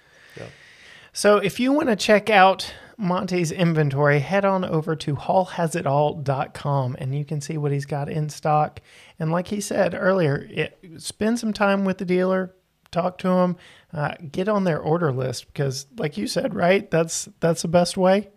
So 1.12 1.38
if 1.38 1.58
you 1.58 1.72
want 1.72 1.88
to 1.88 1.96
check 1.96 2.30
out 2.30 2.72
Monte's 3.00 3.50
inventory, 3.50 4.20
head 4.20 4.44
on 4.44 4.64
over 4.64 4.94
to 4.96 5.16
hallhasitall.com 5.16 6.96
and 6.98 7.14
you 7.14 7.24
can 7.24 7.40
see 7.40 7.56
what 7.56 7.72
he's 7.72 7.86
got 7.86 8.08
in 8.08 8.28
stock. 8.28 8.80
And 9.18 9.32
like 9.32 9.48
he 9.48 9.60
said 9.60 9.94
earlier, 9.94 10.46
it, 10.50 10.78
spend 10.98 11.38
some 11.38 11.52
time 11.52 11.84
with 11.84 11.98
the 11.98 12.04
dealer, 12.04 12.54
talk 12.90 13.18
to 13.18 13.28
him, 13.28 13.56
uh, 13.92 14.14
get 14.30 14.48
on 14.48 14.64
their 14.64 14.78
order 14.78 15.12
list 15.12 15.46
because, 15.46 15.86
like 15.96 16.16
you 16.16 16.26
said, 16.26 16.54
right? 16.54 16.90
That's 16.90 17.28
that's 17.40 17.62
the 17.62 17.68
best 17.68 17.96
way. 17.96 18.28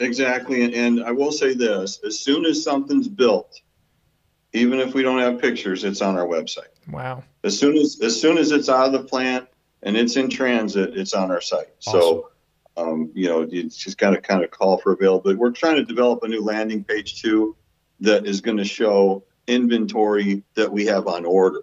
Exactly, 0.00 0.62
and, 0.62 0.74
and 0.74 1.04
I 1.04 1.10
will 1.10 1.32
say 1.32 1.54
this: 1.54 2.00
as 2.06 2.18
soon 2.18 2.46
as 2.46 2.62
something's 2.62 3.08
built, 3.08 3.60
even 4.52 4.78
if 4.78 4.94
we 4.94 5.02
don't 5.02 5.18
have 5.18 5.40
pictures, 5.40 5.84
it's 5.84 6.00
on 6.00 6.16
our 6.16 6.26
website. 6.26 6.68
Wow. 6.88 7.24
As 7.44 7.58
soon 7.58 7.76
as 7.76 8.00
as 8.00 8.20
soon 8.20 8.38
as 8.38 8.52
it's 8.52 8.68
out 8.68 8.86
of 8.86 8.92
the 8.92 9.02
plant 9.02 9.48
and 9.82 9.96
it's 9.96 10.16
in 10.16 10.30
transit, 10.30 10.96
it's 10.96 11.14
on 11.14 11.30
our 11.30 11.40
site. 11.40 11.68
So, 11.80 12.30
um, 12.78 13.10
you 13.14 13.28
know, 13.28 13.42
you 13.42 13.64
just 13.64 13.98
got 13.98 14.10
to 14.10 14.20
kind 14.20 14.44
of 14.44 14.50
call 14.50 14.78
for 14.78 14.92
availability. 14.92 15.38
We're 15.38 15.50
trying 15.50 15.76
to 15.76 15.84
develop 15.84 16.22
a 16.22 16.28
new 16.28 16.42
landing 16.42 16.84
page 16.84 17.20
too, 17.20 17.56
that 18.00 18.26
is 18.26 18.40
going 18.40 18.58
to 18.58 18.64
show 18.64 19.24
inventory 19.46 20.44
that 20.54 20.70
we 20.70 20.86
have 20.86 21.06
on 21.08 21.24
order. 21.24 21.62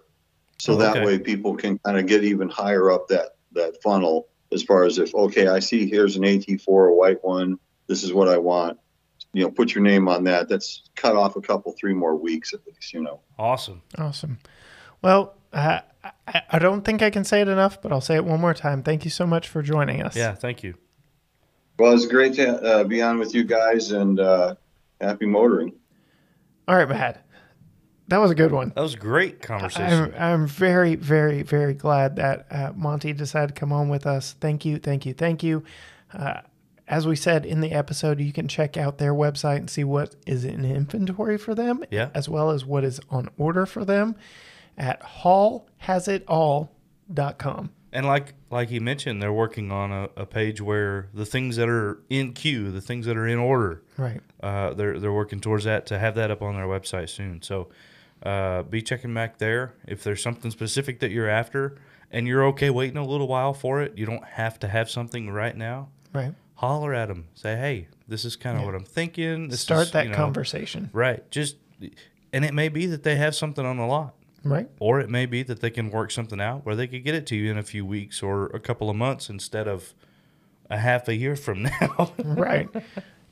So 0.58 0.74
Oh, 0.74 0.76
that 0.76 1.04
way, 1.04 1.18
people 1.18 1.56
can 1.56 1.78
kind 1.78 1.98
of 1.98 2.06
get 2.06 2.24
even 2.24 2.48
higher 2.48 2.90
up 2.90 3.08
that 3.08 3.36
that 3.52 3.82
funnel 3.82 4.28
as 4.52 4.62
far 4.62 4.84
as 4.84 4.98
if 4.98 5.14
okay, 5.14 5.48
I 5.48 5.58
see 5.60 5.88
here's 5.88 6.16
an 6.16 6.22
AT4, 6.22 6.90
a 6.90 6.94
white 6.94 7.22
one. 7.22 7.58
This 7.86 8.02
is 8.02 8.12
what 8.12 8.28
I 8.28 8.38
want. 8.38 8.78
You 9.32 9.44
know, 9.44 9.50
put 9.50 9.74
your 9.74 9.84
name 9.84 10.08
on 10.08 10.24
that. 10.24 10.48
That's 10.48 10.88
cut 10.94 11.14
off 11.14 11.36
a 11.36 11.40
couple, 11.40 11.74
three 11.78 11.94
more 11.94 12.16
weeks 12.16 12.52
at 12.52 12.60
least. 12.66 12.92
You 12.92 13.02
know. 13.02 13.20
Awesome. 13.38 13.82
Awesome. 13.98 14.38
Well, 15.02 15.34
uh, 15.52 15.80
I, 16.26 16.42
I 16.50 16.58
don't 16.58 16.84
think 16.84 17.02
I 17.02 17.10
can 17.10 17.24
say 17.24 17.42
it 17.42 17.48
enough, 17.48 17.80
but 17.80 17.92
I'll 17.92 18.00
say 18.00 18.16
it 18.16 18.24
one 18.24 18.40
more 18.40 18.54
time. 18.54 18.82
Thank 18.82 19.04
you 19.04 19.10
so 19.10 19.26
much 19.26 19.48
for 19.48 19.62
joining 19.62 20.02
us. 20.02 20.16
Yeah. 20.16 20.34
Thank 20.34 20.62
you. 20.62 20.74
Well, 21.78 21.92
it's 21.92 22.06
great 22.06 22.34
to 22.34 22.56
uh, 22.62 22.84
be 22.84 23.02
on 23.02 23.18
with 23.18 23.34
you 23.34 23.44
guys 23.44 23.92
and 23.92 24.18
uh, 24.18 24.54
happy 25.00 25.26
motoring. 25.26 25.74
All 26.68 26.76
right, 26.76 26.88
Matt. 26.88 27.22
That 28.08 28.18
was 28.18 28.30
a 28.30 28.34
good 28.36 28.52
one. 28.52 28.72
That 28.76 28.82
was 28.82 28.94
a 28.94 28.98
great 28.98 29.42
conversation. 29.42 30.14
I'm, 30.16 30.42
I'm 30.42 30.46
very, 30.46 30.94
very, 30.94 31.42
very 31.42 31.74
glad 31.74 32.16
that 32.16 32.46
uh, 32.50 32.72
Monte 32.76 33.12
decided 33.14 33.48
to 33.54 33.60
come 33.60 33.72
on 33.72 33.88
with 33.88 34.06
us. 34.06 34.36
Thank 34.40 34.64
you, 34.64 34.78
thank 34.78 35.04
you, 35.04 35.12
thank 35.12 35.42
you. 35.42 35.64
Uh, 36.12 36.40
as 36.86 37.04
we 37.04 37.16
said 37.16 37.44
in 37.44 37.60
the 37.60 37.72
episode, 37.72 38.20
you 38.20 38.32
can 38.32 38.46
check 38.46 38.76
out 38.76 38.98
their 38.98 39.12
website 39.12 39.56
and 39.56 39.68
see 39.68 39.82
what 39.82 40.14
is 40.24 40.44
in 40.44 40.64
inventory 40.64 41.36
for 41.36 41.52
them, 41.54 41.84
Yeah. 41.90 42.10
as 42.14 42.28
well 42.28 42.50
as 42.50 42.64
what 42.64 42.84
is 42.84 43.00
on 43.10 43.28
order 43.36 43.66
for 43.66 43.84
them 43.84 44.14
at 44.78 45.02
hallhasitall.com. 45.02 47.70
And 47.96 48.04
like 48.06 48.34
like 48.50 48.68
he 48.68 48.78
mentioned, 48.78 49.22
they're 49.22 49.32
working 49.32 49.72
on 49.72 49.90
a, 49.90 50.08
a 50.16 50.26
page 50.26 50.60
where 50.60 51.08
the 51.14 51.24
things 51.24 51.56
that 51.56 51.68
are 51.68 51.98
in 52.10 52.32
queue, 52.34 52.70
the 52.70 52.80
things 52.82 53.06
that 53.06 53.16
are 53.16 53.26
in 53.26 53.38
order, 53.38 53.82
Right. 53.96 54.20
uh, 54.42 54.74
they're 54.74 54.98
they're 55.00 55.12
working 55.22 55.40
towards 55.40 55.64
that 55.64 55.86
to 55.86 55.98
have 55.98 56.14
that 56.16 56.30
up 56.30 56.42
on 56.42 56.54
their 56.54 56.66
website 56.66 57.08
soon. 57.08 57.40
So 57.42 57.68
uh, 58.22 58.62
be 58.64 58.82
checking 58.82 59.14
back 59.14 59.38
there 59.38 59.74
if 59.86 60.02
there's 60.04 60.22
something 60.22 60.50
specific 60.50 61.00
that 61.00 61.10
you're 61.10 61.28
after, 61.28 61.76
and 62.10 62.26
you're 62.28 62.44
okay 62.48 62.68
waiting 62.70 62.98
a 62.98 63.06
little 63.06 63.28
while 63.28 63.54
for 63.54 63.80
it. 63.82 63.96
You 63.96 64.04
don't 64.06 64.24
have 64.24 64.58
to 64.60 64.68
have 64.68 64.90
something 64.90 65.30
right 65.30 65.56
now. 65.56 65.88
Right. 66.12 66.34
Holler 66.56 66.92
at 66.92 67.08
them. 67.08 67.28
Say, 67.34 67.56
hey, 67.56 67.88
this 68.08 68.24
is 68.26 68.36
kind 68.36 68.56
of 68.56 68.62
Yeah. 68.62 68.66
what 68.66 68.74
I'm 68.74 68.84
thinking. 68.84 69.48
This 69.48 69.60
Start 69.60 69.86
is, 69.86 69.90
that 69.92 70.04
you 70.04 70.10
know, 70.10 70.16
conversation. 70.16 70.90
Right. 70.92 71.28
Just 71.30 71.56
and 72.32 72.44
it 72.44 72.52
may 72.52 72.68
be 72.68 72.84
that 72.86 73.02
they 73.04 73.16
have 73.16 73.34
something 73.34 73.64
on 73.64 73.78
the 73.78 73.86
lot. 73.86 74.14
Right. 74.50 74.68
Or 74.80 75.00
it 75.00 75.08
may 75.10 75.26
be 75.26 75.42
that 75.44 75.60
they 75.60 75.70
can 75.70 75.90
work 75.90 76.10
something 76.10 76.40
out 76.40 76.64
where 76.66 76.74
they 76.76 76.86
could 76.86 77.04
get 77.04 77.14
it 77.14 77.26
to 77.28 77.36
you 77.36 77.50
in 77.50 77.58
a 77.58 77.62
few 77.62 77.84
weeks 77.86 78.22
or 78.22 78.46
a 78.46 78.60
couple 78.60 78.88
of 78.90 78.96
months 78.96 79.28
instead 79.30 79.66
of 79.68 79.94
a 80.70 80.78
half 80.78 81.08
a 81.08 81.14
year 81.16 81.36
from 81.36 81.62
now. 81.80 82.12
right. 82.24 82.68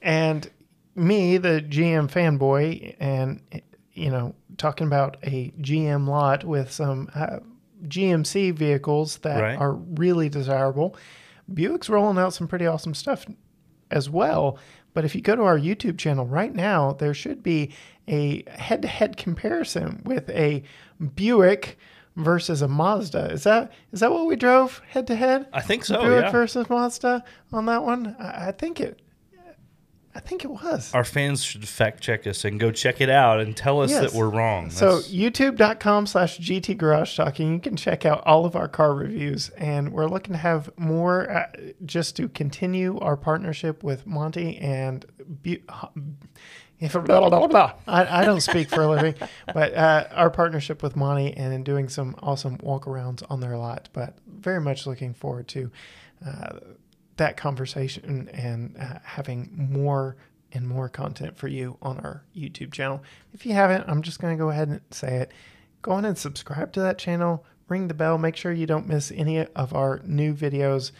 And 0.02 0.48
me, 0.94 1.38
the 1.38 1.60
GM 1.66 2.10
fanboy, 2.10 2.94
and 3.00 3.40
you 3.92 4.10
know, 4.10 4.34
talking 4.56 4.86
about 4.86 5.16
a 5.22 5.50
GM 5.60 6.06
lot 6.08 6.44
with 6.44 6.70
some 6.70 7.08
uh, 7.14 7.38
GMC 7.86 8.52
vehicles 8.54 9.18
that 9.18 9.40
Right. 9.40 9.58
are 9.58 9.72
really 9.72 10.28
desirable. 10.28 10.96
Buick's 11.52 11.88
rolling 11.88 12.18
out 12.18 12.32
some 12.34 12.48
pretty 12.48 12.66
awesome 12.66 12.94
stuff 12.94 13.26
as 13.90 14.08
well. 14.08 14.58
But 14.94 15.04
if 15.04 15.14
you 15.14 15.20
go 15.20 15.34
to 15.36 15.42
our 15.42 15.58
YouTube 15.58 15.98
channel 15.98 16.24
right 16.26 16.54
now, 16.54 16.92
there 16.92 17.14
should 17.14 17.42
be 17.42 17.72
a 18.08 18.44
head-to-head 18.50 19.16
comparison 19.16 20.02
with 20.04 20.28
a 20.30 20.62
Buick 21.14 21.78
versus 22.16 22.62
a 22.62 22.68
Mazda. 22.68 23.32
Is 23.32 23.44
that 23.44 23.72
is 23.92 24.00
that 24.00 24.12
what 24.12 24.26
we 24.26 24.36
drove 24.36 24.80
head 24.88 25.06
to 25.08 25.16
head? 25.16 25.46
I 25.52 25.60
think 25.60 25.84
so. 25.84 26.00
Buick 26.00 26.24
yeah. 26.26 26.30
versus 26.30 26.68
Mazda 26.70 27.24
on 27.52 27.66
that 27.66 27.82
one. 27.82 28.14
I, 28.18 28.48
I 28.48 28.52
think 28.52 28.80
it. 28.80 29.00
I 30.16 30.20
think 30.20 30.44
it 30.44 30.48
was. 30.52 30.94
Our 30.94 31.02
fans 31.02 31.42
should 31.42 31.66
fact 31.66 32.00
check 32.00 32.24
us 32.24 32.44
and 32.44 32.60
go 32.60 32.70
check 32.70 33.00
it 33.00 33.10
out 33.10 33.40
and 33.40 33.56
tell 33.56 33.80
us 33.82 33.90
Yes. 33.90 34.00
that 34.12 34.16
we're 34.16 34.28
wrong. 34.28 34.70
So 34.70 35.00
That's- 35.00 35.10
youtube.com 35.12 36.06
slash 36.06 36.38
GT 36.38 36.78
Garage 36.78 37.16
Talking, 37.16 37.54
you 37.54 37.58
can 37.58 37.74
check 37.74 38.06
out 38.06 38.22
all 38.24 38.46
of 38.46 38.54
our 38.54 38.68
car 38.68 38.94
reviews. 38.94 39.48
And 39.58 39.92
we're 39.92 40.06
looking 40.06 40.32
to 40.32 40.38
have 40.38 40.70
more 40.78 41.28
uh, 41.28 41.46
just 41.84 42.14
to 42.18 42.28
continue 42.28 42.96
our 43.00 43.16
partnership 43.16 43.82
with 43.82 44.06
Monte 44.06 44.56
and 44.58 45.04
Bu- 45.42 45.58
if 45.66 46.63
blah, 46.80 47.00
blah, 47.28 47.46
blah. 47.46 47.72
I, 47.86 48.22
I 48.22 48.24
don't 48.24 48.40
speak 48.40 48.68
for 48.68 48.82
a 48.82 48.88
living, 48.88 49.14
but 49.52 49.74
uh, 49.74 50.08
our 50.12 50.30
partnership 50.30 50.82
with 50.82 50.96
Monte 50.96 51.34
and 51.34 51.52
in 51.52 51.64
doing 51.64 51.88
some 51.88 52.16
awesome 52.22 52.58
walkarounds 52.58 53.22
on 53.28 53.40
their 53.40 53.56
lot. 53.56 53.88
But 53.92 54.16
very 54.26 54.60
much 54.60 54.86
looking 54.86 55.14
forward 55.14 55.48
to 55.48 55.70
uh, 56.26 56.58
that 57.16 57.36
conversation 57.36 58.28
and 58.32 58.76
uh, 58.78 58.98
having 59.04 59.50
more 59.54 60.16
and 60.52 60.68
more 60.68 60.88
content 60.88 61.36
for 61.36 61.48
you 61.48 61.76
on 61.82 61.98
our 61.98 62.24
YouTube 62.36 62.72
channel. 62.72 63.02
If 63.32 63.44
you 63.44 63.52
haven't, 63.52 63.84
I'm 63.88 64.02
just 64.02 64.20
going 64.20 64.36
to 64.36 64.42
go 64.42 64.50
ahead 64.50 64.68
and 64.68 64.80
say 64.90 65.16
it. 65.16 65.32
Go 65.82 65.92
on 65.92 66.04
and 66.04 66.16
subscribe 66.16 66.72
to 66.74 66.80
that 66.80 66.96
channel, 66.96 67.44
ring 67.68 67.88
the 67.88 67.94
bell, 67.94 68.16
make 68.18 68.36
sure 68.36 68.52
you 68.52 68.66
don't 68.66 68.86
miss 68.86 69.12
any 69.12 69.40
of 69.40 69.74
our 69.74 70.00
new 70.04 70.32
videos 70.32 70.92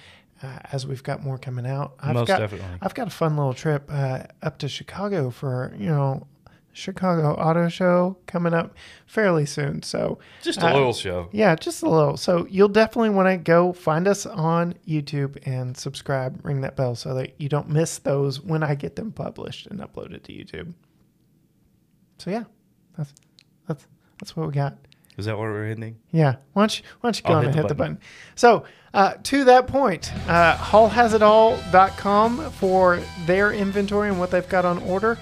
uh, 0.45 0.59
as 0.73 0.87
we've 0.87 1.03
got 1.03 1.23
more 1.23 1.39
coming 1.39 1.67
out. 1.67 1.95
I've 2.01 2.15
Most 2.15 2.29
got, 2.29 2.39
definitely. 2.39 2.79
I've 2.83 2.95
got 2.95 3.07
a 3.07 3.11
fun 3.11 3.37
little 3.37 3.55
trip 3.55 3.89
uh, 3.91 4.25
up 4.43 4.59
to 4.59 4.69
Chicago 4.69 5.31
for, 5.31 5.75
you 5.79 5.87
know, 5.87 6.27
Chicago 6.73 7.35
Auto 7.35 7.69
Show 7.69 8.17
coming 8.27 8.53
up 8.53 8.75
fairly 9.07 9.47
soon. 9.47 9.83
So 9.83 10.19
just 10.43 10.61
a 10.61 10.67
uh, 10.69 10.75
little 10.75 10.93
show. 10.93 11.29
yeah, 11.33 11.55
just 11.55 11.83
a 11.83 11.89
little. 11.89 12.17
So 12.17 12.47
you'll 12.51 12.69
definitely 12.69 13.11
want 13.11 13.29
to 13.29 13.37
go 13.37 13.73
find 13.73 14.09
us 14.09 14.27
on 14.27 14.75
YouTube 14.87 15.39
and 15.47 15.77
subscribe, 15.77 16.45
ring 16.45 16.61
that 16.63 16.77
bell 16.77 16.97
so 16.97 17.15
that 17.15 17.41
you 17.41 17.49
don't 17.49 17.69
miss 17.69 17.99
those 17.99 18.41
when 18.41 18.63
I 18.63 18.75
get 18.75 18.97
them 18.97 19.13
published 19.13 19.69
and 19.69 19.81
uploaded 19.81 20.25
to 20.25 20.33
YouTube. 20.33 20.75
So 22.19 22.31
yeah, 22.31 22.45
that's 22.99 23.15
that's 23.69 23.87
that's 24.19 24.37
what 24.37 24.49
we 24.49 24.53
got. 24.53 24.77
Is 25.17 25.27
that 25.27 25.39
what 25.39 25.45
we're 25.45 25.67
ending? 25.67 25.97
Yeah, 26.11 26.37
why 26.55 26.63
don't 26.63 26.79
you, 26.79 26.85
why 27.01 27.09
don't 27.09 27.17
you 27.17 27.23
go 27.23 27.29
I'll 27.31 27.37
on 27.37 27.43
hit 27.43 27.49
and 27.51 27.55
the 27.55 27.63
hit 27.63 27.69
the 27.69 27.75
button. 27.75 27.95
button? 27.95 28.09
So 28.35 28.65
uh, 28.93 29.15
to 29.23 29.45
that 29.45 29.67
point, 29.67 30.13
uh, 30.29 30.57
hallhasitall.com 30.57 32.51
for 32.53 33.01
their 33.27 33.53
inventory 33.53 34.09
and 34.09 34.19
what 34.19 34.31
they've 34.31 34.49
got 34.49 34.65
on 34.65 34.79
order. 34.83 35.19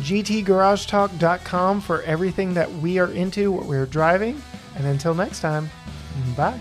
GTGarageTalk.com 0.00 1.80
for 1.80 2.02
everything 2.02 2.54
that 2.54 2.70
we 2.74 2.98
are 2.98 3.10
into, 3.10 3.50
what 3.50 3.66
we're 3.66 3.86
driving. 3.86 4.40
And 4.76 4.86
until 4.86 5.14
next 5.14 5.40
time, 5.40 5.68
bye. 6.36 6.58